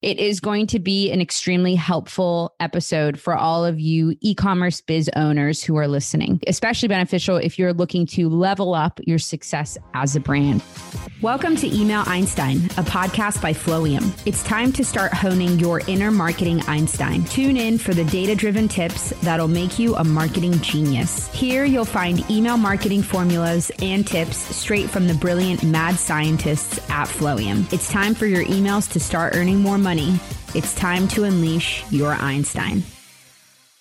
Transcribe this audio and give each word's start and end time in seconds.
It 0.00 0.20
is 0.20 0.38
going 0.38 0.68
to 0.68 0.78
be 0.78 1.10
an 1.10 1.20
extremely 1.20 1.74
helpful 1.74 2.54
episode 2.60 3.18
for 3.18 3.34
all 3.34 3.64
of 3.64 3.80
you 3.80 4.14
e 4.20 4.32
commerce 4.32 4.80
biz 4.80 5.10
owners 5.16 5.60
who 5.60 5.74
are 5.74 5.88
listening, 5.88 6.38
especially 6.46 6.86
beneficial 6.86 7.34
if 7.36 7.58
you're 7.58 7.72
looking 7.72 8.06
to 8.06 8.28
level 8.28 8.74
up 8.74 9.00
your 9.08 9.18
success 9.18 9.76
as 9.94 10.14
a 10.14 10.20
brand. 10.20 10.62
Welcome 11.20 11.56
to 11.56 11.66
Email 11.66 12.04
Einstein, 12.06 12.58
a 12.58 12.84
podcast 12.84 13.42
by 13.42 13.52
Flowium. 13.52 14.16
It's 14.24 14.44
time 14.44 14.70
to 14.74 14.84
start 14.84 15.12
honing 15.12 15.58
your 15.58 15.80
inner 15.88 16.12
marketing 16.12 16.62
Einstein. 16.68 17.24
Tune 17.24 17.56
in 17.56 17.76
for 17.76 17.92
the 17.92 18.04
data 18.04 18.36
driven 18.36 18.68
tips 18.68 19.10
that'll 19.22 19.48
make 19.48 19.80
you 19.80 19.96
a 19.96 20.04
marketing 20.04 20.60
genius. 20.60 21.26
Here 21.34 21.64
you'll 21.64 21.84
find 21.84 22.24
email 22.30 22.56
marketing 22.56 23.02
formulas 23.02 23.72
and 23.82 24.06
tips 24.06 24.36
straight 24.36 24.88
from 24.88 25.08
the 25.08 25.14
brilliant 25.14 25.64
mad 25.64 25.96
scientists 25.96 26.78
at 26.88 27.08
Flowium. 27.08 27.70
It's 27.72 27.90
time 27.90 28.14
for 28.14 28.26
your 28.26 28.44
emails 28.44 28.88
to 28.92 29.00
start 29.00 29.34
earning 29.34 29.58
more 29.58 29.76
money 29.76 29.87
money, 29.88 30.20
it's 30.54 30.74
time 30.74 31.08
to 31.08 31.24
unleash 31.24 31.82
your 31.90 32.12
Einstein. 32.12 32.82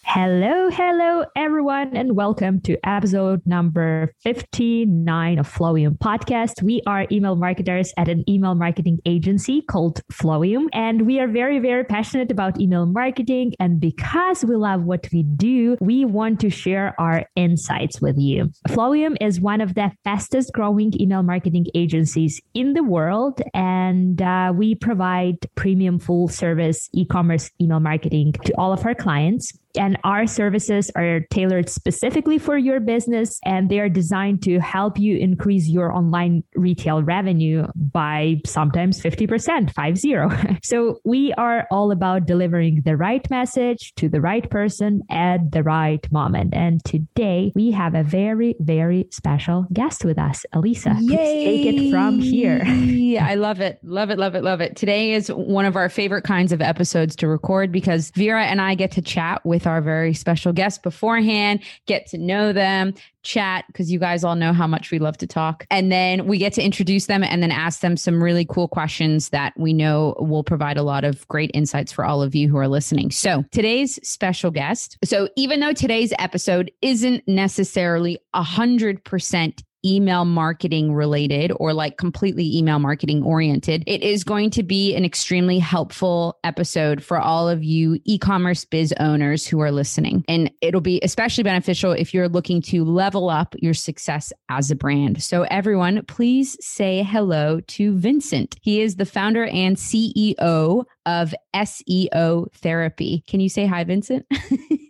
Hello, 0.10 0.70
hello, 0.70 1.26
everyone, 1.36 1.94
and 1.98 2.16
welcome 2.16 2.62
to 2.62 2.78
episode 2.88 3.46
number 3.46 4.14
59 4.24 5.38
of 5.38 5.54
Flowium 5.54 5.98
Podcast. 5.98 6.64
We 6.64 6.82
are 6.88 7.06
email 7.12 7.36
marketers 7.36 7.94
at 7.98 8.08
an 8.08 8.24
email 8.28 8.56
marketing 8.56 9.00
agency 9.06 9.62
called 9.64 10.00
Flowium, 10.10 10.68
and 10.72 11.06
we 11.06 11.20
are 11.20 11.28
very, 11.28 11.60
very 11.60 11.84
passionate 11.84 12.32
about 12.32 12.58
email 12.58 12.86
marketing. 12.86 13.52
And 13.60 13.82
because 13.82 14.46
we 14.46 14.56
love 14.56 14.84
what 14.84 15.10
we 15.12 15.24
do, 15.24 15.76
we 15.82 16.06
want 16.06 16.40
to 16.40 16.50
share 16.50 16.96
our 16.98 17.26
insights 17.36 18.00
with 18.00 18.18
you. 18.18 18.50
Flowium 18.70 19.18
is 19.20 19.42
one 19.42 19.60
of 19.60 19.76
the 19.76 19.92
fastest 20.06 20.54
growing 20.54 20.94
email 21.02 21.22
marketing 21.22 21.66
agencies 21.76 22.40
in 22.54 22.76
the 22.76 22.84
world, 22.84 23.42
and 23.54 24.22
uh, 24.22 24.54
we 24.56 24.74
provide 24.74 25.36
premium 25.56 26.00
full 26.00 26.30
service 26.30 26.90
e 26.94 27.04
commerce 27.06 27.52
email 27.60 27.82
marketing 27.82 28.32
to 28.46 28.54
all 28.54 28.72
of 28.72 28.86
our 28.86 28.96
clients. 28.96 29.52
And 29.78 29.98
our 30.04 30.28
services 30.28 30.92
are 30.96 31.22
tailored 31.30 31.70
specifically 31.70 32.38
for 32.38 32.58
your 32.58 32.80
business 32.80 33.40
and 33.46 33.70
they 33.70 33.80
are 33.80 33.90
designed 33.90 34.42
to 34.44 34.60
help 34.60 35.00
you 35.00 35.18
increase 35.18 35.68
your 35.68 35.94
online 35.94 36.44
retail 36.56 37.04
revenue 37.04 37.68
by 37.76 38.42
sometimes 38.46 39.00
50%, 39.02 39.74
five 39.74 39.98
zero. 39.98 40.30
so 40.64 41.00
we 41.06 41.34
are 41.34 41.68
all 41.72 41.92
about 41.92 42.26
delivering 42.26 42.82
the 42.86 42.98
right 42.98 43.28
message 43.30 43.94
to 43.96 44.10
the 44.10 44.22
right 44.22 44.50
person 44.50 45.02
at 45.10 45.52
the 45.52 45.64
right 45.64 46.12
moment. 46.12 46.54
And 46.54 46.84
today 46.84 47.52
we 47.56 47.72
have 47.72 47.94
a 47.94 48.04
very, 48.04 48.56
very 48.60 49.08
special 49.12 49.68
guest 49.74 50.04
with 50.04 50.18
us, 50.18 50.46
Elisa. 50.54 50.96
Yay! 51.00 51.16
Please 51.16 51.66
take 51.66 51.88
it 51.88 51.92
from 51.92 52.20
here. 52.20 52.62
I 53.22 53.36
love 53.36 53.62
it. 53.62 53.80
Love 53.84 54.10
it. 54.10 54.18
Love 54.18 54.36
it. 54.36 54.44
Love 54.44 54.62
it. 54.62 54.76
Today 54.76 55.14
is 55.14 55.30
one 55.30 55.66
of 55.66 55.76
our 55.76 55.90
favorite 55.90 56.24
kinds 56.24 56.52
of 56.52 56.62
episodes 56.62 57.16
to 57.18 57.28
record 57.28 57.72
because 57.72 58.12
Vera 58.12 58.46
and 58.46 58.62
I 58.62 58.76
get 58.76 58.92
to 58.92 59.02
chat 59.02 59.46
with 59.46 59.67
our 59.68 59.82
very 59.82 60.14
special 60.14 60.54
guests 60.54 60.80
beforehand, 60.80 61.62
get 61.86 62.08
to 62.08 62.18
know 62.18 62.54
them, 62.54 62.94
chat, 63.24 63.66
because 63.68 63.92
you 63.92 64.00
guys 64.00 64.24
all 64.24 64.36
know 64.36 64.54
how 64.54 64.66
much 64.66 64.90
we 64.90 65.00
love 65.00 65.18
to 65.18 65.28
talk. 65.28 65.66
And 65.70 65.92
then 65.92 66.26
we 66.28 66.38
get 66.38 66.54
to 66.54 66.64
introduce 66.64 67.08
them 67.08 67.24
and 67.24 67.44
then 67.44 67.52
ask 67.52 67.82
them 67.82 67.98
some 67.98 68.24
really 68.24 68.46
cool 68.46 68.68
questions 68.68 69.30
that 69.30 69.54
we 69.58 69.74
know 69.74 70.16
will 70.20 70.44
provide 70.44 70.78
a 70.78 70.84
lot 70.84 71.04
of 71.04 71.28
great 71.28 71.52
insights 71.54 71.92
for 71.92 72.06
all 72.06 72.22
of 72.22 72.34
you 72.34 72.48
who 72.48 72.58
are 72.58 72.68
listening. 72.68 73.12
So 73.12 73.44
today's 73.52 74.00
special 74.08 74.50
guest. 74.50 74.98
So 75.04 75.30
even 75.36 75.60
though 75.60 75.74
today's 75.74 76.14
episode 76.20 76.72
isn't 76.82 77.28
necessarily 77.28 78.18
a 78.34 78.44
hundred 78.44 79.04
percent 79.04 79.64
email 79.88 80.26
marketing 80.26 80.94
related 80.94 81.52
or 81.56 81.74
like 81.74 81.98
completely 81.98 82.58
email 82.58 82.80
marketing 82.80 83.24
oriented, 83.24 83.84
it 83.88 84.02
is 84.02 84.24
going 84.24 84.50
to 84.52 84.64
be 84.64 84.96
an 84.96 85.06
extremely 85.06 85.60
helpful 85.60 86.38
episode 86.44 87.04
for 87.04 87.20
all 87.20 87.48
of 87.48 87.64
you 87.64 88.00
e 88.06 88.18
commerce 88.18 88.66
biz 88.66 88.94
owners 89.00 89.48
who 89.48 89.60
are 89.62 89.72
listening. 89.72 90.24
And 90.28 90.52
it'll 90.62 90.82
be 90.82 91.00
especially 91.04 91.44
beneficial 91.44 91.92
if 91.92 92.14
you're 92.14 92.30
looking 92.30 92.62
to 92.64 92.84
level 92.84 93.30
up 93.30 93.56
your 93.60 93.74
success 93.74 94.34
as 94.50 94.72
a 94.72 94.76
brand. 94.76 95.24
So, 95.24 95.44
everyone, 95.44 96.04
please 96.06 96.58
say 96.66 97.04
hello 97.04 97.62
to 97.62 97.98
Vincent. 97.98 98.58
He 98.62 98.82
is 98.82 98.96
the 98.96 99.06
founder 99.06 99.46
and 99.46 99.78
CEO 99.78 100.86
of 101.08 101.34
SEO 101.56 102.52
therapy. 102.52 103.24
Can 103.28 103.40
you 103.40 103.48
say 103.48 103.66
hi, 103.66 103.84
Vincent? 103.86 104.26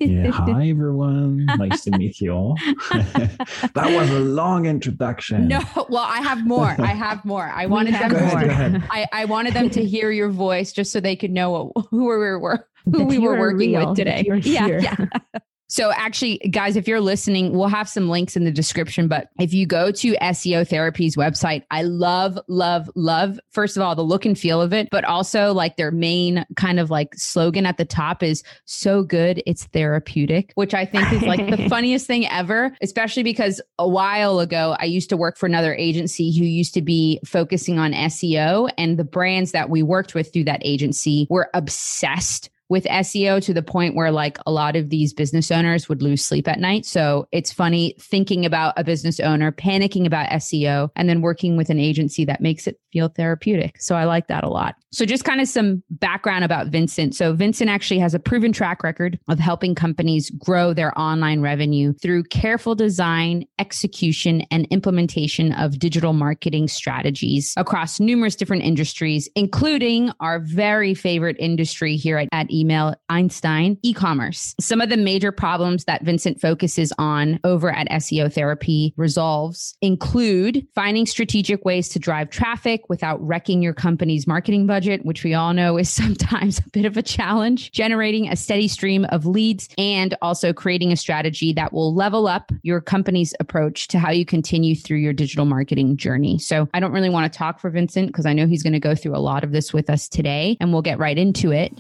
yeah, 0.01 0.31
hi 0.31 0.67
everyone. 0.67 1.45
Nice 1.57 1.83
to 1.83 1.91
meet 1.91 2.19
you 2.19 2.31
all. 2.31 2.57
that 2.91 3.93
was 3.93 4.09
a 4.09 4.19
long 4.19 4.65
introduction. 4.65 5.47
No, 5.47 5.61
well, 5.89 6.03
I 6.03 6.21
have 6.21 6.45
more. 6.45 6.75
I 6.79 6.87
have 6.87 7.23
more. 7.23 7.43
I 7.43 7.67
wanted 7.67 7.93
them 7.93 8.11
more. 8.11 8.83
I, 8.91 9.05
I 9.13 9.25
wanted 9.25 9.53
them 9.53 9.69
to 9.69 9.85
hear 9.85 10.09
your 10.11 10.29
voice 10.29 10.73
just 10.73 10.91
so 10.91 10.99
they 10.99 11.15
could 11.15 11.31
know 11.31 11.71
who 11.91 12.05
we 12.05 12.15
were 12.15 12.67
who 12.91 13.05
we 13.05 13.19
were 13.19 13.37
working 13.37 13.73
real, 13.73 13.89
with 13.89 13.97
today. 13.97 14.25
Yeah, 14.43 14.67
yeah. 14.67 14.95
So, 15.69 15.91
actually, 15.91 16.37
guys, 16.37 16.77
if 16.77 16.87
you're 16.87 17.01
listening, 17.01 17.51
we'll 17.51 17.67
have 17.67 17.89
some 17.89 18.09
links 18.09 18.37
in 18.37 18.45
the 18.45 18.51
description. 18.51 19.09
But 19.09 19.29
if 19.37 19.53
you 19.53 19.65
go 19.65 19.91
to 19.91 20.15
SEO 20.15 20.65
Therapy's 20.67 21.17
website, 21.17 21.63
I 21.71 21.83
love, 21.83 22.39
love, 22.47 22.89
love, 22.95 23.37
first 23.49 23.75
of 23.75 23.83
all, 23.83 23.93
the 23.93 24.01
look 24.01 24.25
and 24.25 24.39
feel 24.39 24.61
of 24.61 24.71
it, 24.71 24.87
but 24.91 25.03
also 25.03 25.53
like 25.53 25.75
their 25.75 25.91
main 25.91 26.45
kind 26.55 26.79
of 26.79 26.89
like 26.89 27.13
slogan 27.15 27.65
at 27.65 27.77
the 27.77 27.83
top 27.85 28.23
is 28.23 28.43
so 28.63 29.03
good, 29.03 29.43
it's 29.45 29.65
therapeutic, 29.65 30.53
which 30.55 30.73
I 30.73 30.85
think 30.85 31.11
is 31.11 31.23
like 31.23 31.49
the 31.49 31.67
funniest 31.69 32.07
thing 32.07 32.25
ever, 32.27 32.75
especially 32.81 33.23
because 33.23 33.59
a 33.77 33.87
while 33.87 34.39
ago, 34.39 34.77
I 34.79 34.85
used 34.85 35.09
to 35.09 35.17
work 35.17 35.37
for 35.37 35.47
another 35.47 35.75
agency 35.75 36.37
who 36.37 36.45
used 36.45 36.73
to 36.75 36.81
be 36.81 37.19
focusing 37.25 37.77
on 37.77 37.91
SEO, 37.91 38.69
and 38.77 38.97
the 38.97 39.03
brands 39.03 39.51
that 39.51 39.69
we 39.69 39.83
worked 39.83 40.15
with 40.15 40.31
through 40.31 40.45
that 40.45 40.61
agency 40.63 41.27
were 41.29 41.49
obsessed 41.53 42.49
with 42.69 42.83
SEO 42.85 43.41
to 43.43 43.53
the 43.53 43.63
point 43.63 43.95
where 43.95 44.11
like 44.11 44.37
a 44.45 44.51
lot 44.51 44.75
of 44.75 44.89
these 44.89 45.13
business 45.13 45.51
owners 45.51 45.87
would 45.87 46.01
lose 46.01 46.23
sleep 46.23 46.47
at 46.47 46.59
night. 46.59 46.85
So 46.85 47.27
it's 47.31 47.51
funny 47.51 47.95
thinking 47.99 48.45
about 48.45 48.73
a 48.77 48.83
business 48.83 49.19
owner 49.19 49.51
panicking 49.51 50.05
about 50.05 50.29
SEO 50.29 50.89
and 50.95 51.07
then 51.07 51.21
working 51.21 51.57
with 51.57 51.69
an 51.69 51.79
agency 51.79 52.25
that 52.25 52.41
makes 52.41 52.67
it 52.67 52.79
feel 52.91 53.09
therapeutic. 53.09 53.79
So 53.81 53.95
I 53.95 54.05
like 54.05 54.27
that 54.27 54.43
a 54.43 54.49
lot. 54.49 54.75
So 54.91 55.05
just 55.05 55.25
kind 55.25 55.41
of 55.41 55.47
some 55.47 55.83
background 55.89 56.43
about 56.43 56.67
Vincent. 56.67 57.13
So 57.13 57.33
Vincent 57.33 57.69
actually 57.69 57.99
has 57.99 58.13
a 58.13 58.19
proven 58.19 58.51
track 58.51 58.83
record 58.83 59.19
of 59.27 59.37
helping 59.37 59.75
companies 59.75 60.29
grow 60.31 60.73
their 60.73 60.97
online 60.97 61.41
revenue 61.41 61.93
through 62.01 62.23
careful 62.23 62.73
design, 62.73 63.45
execution, 63.59 64.43
and 64.49 64.65
implementation 64.71 65.51
of 65.53 65.77
digital 65.77 66.13
marketing 66.13 66.67
strategies 66.67 67.53
across 67.57 67.99
numerous 67.99 68.35
different 68.35 68.63
industries, 68.63 69.29
including 69.35 70.09
our 70.19 70.39
very 70.39 70.93
favorite 70.93 71.37
industry 71.39 71.95
here 71.95 72.17
at, 72.17 72.29
at 72.31 72.49
email, 72.57 72.95
Einstein, 73.09 73.77
e 73.83 73.93
commerce. 73.93 74.55
Some 74.59 74.81
of 74.81 74.89
the 74.89 74.97
major 74.97 75.31
problems 75.31 75.85
that 75.85 76.03
Vincent 76.03 76.41
focuses 76.41 76.91
on 76.97 77.39
over 77.43 77.69
at 77.69 77.89
SEO 77.89 78.31
Therapy 78.31 78.93
resolves 78.97 79.75
include 79.81 80.65
finding 80.75 81.05
strategic 81.05 81.63
ways 81.65 81.89
to 81.89 81.99
drive 81.99 82.29
traffic 82.29 82.89
without 82.89 83.25
wrecking 83.25 83.61
your 83.61 83.73
company's 83.73 84.27
marketing 84.27 84.67
budget, 84.67 85.05
which 85.05 85.23
we 85.23 85.33
all 85.33 85.53
know 85.53 85.77
is 85.77 85.89
sometimes 85.97 86.59
a 86.59 86.69
bit 86.69 86.85
of 86.85 86.97
a 86.97 87.01
challenge, 87.01 87.71
generating 87.71 88.29
a 88.29 88.35
steady 88.35 88.67
stream 88.67 89.05
of 89.05 89.25
leads, 89.25 89.69
and 89.77 90.15
also 90.21 90.53
creating 90.53 90.91
a 90.91 90.95
strategy 90.95 91.53
that 91.53 91.73
will 91.73 91.93
level 91.93 92.27
up 92.27 92.51
your 92.63 92.81
company's 92.81 93.33
approach 93.39 93.87
to 93.87 93.99
how 93.99 94.11
you 94.11 94.25
continue 94.25 94.75
through 94.75 94.97
your 94.97 95.13
digital 95.13 95.45
marketing 95.45 95.97
journey. 95.97 96.37
So 96.39 96.67
I 96.73 96.79
don't 96.79 96.91
really 96.91 97.09
want 97.09 97.31
to 97.31 97.37
talk 97.37 97.59
for 97.59 97.69
Vincent 97.69 98.07
because 98.07 98.25
I 98.25 98.33
know 98.33 98.47
he's 98.47 98.63
going 98.63 98.73
to 98.73 98.79
go 98.79 98.95
through 98.95 99.15
a 99.15 99.19
lot 99.19 99.43
of 99.43 99.51
this 99.51 99.73
with 99.73 99.89
us 99.89 100.07
today, 100.07 100.57
and 100.59 100.71
we'll 100.71 100.81
get 100.81 100.99
right 100.99 101.17
into 101.17 101.51
it. 101.51 101.77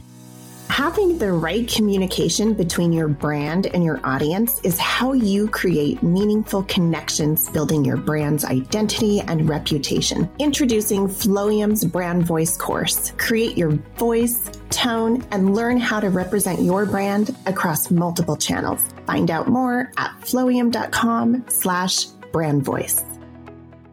Having 0.69 1.17
the 1.17 1.31
right 1.31 1.67
communication 1.67 2.53
between 2.53 2.93
your 2.93 3.07
brand 3.07 3.67
and 3.67 3.83
your 3.83 3.99
audience 4.03 4.61
is 4.61 4.77
how 4.77 5.13
you 5.13 5.47
create 5.47 6.03
meaningful 6.03 6.63
connections, 6.63 7.49
building 7.49 7.83
your 7.83 7.97
brand's 7.97 8.45
identity 8.45 9.21
and 9.21 9.49
reputation. 9.49 10.29
Introducing 10.39 11.07
Flowium's 11.07 11.83
Brand 11.83 12.27
Voice 12.27 12.55
course. 12.57 13.11
Create 13.17 13.57
your 13.57 13.71
voice, 13.97 14.51
tone, 14.69 15.25
and 15.31 15.55
learn 15.55 15.79
how 15.79 15.99
to 15.99 16.09
represent 16.09 16.61
your 16.61 16.85
brand 16.85 17.35
across 17.45 17.89
multiple 17.89 18.35
channels. 18.35 18.81
Find 19.07 19.31
out 19.31 19.47
more 19.47 19.91
at 19.97 20.11
flowium.com 20.21 21.45
slash 21.47 22.05
brand 22.31 22.63
voice. 22.63 23.03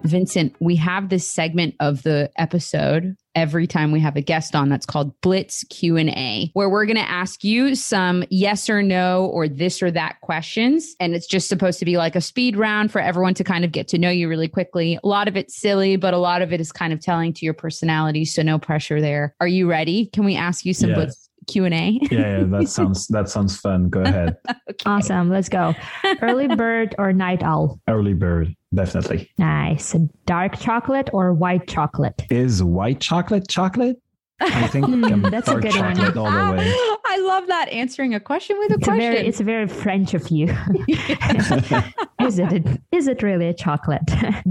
Vincent, 0.03 0.55
we 0.61 0.77
have 0.77 1.09
this 1.09 1.27
segment 1.27 1.77
of 1.81 2.03
the 2.03 2.31
episode 2.37 3.17
every 3.34 3.66
time 3.66 3.92
we 3.92 4.00
have 4.00 4.16
a 4.16 4.20
guest 4.20 4.54
on 4.54 4.69
that's 4.69 4.86
called 4.86 5.19
Blitz 5.20 5.64
Q&A 5.70 6.50
where 6.52 6.69
we're 6.69 6.86
going 6.86 6.96
to 6.96 7.08
ask 7.08 7.44
you 7.44 7.75
some 7.75 8.25
yes 8.31 8.69
or 8.70 8.82
no 8.82 9.26
or 9.26 9.48
this 9.48 9.82
or 9.82 9.90
that 9.90 10.20
questions 10.20 10.94
and 11.00 11.14
it's 11.14 11.26
just 11.26 11.48
supposed 11.48 11.78
to 11.78 11.84
be 11.84 11.96
like 11.96 12.16
a 12.16 12.20
speed 12.20 12.56
round 12.56 12.92
for 12.92 13.00
everyone 13.00 13.34
to 13.34 13.44
kind 13.44 13.64
of 13.64 13.72
get 13.72 13.88
to 13.88 13.98
know 13.98 14.10
you 14.10 14.28
really 14.28 14.48
quickly. 14.48 14.98
A 15.02 15.06
lot 15.06 15.28
of 15.28 15.36
it's 15.36 15.56
silly, 15.56 15.96
but 15.96 16.14
a 16.14 16.19
lot 16.19 16.42
of 16.42 16.52
it 16.52 16.60
is 16.60 16.72
kind 16.72 16.92
of 16.92 17.00
telling 17.00 17.32
to 17.34 17.44
your 17.44 17.54
personality, 17.54 18.25
so 18.25 18.42
no 18.42 18.58
pressure 18.58 19.00
there. 19.00 19.34
Are 19.40 19.48
you 19.48 19.69
ready? 19.69 20.06
Can 20.06 20.25
we 20.25 20.36
ask 20.36 20.64
you 20.64 20.75
some 20.75 20.90
yes. 20.90 20.96
Blitz 20.96 21.31
Q 21.46 21.64
and 21.64 21.75
A. 21.75 21.99
yeah, 22.11 22.38
yeah, 22.38 22.44
that 22.44 22.69
sounds 22.69 23.06
that 23.08 23.29
sounds 23.29 23.56
fun. 23.56 23.88
Go 23.88 24.02
ahead. 24.02 24.37
okay. 24.49 24.76
Awesome. 24.87 25.31
Let's 25.31 25.49
go. 25.49 25.75
Early 26.23 26.49
bird 26.56 26.94
or 26.99 27.12
night 27.12 27.43
owl? 27.43 27.81
Early 27.88 28.14
bird, 28.14 28.55
definitely. 28.73 29.31
Nice. 29.38 29.94
Dark 30.26 30.58
chocolate 30.58 31.11
or 31.12 31.32
white 31.32 31.67
chocolate? 31.69 32.23
Is 32.31 32.62
white 32.62 33.00
chocolate 33.00 33.49
chocolate? 33.49 33.96
I 34.41 34.67
think 34.67 34.87
mm, 34.87 35.31
that's 35.31 35.49
a 35.49 35.61
good 35.61 35.75
one. 35.76 36.19
All 36.19 36.50
the 36.52 36.58
way. 36.58 36.75
I 37.06 37.19
love 37.19 37.46
that 37.46 37.69
answering 37.69 38.14
a 38.14 38.20
question 38.20 38.58
with 38.58 38.73
a 38.73 38.75
it's 38.75 38.85
question. 38.85 39.12
A 39.12 39.14
very, 39.14 39.26
it's 39.29 39.41
very 39.41 39.69
French 39.69 40.12
of 40.12 40.29
you. 40.29 40.46
is 42.20 42.38
it? 42.38 42.67
Is 42.91 43.06
it 43.06 43.23
really 43.23 43.46
a 43.46 43.55
chocolate? 43.55 44.02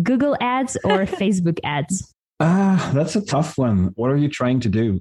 Google 0.02 0.38
ads 0.40 0.78
or 0.86 1.06
Facebook 1.06 1.60
ads? 1.66 2.13
Ah, 2.46 2.92
that's 2.94 3.16
a 3.16 3.26
tough 3.26 3.58
one. 3.58 3.94
What 3.96 4.12
are 4.12 4.18
you 4.18 4.28
trying 4.28 4.60
to 4.60 4.70
do? 4.70 5.00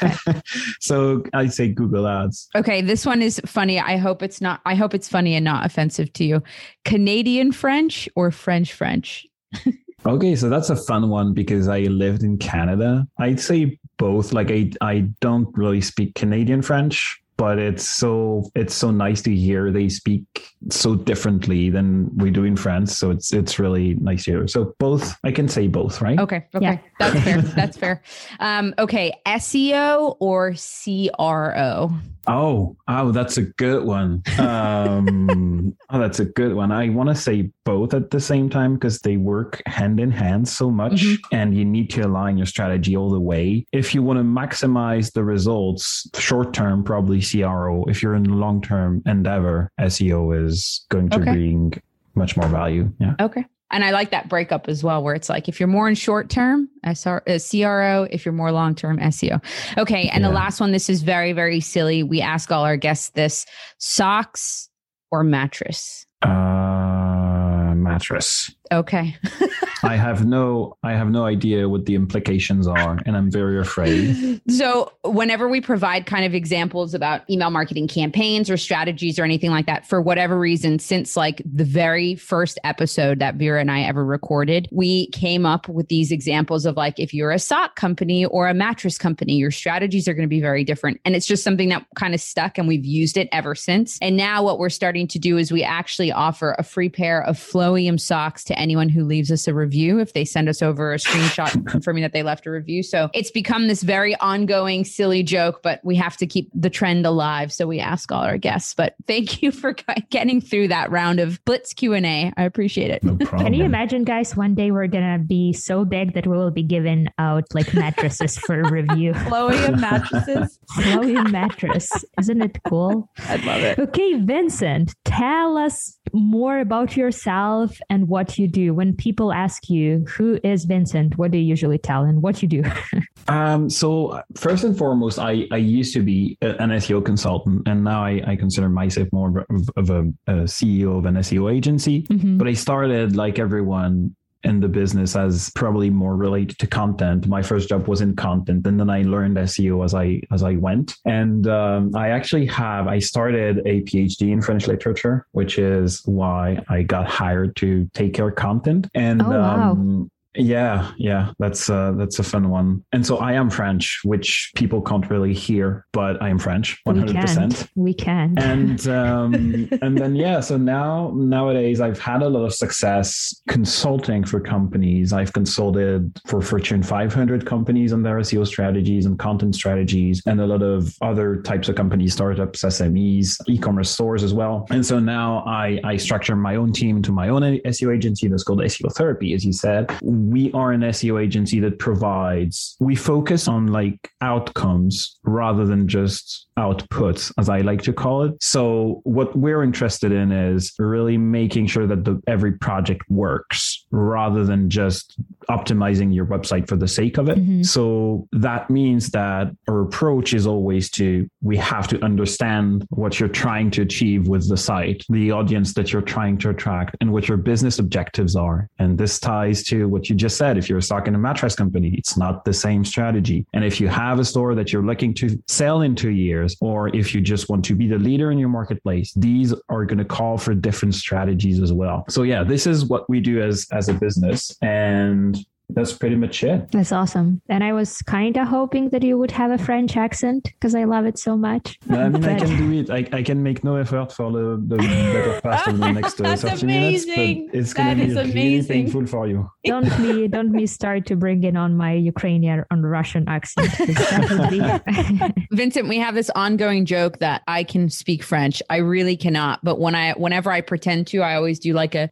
so 0.80 1.24
I'd 1.34 1.52
say 1.52 1.66
Google 1.72 2.06
Ads. 2.06 2.48
Okay, 2.54 2.82
this 2.82 3.04
one 3.04 3.20
is 3.20 3.40
funny. 3.44 3.80
I 3.80 3.96
hope 3.96 4.22
it's 4.22 4.40
not. 4.40 4.60
I 4.64 4.76
hope 4.76 4.94
it's 4.94 5.08
funny 5.08 5.34
and 5.34 5.44
not 5.44 5.66
offensive 5.66 6.12
to 6.12 6.24
you. 6.24 6.40
Canadian 6.84 7.50
French 7.50 8.08
or 8.14 8.30
French 8.30 8.74
French? 8.74 9.26
okay, 10.06 10.36
so 10.36 10.48
that's 10.48 10.70
a 10.70 10.76
fun 10.76 11.08
one 11.08 11.34
because 11.34 11.66
I 11.66 11.80
lived 11.80 12.22
in 12.22 12.38
Canada. 12.38 13.08
I'd 13.18 13.40
say 13.40 13.76
both. 13.96 14.32
Like 14.32 14.52
I, 14.52 14.70
I 14.80 15.08
don't 15.20 15.48
really 15.58 15.80
speak 15.80 16.14
Canadian 16.14 16.62
French 16.62 17.20
but 17.38 17.56
it's 17.56 17.88
so 17.88 18.50
it's 18.56 18.74
so 18.74 18.90
nice 18.90 19.22
to 19.22 19.34
hear 19.34 19.70
they 19.70 19.88
speak 19.88 20.50
so 20.70 20.94
differently 20.94 21.70
than 21.70 22.14
we 22.16 22.30
do 22.30 22.44
in 22.44 22.56
France. 22.56 22.96
So 22.96 23.10
it's 23.10 23.32
it's 23.32 23.58
really 23.58 23.94
nice 23.94 24.24
here. 24.24 24.46
So 24.48 24.74
both, 24.78 25.16
I 25.24 25.32
can 25.32 25.48
say 25.48 25.68
both, 25.68 26.00
right? 26.00 26.18
Okay, 26.18 26.46
okay, 26.54 26.64
yeah. 26.64 26.78
that's 26.98 27.20
fair. 27.24 27.42
That's 27.42 27.76
fair. 27.76 28.02
Um, 28.40 28.74
okay, 28.78 29.12
SEO 29.26 30.16
or 30.20 30.54
CRO. 30.54 31.90
Oh, 32.28 32.76
oh, 32.88 33.10
that's 33.10 33.38
a 33.38 33.42
good 33.42 33.84
one. 33.84 34.22
Um, 34.38 35.74
oh, 35.90 35.98
that's 35.98 36.20
a 36.20 36.26
good 36.26 36.54
one. 36.54 36.70
I 36.70 36.90
want 36.90 37.08
to 37.08 37.14
say 37.14 37.50
both 37.64 37.94
at 37.94 38.10
the 38.10 38.20
same 38.20 38.50
time 38.50 38.74
because 38.74 38.98
they 38.98 39.16
work 39.16 39.62
hand 39.66 39.98
in 39.98 40.10
hand 40.10 40.46
so 40.46 40.70
much, 40.70 41.02
mm-hmm. 41.02 41.34
and 41.34 41.56
you 41.56 41.64
need 41.64 41.88
to 41.90 42.02
align 42.02 42.36
your 42.36 42.46
strategy 42.46 42.96
all 42.96 43.10
the 43.10 43.20
way. 43.20 43.64
If 43.72 43.94
you 43.94 44.02
want 44.02 44.18
to 44.18 44.24
maximize 44.24 45.12
the 45.12 45.24
results 45.24 46.08
short 46.18 46.52
term, 46.52 46.84
probably 46.84 47.22
CRO. 47.22 47.84
If 47.84 48.02
you're 48.02 48.14
in 48.14 48.24
long 48.24 48.60
term 48.60 49.02
endeavor, 49.06 49.72
SEO 49.80 50.46
is 50.46 50.47
going 50.88 51.08
to 51.10 51.16
okay. 51.20 51.32
bring 51.32 51.82
much 52.14 52.36
more 52.36 52.48
value. 52.48 52.92
Yeah. 53.00 53.14
Okay. 53.20 53.44
And 53.70 53.84
I 53.84 53.90
like 53.90 54.10
that 54.10 54.28
breakup 54.30 54.66
as 54.68 54.82
well, 54.82 55.02
where 55.02 55.14
it's 55.14 55.28
like 55.28 55.48
if 55.48 55.60
you're 55.60 55.66
more 55.66 55.88
in 55.88 55.94
short 55.94 56.30
term, 56.30 56.70
SR, 56.84 57.22
uh, 57.26 57.38
CRO, 57.38 58.08
if 58.10 58.24
you're 58.24 58.32
more 58.32 58.50
long 58.50 58.74
term, 58.74 58.98
SEO. 58.98 59.42
Okay. 59.76 60.08
And 60.08 60.22
yeah. 60.22 60.28
the 60.28 60.34
last 60.34 60.58
one, 60.58 60.72
this 60.72 60.88
is 60.88 61.02
very, 61.02 61.32
very 61.32 61.60
silly. 61.60 62.02
We 62.02 62.22
ask 62.22 62.50
all 62.50 62.64
our 62.64 62.78
guests 62.78 63.10
this 63.10 63.44
socks 63.76 64.70
or 65.10 65.22
mattress? 65.22 66.06
Uh, 66.22 67.74
mattress. 67.76 68.50
Okay. 68.70 69.16
I 69.82 69.96
have 69.96 70.26
no 70.26 70.76
I 70.82 70.92
have 70.92 71.10
no 71.10 71.24
idea 71.24 71.68
what 71.68 71.86
the 71.86 71.94
implications 71.94 72.66
are 72.66 72.98
and 73.06 73.16
I'm 73.16 73.30
very 73.30 73.58
afraid. 73.58 74.40
So, 74.48 74.92
whenever 75.04 75.48
we 75.48 75.60
provide 75.60 76.06
kind 76.06 76.24
of 76.24 76.34
examples 76.34 76.94
about 76.94 77.28
email 77.30 77.50
marketing 77.50 77.86
campaigns 77.86 78.50
or 78.50 78.56
strategies 78.56 79.18
or 79.18 79.24
anything 79.24 79.50
like 79.50 79.66
that 79.66 79.86
for 79.86 80.00
whatever 80.00 80.38
reason 80.38 80.78
since 80.78 81.16
like 81.16 81.42
the 81.44 81.64
very 81.64 82.16
first 82.16 82.58
episode 82.64 83.18
that 83.20 83.36
Vera 83.36 83.60
and 83.60 83.70
I 83.70 83.82
ever 83.82 84.04
recorded, 84.04 84.68
we 84.72 85.08
came 85.10 85.46
up 85.46 85.68
with 85.68 85.88
these 85.88 86.10
examples 86.10 86.66
of 86.66 86.76
like 86.76 86.98
if 86.98 87.14
you're 87.14 87.30
a 87.30 87.38
sock 87.38 87.76
company 87.76 88.24
or 88.24 88.48
a 88.48 88.54
mattress 88.54 88.98
company, 88.98 89.34
your 89.34 89.50
strategies 89.50 90.08
are 90.08 90.14
going 90.14 90.26
to 90.26 90.28
be 90.28 90.40
very 90.40 90.64
different 90.64 91.00
and 91.04 91.14
it's 91.14 91.26
just 91.26 91.44
something 91.44 91.68
that 91.68 91.86
kind 91.94 92.14
of 92.14 92.20
stuck 92.20 92.58
and 92.58 92.66
we've 92.66 92.86
used 92.86 93.16
it 93.16 93.28
ever 93.32 93.54
since. 93.54 93.98
And 94.02 94.16
now 94.16 94.42
what 94.42 94.58
we're 94.58 94.70
starting 94.70 95.06
to 95.08 95.18
do 95.18 95.36
is 95.38 95.52
we 95.52 95.62
actually 95.62 96.10
offer 96.10 96.56
a 96.58 96.62
free 96.62 96.88
pair 96.88 97.22
of 97.22 97.36
Flowium 97.36 98.00
socks 98.00 98.44
to 98.44 98.57
anyone 98.58 98.88
who 98.88 99.04
leaves 99.04 99.30
us 99.30 99.46
a 99.46 99.54
review 99.54 99.98
if 99.98 100.12
they 100.12 100.24
send 100.24 100.48
us 100.48 100.62
over 100.62 100.92
a 100.92 100.96
screenshot 100.96 101.66
confirming 101.70 102.02
that 102.02 102.12
they 102.12 102.22
left 102.22 102.46
a 102.46 102.50
review. 102.50 102.82
So 102.82 103.10
it's 103.14 103.30
become 103.30 103.68
this 103.68 103.82
very 103.82 104.14
ongoing 104.16 104.84
silly 104.84 105.22
joke, 105.22 105.60
but 105.62 105.80
we 105.84 105.96
have 105.96 106.16
to 106.18 106.26
keep 106.26 106.50
the 106.54 106.70
trend 106.70 107.06
alive. 107.06 107.52
So 107.52 107.66
we 107.66 107.80
ask 107.80 108.10
all 108.12 108.22
our 108.22 108.38
guests. 108.38 108.74
But 108.74 108.94
thank 109.06 109.42
you 109.42 109.52
for 109.52 109.74
getting 110.10 110.40
through 110.40 110.68
that 110.68 110.90
round 110.90 111.20
of 111.20 111.42
Blitz 111.44 111.72
Q 111.72 111.94
and 111.94 112.06
A. 112.06 112.32
I 112.36 112.42
appreciate 112.44 112.90
it. 112.90 113.02
No 113.04 113.16
Can 113.16 113.54
you 113.54 113.64
imagine, 113.64 114.04
guys? 114.04 114.36
One 114.36 114.54
day 114.54 114.70
we're 114.70 114.86
gonna 114.86 115.18
be 115.18 115.52
so 115.52 115.84
big 115.84 116.14
that 116.14 116.26
we 116.26 116.36
will 116.36 116.50
be 116.50 116.62
giving 116.62 117.08
out 117.18 117.44
like 117.54 117.72
mattresses 117.74 118.38
for 118.38 118.62
review. 118.64 119.12
Flowium 119.28 119.80
mattresses. 119.80 120.58
Flowium 120.76 121.30
mattress. 121.30 121.88
Isn't 122.18 122.42
it 122.42 122.58
cool? 122.68 123.10
I 123.18 123.36
love 123.36 123.62
it. 123.62 123.78
Okay, 123.78 124.14
Vincent, 124.20 124.94
tell 125.04 125.56
us 125.56 125.98
more 126.12 126.58
about 126.58 126.96
yourself 126.96 127.78
and 127.90 128.08
what 128.08 128.38
you 128.38 128.47
do. 128.48 128.74
When 128.74 128.94
people 128.94 129.32
ask 129.32 129.68
you, 129.68 130.04
who 130.08 130.38
is 130.42 130.64
Vincent? 130.64 131.18
What 131.18 131.30
do 131.30 131.38
you 131.38 131.44
usually 131.44 131.78
tell 131.78 132.04
and 132.04 132.22
what 132.22 132.42
you 132.42 132.48
do? 132.48 132.64
um, 133.28 133.70
so 133.70 134.22
first 134.36 134.64
and 134.64 134.76
foremost, 134.76 135.18
I, 135.18 135.46
I 135.52 135.56
used 135.56 135.94
to 135.94 136.02
be 136.02 136.36
an 136.40 136.70
SEO 136.70 137.04
consultant 137.04 137.66
and 137.66 137.84
now 137.84 138.02
I, 138.02 138.22
I 138.26 138.36
consider 138.36 138.68
myself 138.68 139.08
more 139.12 139.46
of, 139.50 139.70
of 139.76 139.90
a, 139.90 140.00
a, 140.26 140.32
CEO 140.44 140.98
of 140.98 141.04
an 141.06 141.14
SEO 141.16 141.52
agency. 141.52 142.02
Mm-hmm. 142.02 142.38
But 142.38 142.48
I 142.48 142.54
started 142.54 143.16
like 143.16 143.38
everyone 143.38 144.14
in 144.44 144.60
the 144.60 144.68
business 144.68 145.16
as 145.16 145.50
probably 145.54 145.90
more 145.90 146.16
related 146.16 146.58
to 146.58 146.66
content. 146.66 147.26
My 147.26 147.42
first 147.42 147.68
job 147.68 147.88
was 147.88 148.00
in 148.00 148.14
content, 148.14 148.66
and 148.66 148.78
then 148.78 148.88
I 148.90 149.02
learned 149.02 149.36
SEO 149.36 149.84
as 149.84 149.94
I 149.94 150.20
as 150.30 150.42
I 150.42 150.54
went. 150.54 150.94
And 151.04 151.46
um, 151.48 151.94
I 151.96 152.10
actually 152.10 152.46
have 152.46 152.86
I 152.86 152.98
started 153.00 153.58
a 153.66 153.82
PhD 153.82 154.32
in 154.32 154.40
French 154.40 154.66
literature, 154.66 155.26
which 155.32 155.58
is 155.58 156.02
why 156.04 156.62
I 156.68 156.82
got 156.82 157.08
hired 157.08 157.56
to 157.56 157.88
take 157.94 158.14
care 158.14 158.28
of 158.28 158.36
content. 158.36 158.88
And 158.94 159.22
oh, 159.22 159.30
wow. 159.30 159.72
um, 159.72 160.10
yeah, 160.34 160.92
yeah, 160.98 161.32
that's 161.38 161.70
uh, 161.70 161.92
that's 161.96 162.18
a 162.18 162.22
fun 162.22 162.50
one. 162.50 162.84
And 162.92 163.04
so 163.04 163.16
I 163.16 163.32
am 163.32 163.50
French, 163.50 164.00
which 164.04 164.52
people 164.54 164.80
can't 164.80 165.08
really 165.10 165.32
hear, 165.32 165.86
but 165.92 166.20
I 166.22 166.28
am 166.28 166.38
French, 166.38 166.78
one 166.84 166.96
hundred 166.96 167.16
percent. 167.16 167.68
We 167.74 167.94
can. 167.94 168.38
And 168.38 168.86
um, 168.88 169.34
and 169.82 169.96
then 169.96 170.14
yeah, 170.14 170.40
so 170.40 170.56
now 170.56 171.12
nowadays 171.14 171.80
I've 171.80 171.98
had 171.98 172.22
a 172.22 172.28
lot 172.28 172.44
of 172.44 172.54
success 172.54 173.42
consulting 173.48 174.24
for 174.24 174.38
companies. 174.38 175.12
I've 175.12 175.32
consulted 175.32 176.12
for 176.26 176.42
Fortune 176.42 176.82
500 176.82 177.46
companies 177.46 177.92
on 177.92 178.02
their 178.02 178.16
SEO 178.18 178.46
strategies 178.46 179.06
and 179.06 179.18
content 179.18 179.54
strategies, 179.54 180.22
and 180.26 180.40
a 180.40 180.46
lot 180.46 180.62
of 180.62 180.94
other 181.00 181.42
types 181.42 181.68
of 181.68 181.76
companies, 181.76 182.12
startups, 182.12 182.62
SMEs, 182.62 183.38
e-commerce 183.48 183.90
stores 183.90 184.22
as 184.22 184.34
well. 184.34 184.66
And 184.70 184.84
so 184.84 184.98
now 184.98 185.42
I 185.46 185.80
I 185.84 185.96
structure 185.96 186.36
my 186.36 186.56
own 186.56 186.72
team 186.72 186.98
into 186.98 187.12
my 187.12 187.28
own 187.28 187.42
SEO 187.42 187.94
agency 187.94 188.28
that's 188.28 188.44
called 188.44 188.60
SEO 188.60 188.92
Therapy, 188.92 189.32
as 189.32 189.44
you 189.44 189.52
said 189.52 189.90
we 190.26 190.52
are 190.52 190.72
an 190.72 190.80
SEO 190.80 191.22
agency 191.22 191.60
that 191.60 191.78
provides, 191.78 192.76
we 192.80 192.94
focus 192.94 193.48
on 193.48 193.68
like 193.68 194.10
outcomes 194.20 195.18
rather 195.22 195.64
than 195.64 195.88
just 195.88 196.46
outputs, 196.58 197.32
as 197.38 197.48
I 197.48 197.60
like 197.60 197.82
to 197.82 197.92
call 197.92 198.24
it. 198.24 198.42
So 198.42 199.00
what 199.04 199.36
we're 199.36 199.62
interested 199.62 200.10
in 200.12 200.32
is 200.32 200.72
really 200.78 201.16
making 201.16 201.68
sure 201.68 201.86
that 201.86 202.04
the, 202.04 202.20
every 202.26 202.52
project 202.52 203.02
works 203.08 203.86
rather 203.90 204.44
than 204.44 204.68
just 204.68 205.16
optimizing 205.48 206.14
your 206.14 206.26
website 206.26 206.68
for 206.68 206.76
the 206.76 206.88
sake 206.88 207.16
of 207.16 207.28
it. 207.28 207.38
Mm-hmm. 207.38 207.62
So 207.62 208.28
that 208.32 208.68
means 208.70 209.10
that 209.10 209.54
our 209.68 209.82
approach 209.82 210.34
is 210.34 210.46
always 210.46 210.90
to, 210.92 211.28
we 211.40 211.56
have 211.56 211.88
to 211.88 212.04
understand 212.04 212.86
what 212.90 213.18
you're 213.18 213.28
trying 213.28 213.70
to 213.72 213.82
achieve 213.82 214.28
with 214.28 214.48
the 214.48 214.56
site, 214.56 215.04
the 215.08 215.30
audience 215.30 215.74
that 215.74 215.92
you're 215.92 216.02
trying 216.02 216.38
to 216.38 216.50
attract 216.50 216.96
and 217.00 217.12
what 217.12 217.28
your 217.28 217.38
business 217.38 217.78
objectives 217.78 218.36
are. 218.36 218.68
And 218.78 218.98
this 218.98 219.20
ties 219.20 219.62
to 219.64 219.88
what 219.88 220.07
you 220.08 220.16
just 220.16 220.36
said. 220.36 220.56
If 220.58 220.68
you're 220.68 220.80
stuck 220.80 221.08
in 221.08 221.14
a 221.14 221.18
mattress 221.18 221.54
company, 221.54 221.94
it's 221.96 222.16
not 222.16 222.44
the 222.44 222.52
same 222.52 222.84
strategy. 222.84 223.46
And 223.52 223.64
if 223.64 223.80
you 223.80 223.88
have 223.88 224.18
a 224.18 224.24
store 224.24 224.54
that 224.54 224.72
you're 224.72 224.82
looking 224.82 225.14
to 225.14 225.42
sell 225.46 225.82
in 225.82 225.94
two 225.94 226.10
years, 226.10 226.56
or 226.60 226.94
if 226.94 227.14
you 227.14 227.20
just 227.20 227.48
want 227.48 227.64
to 227.66 227.74
be 227.74 227.86
the 227.86 227.98
leader 227.98 228.30
in 228.30 228.38
your 228.38 228.48
marketplace, 228.48 229.12
these 229.14 229.54
are 229.68 229.84
going 229.84 229.98
to 229.98 230.04
call 230.04 230.38
for 230.38 230.54
different 230.54 230.94
strategies 230.94 231.60
as 231.60 231.72
well. 231.72 232.04
So 232.08 232.22
yeah, 232.22 232.44
this 232.44 232.66
is 232.66 232.84
what 232.84 233.08
we 233.08 233.20
do 233.20 233.42
as, 233.42 233.66
as 233.72 233.88
a 233.88 233.94
business. 233.94 234.56
And 234.62 235.38
that's 235.70 235.92
pretty 235.92 236.16
much 236.16 236.42
it. 236.42 236.70
That's 236.72 236.92
awesome. 236.92 237.42
And 237.48 237.62
I 237.62 237.72
was 237.72 238.00
kind 238.02 238.36
of 238.36 238.48
hoping 238.48 238.88
that 238.90 239.02
you 239.02 239.18
would 239.18 239.30
have 239.32 239.50
a 239.50 239.58
French 239.58 239.96
accent 239.96 240.44
because 240.44 240.74
I 240.74 240.84
love 240.84 241.04
it 241.04 241.18
so 241.18 241.36
much. 241.36 241.78
No, 241.86 242.00
I 242.00 242.08
mean, 242.08 242.22
but... 242.22 242.30
I 242.30 242.38
can 242.38 242.56
do 242.56 242.72
it. 242.72 242.90
I, 242.90 243.18
I 243.18 243.22
can 243.22 243.42
make 243.42 243.62
no 243.62 243.76
effort 243.76 244.12
for 244.12 244.32
the, 244.32 244.62
the 244.66 244.76
better 244.78 245.40
part 245.42 245.66
of 245.66 245.78
the 245.78 245.92
next 245.98 246.20
uh, 246.20 246.36
30 246.36 246.66
minutes, 246.66 247.04
but 247.04 247.16
it's 247.54 247.74
going 247.74 247.98
to 247.98 248.06
be 248.06 248.12
amazing. 248.12 248.34
really 248.34 248.66
painful 248.66 249.06
for 249.06 249.28
you. 249.28 249.50
Don't 249.64 249.98
me, 249.98 250.28
don't 250.28 250.52
me 250.52 250.66
start 250.66 251.04
to 251.06 251.16
bring 251.16 251.44
in 251.44 251.56
on 251.56 251.76
my 251.76 251.92
Ukrainian 251.92 252.64
and 252.70 252.90
Russian 252.90 253.28
accent. 253.28 253.68
Vincent, 255.52 255.88
we 255.88 255.98
have 255.98 256.14
this 256.14 256.30
ongoing 256.34 256.86
joke 256.86 257.18
that 257.18 257.42
I 257.46 257.64
can 257.64 257.90
speak 257.90 258.22
French. 258.22 258.62
I 258.70 258.78
really 258.78 259.16
cannot, 259.16 259.60
but 259.62 259.78
when 259.78 259.94
I, 259.94 260.12
whenever 260.12 260.50
I 260.50 260.62
pretend 260.62 261.08
to, 261.08 261.20
I 261.20 261.34
always 261.34 261.58
do 261.58 261.74
like 261.74 261.94
a, 261.94 262.08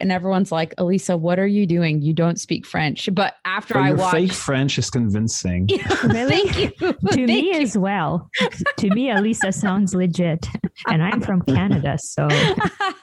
and 0.00 0.12
everyone's 0.12 0.52
like, 0.52 0.57
Elisa, 0.78 1.16
what 1.16 1.38
are 1.38 1.46
you 1.46 1.66
doing? 1.66 2.02
You 2.02 2.12
don't 2.12 2.38
speak 2.38 2.66
French. 2.66 3.08
But 3.12 3.34
after 3.44 3.74
but 3.74 3.82
I 3.82 3.92
watch 3.92 4.12
fake 4.12 4.32
French 4.32 4.78
is 4.78 4.90
convincing. 4.90 5.68
really? 6.04 6.48
to 6.78 6.94
Thank 7.04 7.16
me 7.26 7.54
you. 7.54 7.60
as 7.60 7.76
well. 7.76 8.30
to 8.76 8.90
me, 8.90 9.10
Elisa 9.10 9.52
sounds 9.52 9.94
legit. 9.94 10.46
And 10.86 11.02
I'm 11.02 11.20
from 11.20 11.42
Canada. 11.42 11.98
So 12.00 12.28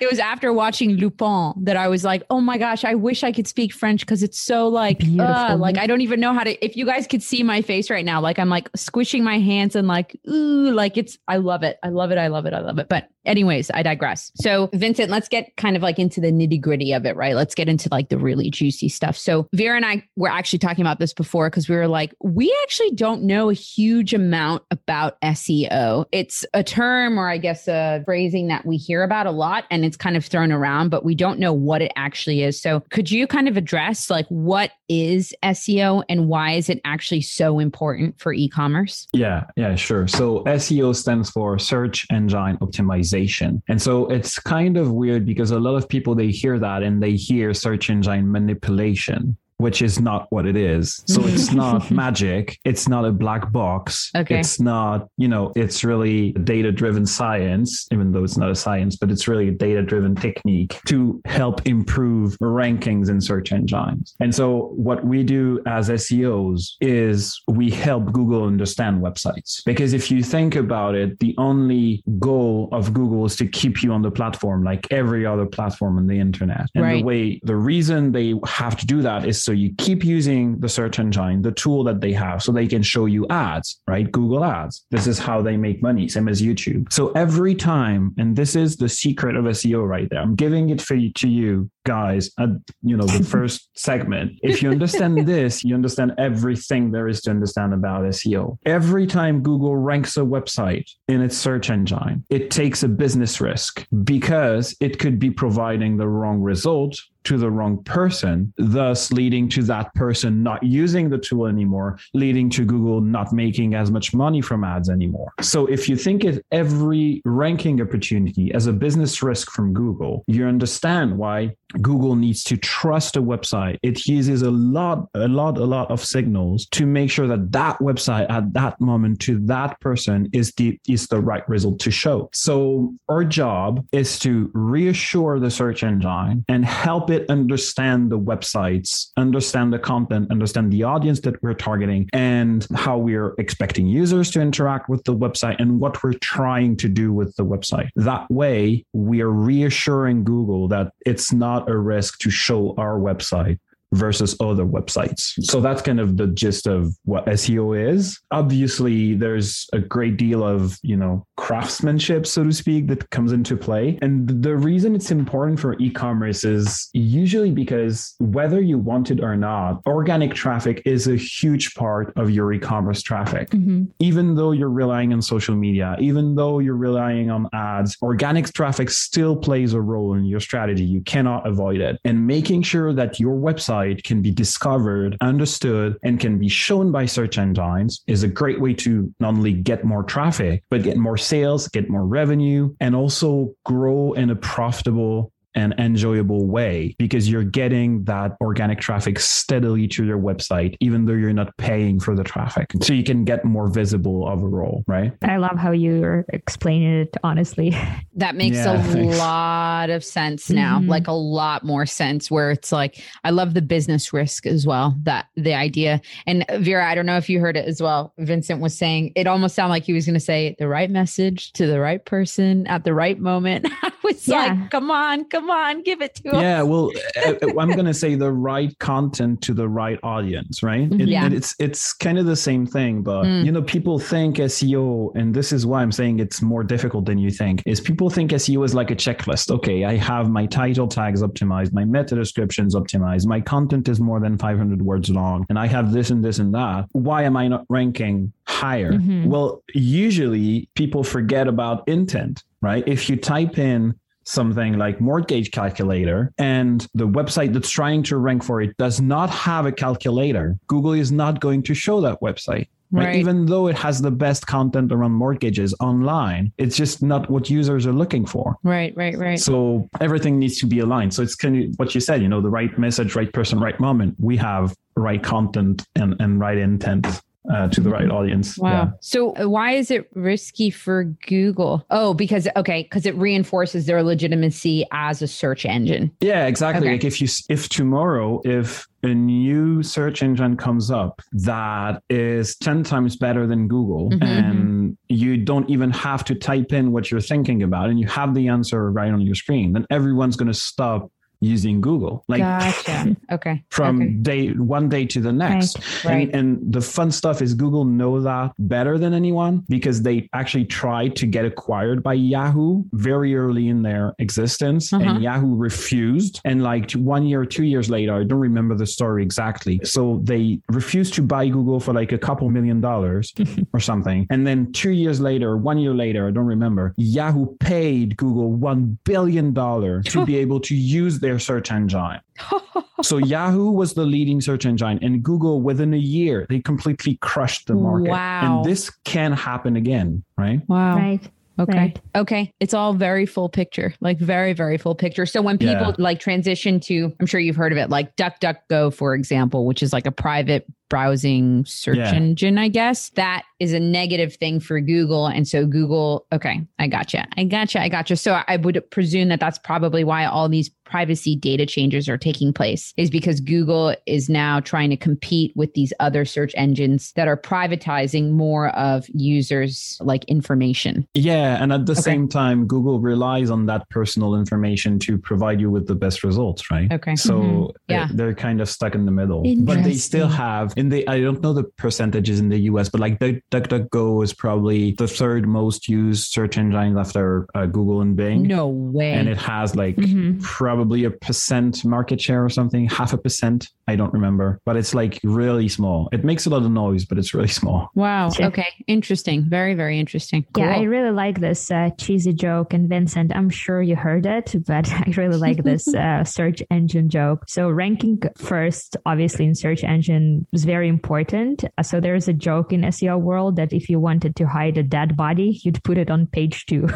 it 0.00 0.10
was 0.10 0.18
after 0.18 0.52
watching 0.52 0.96
Lupin 0.96 1.52
that 1.64 1.76
I 1.76 1.88
was 1.88 2.04
like, 2.04 2.22
oh 2.30 2.40
my 2.40 2.58
gosh, 2.58 2.84
I 2.84 2.94
wish 2.94 3.22
I 3.22 3.32
could 3.32 3.46
speak 3.46 3.72
French 3.72 4.00
because 4.00 4.22
it's 4.22 4.40
so 4.40 4.68
like, 4.68 5.02
uh, 5.18 5.56
like 5.58 5.78
I 5.78 5.86
don't 5.86 6.00
even 6.00 6.20
know 6.20 6.32
how 6.32 6.44
to. 6.44 6.64
If 6.64 6.76
you 6.76 6.86
guys 6.86 7.06
could 7.06 7.22
see 7.22 7.42
my 7.42 7.62
face 7.62 7.90
right 7.90 8.04
now, 8.04 8.20
like 8.20 8.38
I'm 8.38 8.48
like 8.48 8.68
squishing 8.76 9.24
my 9.24 9.38
hands 9.38 9.76
and 9.76 9.88
like, 9.88 10.18
ooh, 10.28 10.70
like 10.70 10.96
it's, 10.96 11.18
I 11.28 11.36
love 11.36 11.62
it. 11.62 11.78
I 11.82 11.88
love 11.88 12.10
it. 12.10 12.18
I 12.18 12.28
love 12.28 12.46
it. 12.46 12.54
I 12.54 12.60
love 12.60 12.78
it. 12.78 12.88
But 12.88 13.08
anyways, 13.24 13.70
I 13.72 13.82
digress. 13.82 14.32
So 14.36 14.68
Vincent, 14.72 15.10
let's 15.10 15.28
get 15.28 15.56
kind 15.56 15.76
of 15.76 15.82
like 15.82 15.98
into 15.98 16.20
the 16.20 16.32
nitty 16.32 16.60
gritty 16.60 16.92
of 16.92 17.06
it, 17.06 17.16
right? 17.16 17.34
Let's 17.34 17.54
get 17.54 17.68
into 17.68 17.88
like 17.90 18.08
the 18.08 18.18
really 18.18 18.50
juicy 18.50 18.88
stuff. 18.88 19.16
So 19.16 19.48
Vera 19.52 19.76
and 19.76 19.86
I 19.86 20.06
were 20.16 20.28
actually 20.28 20.58
talking 20.58 20.82
about 20.82 20.98
this 20.98 21.12
before 21.12 21.50
because 21.50 21.68
we 21.68 21.76
were 21.76 21.88
like, 21.88 22.14
we 22.22 22.54
actually 22.62 22.92
don't 22.92 23.22
know 23.22 23.50
a 23.50 23.54
huge 23.54 24.14
amount 24.14 24.62
about 24.70 25.20
SEO. 25.20 26.06
It's 26.12 26.44
a 26.54 26.62
term 26.62 27.18
or 27.18 27.28
I 27.28 27.38
guess 27.38 27.68
a 27.68 28.02
phrasing 28.04 28.48
that 28.48 28.66
we 28.66 28.76
hear 28.76 29.02
about 29.02 29.26
a 29.26 29.30
lot 29.30 29.41
and 29.70 29.84
it's 29.84 29.96
kind 29.96 30.16
of 30.16 30.24
thrown 30.24 30.52
around, 30.52 30.88
but 30.90 31.04
we 31.04 31.14
don't 31.14 31.38
know 31.38 31.52
what 31.52 31.82
it 31.82 31.92
actually 31.96 32.42
is. 32.42 32.60
So 32.60 32.80
could 32.90 33.10
you 33.10 33.26
kind 33.26 33.48
of 33.48 33.56
address 33.56 34.10
like 34.10 34.26
what 34.28 34.72
is 34.88 35.34
SEO 35.42 36.04
and 36.08 36.28
why 36.28 36.52
is 36.52 36.68
it 36.68 36.80
actually 36.84 37.22
so 37.22 37.58
important 37.58 38.20
for 38.20 38.32
e-commerce? 38.32 39.06
Yeah, 39.12 39.44
yeah, 39.56 39.74
sure. 39.74 40.06
So 40.06 40.44
SEO 40.44 40.94
stands 40.94 41.30
for 41.30 41.58
search 41.58 42.06
engine 42.10 42.58
optimization. 42.58 43.62
And 43.68 43.80
so 43.80 44.06
it's 44.06 44.38
kind 44.38 44.76
of 44.76 44.92
weird 44.92 45.26
because 45.26 45.50
a 45.50 45.60
lot 45.60 45.74
of 45.76 45.88
people 45.88 46.14
they 46.14 46.28
hear 46.28 46.58
that 46.58 46.82
and 46.82 47.02
they 47.02 47.12
hear 47.12 47.54
search 47.54 47.90
engine 47.90 48.30
manipulation 48.30 49.36
which 49.62 49.80
is 49.80 50.00
not 50.00 50.26
what 50.30 50.44
it 50.44 50.56
is. 50.56 51.04
So 51.06 51.24
it's 51.24 51.52
not 51.62 51.88
magic. 51.88 52.58
It's 52.64 52.88
not 52.88 53.04
a 53.04 53.12
black 53.12 53.52
box. 53.52 54.10
Okay. 54.16 54.40
It's 54.40 54.58
not, 54.58 55.08
you 55.16 55.28
know, 55.28 55.52
it's 55.54 55.84
really 55.84 56.32
data 56.32 56.72
driven 56.72 57.06
science, 57.06 57.86
even 57.92 58.10
though 58.10 58.24
it's 58.24 58.36
not 58.36 58.50
a 58.50 58.56
science, 58.56 58.96
but 58.96 59.12
it's 59.12 59.28
really 59.28 59.48
a 59.48 59.52
data 59.52 59.80
driven 59.80 60.16
technique 60.16 60.80
to 60.88 61.22
help 61.26 61.64
improve 61.64 62.36
rankings 62.38 63.08
in 63.08 63.20
search 63.20 63.52
engines. 63.52 64.16
And 64.18 64.34
so 64.34 64.72
what 64.74 65.04
we 65.04 65.22
do 65.22 65.62
as 65.64 65.88
SEOs 65.88 66.72
is 66.80 67.40
we 67.46 67.70
help 67.70 68.12
Google 68.12 68.44
understand 68.44 69.00
websites. 69.00 69.62
Because 69.64 69.92
if 69.92 70.10
you 70.10 70.24
think 70.24 70.56
about 70.56 70.96
it, 70.96 71.20
the 71.20 71.36
only 71.38 72.02
goal 72.18 72.68
of 72.72 72.92
Google 72.92 73.26
is 73.26 73.36
to 73.36 73.46
keep 73.46 73.84
you 73.84 73.92
on 73.92 74.02
the 74.02 74.10
platform 74.10 74.64
like 74.64 74.88
every 74.90 75.24
other 75.24 75.46
platform 75.46 75.98
on 75.98 76.08
the 76.08 76.18
internet. 76.18 76.66
And 76.74 76.82
right. 76.82 76.98
the 76.98 77.04
way, 77.04 77.40
the 77.44 77.54
reason 77.54 78.10
they 78.10 78.34
have 78.44 78.76
to 78.80 78.86
do 78.86 79.02
that 79.02 79.24
is 79.24 79.40
so 79.40 79.51
you 79.52 79.74
keep 79.78 80.04
using 80.04 80.58
the 80.60 80.68
search 80.68 80.98
engine, 80.98 81.42
the 81.42 81.52
tool 81.52 81.84
that 81.84 82.00
they 82.00 82.12
have, 82.12 82.42
so 82.42 82.52
they 82.52 82.66
can 82.66 82.82
show 82.82 83.06
you 83.06 83.26
ads, 83.28 83.80
right? 83.86 84.10
Google 84.10 84.44
ads. 84.44 84.84
This 84.90 85.06
is 85.06 85.18
how 85.18 85.42
they 85.42 85.56
make 85.56 85.82
money, 85.82 86.08
same 86.08 86.28
as 86.28 86.42
YouTube. 86.42 86.92
So 86.92 87.12
every 87.12 87.54
time, 87.54 88.14
and 88.18 88.36
this 88.36 88.56
is 88.56 88.76
the 88.76 88.88
secret 88.88 89.36
of 89.36 89.44
SEO 89.44 89.86
right 89.86 90.08
there. 90.10 90.20
I'm 90.20 90.34
giving 90.34 90.70
it 90.70 90.80
for 90.80 90.94
you, 90.94 91.12
to 91.14 91.28
you 91.28 91.70
guys 91.84 92.30
at 92.38 92.50
you 92.82 92.96
know 92.96 93.06
the 93.06 93.24
first 93.36 93.68
segment. 93.78 94.32
If 94.42 94.62
you 94.62 94.70
understand 94.70 95.18
this, 95.26 95.64
you 95.64 95.74
understand 95.74 96.12
everything 96.18 96.90
there 96.90 97.08
is 97.08 97.20
to 97.22 97.30
understand 97.30 97.74
about 97.74 98.02
SEO. 98.04 98.58
Every 98.66 99.06
time 99.06 99.42
Google 99.42 99.76
ranks 99.76 100.16
a 100.16 100.20
website 100.20 100.88
in 101.08 101.20
its 101.22 101.36
search 101.36 101.70
engine, 101.70 102.24
it 102.30 102.50
takes 102.50 102.82
a 102.82 102.88
business 102.88 103.40
risk 103.40 103.86
because 104.04 104.76
it 104.80 104.98
could 104.98 105.18
be 105.18 105.30
providing 105.30 105.96
the 105.96 106.08
wrong 106.08 106.40
result 106.40 106.96
to 107.24 107.38
the 107.38 107.50
wrong 107.50 107.82
person, 107.84 108.52
thus 108.56 109.12
leading 109.12 109.48
to 109.48 109.62
that 109.62 109.94
person 109.94 110.42
not 110.42 110.62
using 110.62 111.08
the 111.08 111.18
tool 111.18 111.46
anymore, 111.46 111.98
leading 112.14 112.50
to 112.50 112.64
Google 112.64 113.00
not 113.00 113.32
making 113.32 113.74
as 113.74 113.90
much 113.90 114.12
money 114.14 114.40
from 114.40 114.64
ads 114.64 114.90
anymore. 114.90 115.32
So 115.40 115.66
if 115.66 115.88
you 115.88 115.96
think 115.96 116.24
of 116.24 116.40
every 116.50 117.22
ranking 117.24 117.80
opportunity 117.80 118.52
as 118.52 118.66
a 118.66 118.72
business 118.72 119.22
risk 119.22 119.50
from 119.50 119.72
Google, 119.72 120.24
you 120.26 120.46
understand 120.46 121.16
why 121.16 121.54
Google 121.80 122.16
needs 122.16 122.44
to 122.44 122.56
trust 122.56 123.16
a 123.16 123.22
website. 123.22 123.78
It 123.82 124.06
uses 124.06 124.42
a 124.42 124.50
lot, 124.50 125.08
a 125.14 125.28
lot, 125.28 125.58
a 125.58 125.64
lot 125.64 125.90
of 125.90 126.04
signals 126.04 126.66
to 126.72 126.86
make 126.86 127.10
sure 127.10 127.26
that 127.26 127.52
that 127.52 127.78
website 127.78 128.30
at 128.30 128.52
that 128.54 128.80
moment 128.80 129.20
to 129.20 129.38
that 129.46 129.80
person 129.80 130.28
is 130.32 130.52
the 130.52 130.78
is 130.88 131.06
the 131.06 131.20
right 131.20 131.48
result 131.48 131.78
to 131.80 131.90
show. 131.90 132.28
So 132.32 132.94
our 133.08 133.24
job 133.24 133.86
is 133.92 134.18
to 134.20 134.50
reassure 134.54 135.38
the 135.38 135.50
search 135.50 135.82
engine 135.82 136.44
and 136.48 136.64
help 136.64 137.10
it 137.10 137.28
understand 137.30 138.10
the 138.10 138.18
websites, 138.18 139.10
understand 139.16 139.72
the 139.72 139.78
content, 139.78 140.30
understand 140.30 140.72
the 140.72 140.82
audience 140.82 141.20
that 141.20 141.42
we're 141.42 141.54
targeting, 141.54 142.08
and 142.12 142.66
how 142.74 142.98
we're 142.98 143.34
expecting 143.38 143.86
users 143.86 144.30
to 144.32 144.40
interact 144.40 144.88
with 144.88 145.04
the 145.04 145.14
website 145.14 145.60
and 145.60 145.80
what 145.80 146.02
we're 146.02 146.12
trying 146.14 146.76
to 146.76 146.88
do 146.88 147.12
with 147.12 147.34
the 147.36 147.44
website. 147.44 147.88
That 147.96 148.30
way, 148.30 148.84
we 148.92 149.20
are 149.20 149.30
reassuring 149.30 150.24
Google 150.24 150.68
that 150.68 150.92
it's 151.06 151.32
not 151.32 151.61
not 151.62 151.70
a 151.74 151.78
risk 151.78 152.18
to 152.20 152.30
show 152.30 152.74
our 152.76 152.98
website 152.98 153.58
versus 153.92 154.34
other 154.40 154.64
websites. 154.64 155.32
So 155.44 155.60
that's 155.60 155.82
kind 155.82 156.00
of 156.00 156.16
the 156.16 156.26
gist 156.28 156.66
of 156.66 156.94
what 157.04 157.26
SEO 157.26 157.92
is. 157.92 158.20
Obviously, 158.30 159.14
there's 159.14 159.68
a 159.72 159.78
great 159.78 160.16
deal 160.16 160.42
of, 160.42 160.78
you 160.82 160.96
know, 160.96 161.26
craftsmanship, 161.36 162.26
so 162.26 162.44
to 162.44 162.52
speak, 162.52 162.86
that 162.88 163.08
comes 163.10 163.32
into 163.32 163.56
play. 163.56 163.98
And 164.02 164.42
the 164.42 164.56
reason 164.56 164.94
it's 164.94 165.10
important 165.10 165.60
for 165.60 165.78
e-commerce 165.78 166.44
is 166.44 166.88
usually 166.92 167.50
because 167.50 168.14
whether 168.18 168.60
you 168.60 168.78
want 168.78 169.10
it 169.10 169.22
or 169.22 169.36
not, 169.36 169.82
organic 169.86 170.34
traffic 170.34 170.82
is 170.84 171.06
a 171.06 171.16
huge 171.16 171.74
part 171.74 172.12
of 172.16 172.30
your 172.30 172.52
e-commerce 172.52 173.02
traffic. 173.02 173.50
Mm-hmm. 173.50 173.84
Even 173.98 174.34
though 174.34 174.52
you're 174.52 174.70
relying 174.70 175.12
on 175.12 175.20
social 175.20 175.54
media, 175.54 175.96
even 176.00 176.34
though 176.34 176.58
you're 176.60 176.76
relying 176.76 177.30
on 177.30 177.48
ads, 177.52 177.96
organic 178.02 178.52
traffic 178.52 178.90
still 178.90 179.36
plays 179.36 179.74
a 179.74 179.80
role 179.80 180.14
in 180.14 180.24
your 180.24 180.40
strategy. 180.40 180.84
You 180.84 181.02
cannot 181.02 181.46
avoid 181.46 181.80
it. 181.80 182.00
And 182.04 182.26
making 182.26 182.62
sure 182.62 182.92
that 182.92 183.20
your 183.20 183.36
website 183.36 183.81
can 184.04 184.22
be 184.22 184.30
discovered, 184.30 185.16
understood, 185.20 185.96
and 186.02 186.20
can 186.20 186.38
be 186.38 186.48
shown 186.48 186.92
by 186.92 187.06
search 187.06 187.38
engines 187.38 188.02
is 188.06 188.22
a 188.22 188.28
great 188.28 188.60
way 188.60 188.74
to 188.74 189.12
not 189.20 189.34
only 189.34 189.52
get 189.52 189.84
more 189.84 190.02
traffic, 190.02 190.62
but 190.70 190.82
get 190.82 190.96
more 190.96 191.16
sales, 191.16 191.68
get 191.68 191.88
more 191.88 192.06
revenue, 192.06 192.74
and 192.80 192.94
also 192.94 193.54
grow 193.64 194.12
in 194.12 194.30
a 194.30 194.36
profitable 194.36 195.31
and 195.54 195.74
enjoyable 195.78 196.46
way 196.46 196.94
because 196.98 197.28
you're 197.28 197.44
getting 197.44 198.04
that 198.04 198.36
organic 198.40 198.80
traffic 198.80 199.18
steadily 199.18 199.86
to 199.88 200.04
your 200.04 200.18
website, 200.18 200.76
even 200.80 201.04
though 201.04 201.12
you're 201.12 201.32
not 201.32 201.56
paying 201.56 202.00
for 202.00 202.14
the 202.14 202.24
traffic. 202.24 202.72
So 202.80 202.92
you 202.92 203.04
can 203.04 203.24
get 203.24 203.44
more 203.44 203.68
visible 203.68 204.28
overall, 204.28 204.84
right? 204.86 205.12
I 205.22 205.36
love 205.36 205.58
how 205.58 205.72
you're 205.72 206.24
explaining 206.30 207.02
it 207.02 207.16
honestly. 207.22 207.76
That 208.14 208.36
makes 208.36 208.58
yeah, 208.58 208.74
a 208.74 208.82
thanks. 208.82 209.18
lot 209.18 209.90
of 209.90 210.04
sense 210.04 210.50
now, 210.50 210.78
mm-hmm. 210.78 210.88
like 210.88 211.08
a 211.08 211.12
lot 211.12 211.64
more 211.64 211.86
sense 211.86 212.30
where 212.30 212.50
it's 212.50 212.70
like, 212.70 213.02
I 213.24 213.30
love 213.30 213.54
the 213.54 213.62
business 213.62 214.12
risk 214.12 214.46
as 214.46 214.66
well. 214.66 214.94
That 215.02 215.26
the 215.34 215.54
idea. 215.54 216.00
And 216.26 216.44
Vera, 216.58 216.88
I 216.88 216.94
don't 216.94 217.06
know 217.06 217.16
if 217.16 217.28
you 217.28 217.40
heard 217.40 217.56
it 217.56 217.66
as 217.66 217.80
well. 217.80 218.12
Vincent 218.18 218.60
was 218.60 218.76
saying 218.76 219.12
it 219.16 219.26
almost 219.26 219.54
sounded 219.54 219.72
like 219.72 219.84
he 219.84 219.92
was 219.92 220.04
going 220.04 220.14
to 220.14 220.20
say 220.20 220.54
the 220.58 220.68
right 220.68 220.90
message 220.90 221.52
to 221.54 221.66
the 221.66 221.80
right 221.80 222.04
person 222.04 222.66
at 222.66 222.84
the 222.84 222.94
right 222.94 223.18
moment. 223.18 223.66
I 224.12 224.14
was 224.14 224.28
yeah. 224.28 224.46
like, 224.60 224.70
come 224.70 224.90
on, 224.90 225.24
come 225.26 225.42
Come 225.42 225.50
on, 225.50 225.82
give 225.82 226.00
it 226.02 226.14
to 226.14 226.30
us. 226.30 226.40
Yeah, 226.40 226.62
well, 226.62 226.92
uh, 227.26 227.32
uh, 227.42 227.58
I'm 227.58 227.70
going 227.70 227.86
to 227.86 227.94
say 227.94 228.14
the 228.14 228.30
right 228.30 228.78
content 228.78 229.42
to 229.42 229.54
the 229.54 229.68
right 229.68 229.98
audience, 230.04 230.62
right? 230.62 230.82
It, 230.92 231.08
yeah. 231.08 231.28
it's 231.32 231.56
it's 231.58 231.92
kind 231.92 232.16
of 232.16 232.26
the 232.26 232.36
same 232.36 232.64
thing, 232.64 233.02
but 233.02 233.24
mm. 233.24 233.44
you 233.44 233.50
know, 233.50 233.60
people 233.60 233.98
think 233.98 234.36
SEO, 234.36 235.10
and 235.16 235.34
this 235.34 235.52
is 235.52 235.66
why 235.66 235.82
I'm 235.82 235.90
saying 235.90 236.20
it's 236.20 236.42
more 236.42 236.62
difficult 236.62 237.06
than 237.06 237.18
you 237.18 237.32
think. 237.32 237.64
Is 237.66 237.80
people 237.80 238.08
think 238.08 238.30
SEO 238.30 238.64
is 238.64 238.72
like 238.72 238.92
a 238.92 238.94
checklist. 238.94 239.50
Okay, 239.50 239.84
I 239.84 239.96
have 239.96 240.30
my 240.30 240.46
title 240.46 240.86
tags 240.86 241.22
optimized, 241.22 241.72
my 241.72 241.84
meta 241.84 242.14
descriptions 242.14 242.76
optimized, 242.76 243.26
my 243.26 243.40
content 243.40 243.88
is 243.88 243.98
more 243.98 244.20
than 244.20 244.38
500 244.38 244.80
words 244.80 245.10
long, 245.10 245.44
and 245.48 245.58
I 245.58 245.66
have 245.66 245.92
this 245.92 246.10
and 246.10 246.24
this 246.24 246.38
and 246.38 246.54
that. 246.54 246.86
Why 246.92 247.24
am 247.24 247.36
I 247.36 247.48
not 247.48 247.64
ranking 247.68 248.32
higher? 248.46 248.92
Mm-hmm. 248.92 249.28
Well, 249.28 249.64
usually 249.74 250.68
people 250.76 251.02
forget 251.02 251.48
about 251.48 251.82
intent, 251.88 252.44
right? 252.60 252.86
If 252.86 253.10
you 253.10 253.16
type 253.16 253.58
in 253.58 253.98
something 254.24 254.78
like 254.78 255.00
mortgage 255.00 255.50
calculator 255.50 256.32
and 256.38 256.86
the 256.94 257.06
website 257.06 257.52
that's 257.52 257.70
trying 257.70 258.02
to 258.04 258.16
rank 258.16 258.42
for 258.42 258.60
it 258.60 258.76
does 258.76 259.00
not 259.00 259.30
have 259.30 259.66
a 259.66 259.72
calculator, 259.72 260.56
Google 260.66 260.92
is 260.92 261.12
not 261.12 261.40
going 261.40 261.62
to 261.64 261.74
show 261.74 262.00
that 262.00 262.20
website. 262.20 262.68
Right? 262.94 263.06
right? 263.06 263.16
Even 263.16 263.46
though 263.46 263.68
it 263.68 263.78
has 263.78 264.02
the 264.02 264.10
best 264.10 264.46
content 264.46 264.92
around 264.92 265.12
mortgages 265.12 265.74
online, 265.80 266.52
it's 266.58 266.76
just 266.76 267.02
not 267.02 267.30
what 267.30 267.48
users 267.48 267.86
are 267.86 267.92
looking 267.92 268.26
for. 268.26 268.56
Right, 268.62 268.94
right, 268.94 269.16
right. 269.16 269.40
So 269.40 269.88
everything 270.02 270.38
needs 270.38 270.58
to 270.58 270.66
be 270.66 270.80
aligned. 270.80 271.14
So 271.14 271.22
it's 271.22 271.34
kind 271.34 271.56
of 271.56 271.78
what 271.78 271.94
you 271.94 272.02
said, 272.02 272.20
you 272.20 272.28
know, 272.28 272.42
the 272.42 272.50
right 272.50 272.78
message, 272.78 273.16
right 273.16 273.32
person, 273.32 273.58
right 273.58 273.80
moment. 273.80 274.16
We 274.18 274.36
have 274.36 274.76
right 274.94 275.22
content 275.22 275.86
and, 275.96 276.16
and 276.20 276.38
right 276.38 276.58
intent 276.58 277.06
uh, 277.50 277.68
to 277.68 277.80
the 277.80 277.90
right 277.90 278.10
audience. 278.10 278.58
Wow. 278.58 278.70
Yeah. 278.70 278.90
So 279.00 279.36
uh, 279.36 279.48
why 279.48 279.72
is 279.72 279.90
it 279.90 280.08
risky 280.14 280.70
for 280.70 281.04
Google? 281.04 281.84
Oh, 281.90 282.14
because 282.14 282.48
okay, 282.56 282.82
because 282.84 283.06
it 283.06 283.14
reinforces 283.16 283.86
their 283.86 284.02
legitimacy 284.02 284.84
as 284.92 285.22
a 285.22 285.28
search 285.28 285.66
engine. 285.66 286.12
Yeah, 286.20 286.46
exactly. 286.46 286.86
Okay. 286.86 286.92
Like 286.92 287.04
if 287.04 287.20
you 287.20 287.28
if 287.48 287.68
tomorrow 287.68 288.40
if 288.44 288.86
a 289.02 289.08
new 289.08 289.82
search 289.82 290.22
engine 290.22 290.56
comes 290.56 290.88
up 290.88 291.20
that 291.32 292.00
is 292.08 292.54
10 292.56 292.84
times 292.84 293.16
better 293.16 293.48
than 293.48 293.66
Google 293.66 294.10
mm-hmm. 294.10 294.22
and 294.22 294.98
you 295.08 295.36
don't 295.36 295.68
even 295.68 295.90
have 295.90 296.24
to 296.24 296.36
type 296.36 296.72
in 296.72 296.92
what 296.92 297.10
you're 297.10 297.20
thinking 297.20 297.64
about 297.64 297.90
and 297.90 297.98
you 297.98 298.06
have 298.06 298.34
the 298.34 298.46
answer 298.46 298.92
right 298.92 299.12
on 299.12 299.20
your 299.20 299.34
screen, 299.34 299.72
then 299.72 299.86
everyone's 299.90 300.36
going 300.36 300.46
to 300.46 300.54
stop 300.54 301.10
using 301.42 301.80
Google. 301.80 302.24
Like 302.28 302.40
gotcha. 302.40 303.16
Okay. 303.32 303.62
From 303.70 303.96
okay. 303.96 304.10
day 304.10 304.48
one 304.50 304.88
day 304.88 305.06
to 305.06 305.20
the 305.20 305.32
next. 305.32 305.78
Right. 306.04 306.28
And, 306.32 306.34
and, 306.34 306.72
the 306.72 306.80
fun 306.80 307.10
stuff 307.10 307.42
is 307.42 307.54
Google 307.54 307.84
know 307.84 308.20
that 308.20 308.52
better 308.58 308.98
than 308.98 309.14
anyone 309.14 309.64
because 309.68 310.02
they 310.02 310.28
actually 310.32 310.64
tried 310.66 311.16
to 311.16 311.26
get 311.26 311.44
acquired 311.44 312.02
by 312.02 312.14
Yahoo 312.14 312.84
very 312.92 313.34
early 313.34 313.68
in 313.68 313.82
their 313.82 314.14
existence. 314.18 314.92
Uh-huh. 314.92 315.02
And 315.02 315.22
Yahoo 315.22 315.54
refused. 315.54 316.40
And 316.44 316.62
like 316.62 316.92
one 316.92 317.26
year, 317.26 317.44
two 317.44 317.64
years 317.64 317.90
later, 317.90 318.14
I 318.14 318.24
don't 318.24 318.38
remember 318.38 318.74
the 318.74 318.86
story 318.86 319.22
exactly. 319.22 319.80
So 319.82 320.20
they 320.22 320.60
refused 320.68 321.14
to 321.14 321.22
buy 321.22 321.48
Google 321.48 321.80
for 321.80 321.92
like 321.94 322.12
a 322.12 322.18
couple 322.18 322.48
million 322.50 322.80
dollars 322.80 323.32
or 323.72 323.80
something. 323.80 324.26
And 324.30 324.46
then 324.46 324.72
two 324.72 324.92
years 324.92 325.20
later, 325.20 325.56
one 325.56 325.78
year 325.78 325.94
later, 325.94 326.28
I 326.28 326.30
don't 326.30 326.46
remember, 326.46 326.94
Yahoo 326.96 327.56
paid 327.56 328.16
Google 328.16 328.56
$1 328.58 328.98
billion 329.04 329.54
to 329.54 330.26
be 330.26 330.36
able 330.44 330.60
to 330.60 330.74
use 330.74 331.18
their 331.18 331.31
their 331.32 331.38
search 331.38 331.72
engine. 331.72 332.20
so 333.02 333.16
Yahoo 333.16 333.70
was 333.70 333.94
the 333.94 334.04
leading 334.04 334.40
search 334.40 334.66
engine, 334.66 334.98
and 335.00 335.22
Google 335.22 335.62
within 335.62 335.94
a 335.94 335.98
year 335.98 336.46
they 336.50 336.60
completely 336.60 337.16
crushed 337.22 337.68
the 337.68 337.74
market. 337.74 338.10
Wow! 338.10 338.56
And 338.56 338.70
this 338.70 338.90
can 339.04 339.32
happen 339.32 339.76
again, 339.76 340.22
right? 340.36 340.60
Wow! 340.68 340.96
Right. 340.96 341.20
Okay. 341.58 341.78
Right. 341.78 342.00
Okay. 342.16 342.52
It's 342.60 342.74
all 342.74 342.94
very 342.94 343.26
full 343.26 343.48
picture, 343.48 343.94
like 344.00 344.18
very, 344.18 344.52
very 344.52 344.78
full 344.78 344.94
picture. 344.94 345.26
So 345.26 345.42
when 345.42 345.58
people 345.58 345.88
yeah. 345.88 345.94
like 345.98 346.18
transition 346.18 346.80
to, 346.80 347.14
I'm 347.20 347.26
sure 347.26 347.40
you've 347.40 347.56
heard 347.56 347.72
of 347.72 347.78
it, 347.78 347.90
like 347.90 348.16
DuckDuckGo, 348.16 348.92
for 348.94 349.14
example, 349.14 349.66
which 349.66 349.82
is 349.82 349.92
like 349.92 350.06
a 350.06 350.10
private 350.10 350.66
browsing 350.92 351.64
search 351.64 351.96
yeah. 351.96 352.12
engine, 352.12 352.58
I 352.58 352.68
guess. 352.68 353.08
That 353.14 353.44
is 353.60 353.72
a 353.72 353.80
negative 353.80 354.34
thing 354.34 354.60
for 354.60 354.78
Google. 354.78 355.26
And 355.26 355.48
so 355.48 355.64
Google, 355.64 356.26
okay, 356.32 356.66
I 356.78 356.86
gotcha. 356.86 357.26
I 357.38 357.44
gotcha. 357.44 357.80
I 357.80 357.88
gotcha. 357.88 358.14
So 358.14 358.42
I 358.46 358.58
would 358.58 358.78
presume 358.90 359.28
that 359.28 359.40
that's 359.40 359.58
probably 359.58 360.04
why 360.04 360.26
all 360.26 360.50
these 360.50 360.68
privacy 360.84 361.34
data 361.34 361.64
changes 361.64 362.06
are 362.10 362.18
taking 362.18 362.52
place, 362.52 362.92
is 362.98 363.08
because 363.08 363.40
Google 363.40 363.96
is 364.04 364.28
now 364.28 364.60
trying 364.60 364.90
to 364.90 364.96
compete 364.96 365.50
with 365.56 365.72
these 365.72 365.94
other 366.00 366.26
search 366.26 366.52
engines 366.54 367.12
that 367.16 367.26
are 367.26 367.36
privatizing 367.38 368.32
more 368.32 368.68
of 368.76 369.06
users' 369.14 369.96
like 370.02 370.24
information. 370.24 371.08
Yeah. 371.14 371.62
And 371.62 371.72
at 371.72 371.86
the 371.86 371.92
okay. 371.92 372.02
same 372.02 372.28
time, 372.28 372.66
Google 372.66 373.00
relies 373.00 373.48
on 373.48 373.64
that 373.66 373.88
personal 373.88 374.34
information 374.34 374.98
to 374.98 375.16
provide 375.16 375.58
you 375.58 375.70
with 375.70 375.86
the 375.86 375.94
best 375.94 376.22
results, 376.22 376.70
right? 376.70 376.92
Okay. 376.92 377.16
So 377.16 377.38
mm-hmm. 377.38 377.70
yeah. 377.88 378.08
they're 378.12 378.34
kind 378.34 378.60
of 378.60 378.68
stuck 378.68 378.94
in 378.94 379.06
the 379.06 379.12
middle. 379.12 379.42
But 379.64 379.84
they 379.84 379.94
still 379.94 380.28
have 380.28 380.74
in 380.82 380.88
the 380.88 381.06
I 381.08 381.20
don't 381.20 381.40
know 381.40 381.52
the 381.52 381.62
percentages 381.62 382.40
in 382.40 382.48
the 382.48 382.58
US, 382.70 382.88
but 382.88 383.00
like 383.00 383.18
DuckDuckGo 383.20 384.24
is 384.24 384.34
probably 384.34 384.92
the 384.92 385.06
third 385.06 385.46
most 385.46 385.88
used 385.88 386.32
search 386.32 386.58
engine 386.58 386.98
after 386.98 387.46
uh, 387.54 387.66
Google 387.66 388.00
and 388.00 388.16
Bing. 388.16 388.42
No 388.42 388.66
way. 388.66 389.12
And 389.12 389.28
it 389.28 389.38
has 389.38 389.76
like 389.76 389.94
mm-hmm. 389.96 390.40
probably 390.40 391.04
a 391.04 391.10
percent 391.10 391.84
market 391.84 392.20
share 392.20 392.44
or 392.44 392.48
something, 392.48 392.88
half 392.88 393.12
a 393.12 393.18
percent. 393.18 393.68
I 393.88 393.96
don't 393.96 394.12
remember, 394.12 394.60
but 394.64 394.76
it's 394.76 394.94
like 394.94 395.18
really 395.24 395.68
small. 395.68 396.08
It 396.12 396.24
makes 396.24 396.46
a 396.46 396.50
lot 396.50 396.62
of 396.62 396.70
noise, 396.70 397.04
but 397.04 397.18
it's 397.18 397.34
really 397.34 397.48
small. 397.60 397.90
Wow. 397.94 398.30
Okay. 398.38 398.68
Interesting. 398.86 399.44
Very, 399.48 399.74
very 399.74 399.98
interesting. 399.98 400.46
Cool. 400.52 400.64
Yeah, 400.64 400.76
I 400.76 400.82
really 400.82 401.10
like 401.10 401.40
this 401.40 401.70
uh, 401.70 401.90
cheesy 401.98 402.32
joke. 402.32 402.72
And 402.72 402.88
Vincent, 402.88 403.34
I'm 403.34 403.50
sure 403.50 403.82
you 403.82 403.96
heard 403.96 404.26
it, 404.26 404.54
but 404.66 404.90
I 404.92 405.12
really 405.16 405.36
like 405.38 405.64
this 405.64 405.92
uh, 405.94 406.24
search 406.24 406.62
engine 406.70 407.08
joke. 407.08 407.44
So 407.48 407.68
ranking 407.68 408.20
first, 408.36 408.96
obviously 409.04 409.46
in 409.46 409.54
search 409.54 409.82
engine 409.84 410.46
is 410.52 410.64
very 410.64 410.88
important. 410.88 411.64
Uh, 411.76 411.82
so 411.82 412.00
there's 412.00 412.28
a 412.28 412.32
joke 412.32 412.72
in 412.72 412.82
SEO 412.82 413.20
world 413.20 413.56
that 413.56 413.72
if 413.72 413.88
you 413.88 413.98
wanted 413.98 414.36
to 414.36 414.46
hide 414.46 414.78
a 414.78 414.82
dead 414.82 415.16
body, 415.16 415.60
you'd 415.64 415.82
put 415.84 415.98
it 415.98 416.10
on 416.10 416.26
page 416.26 416.66
two. 416.66 416.88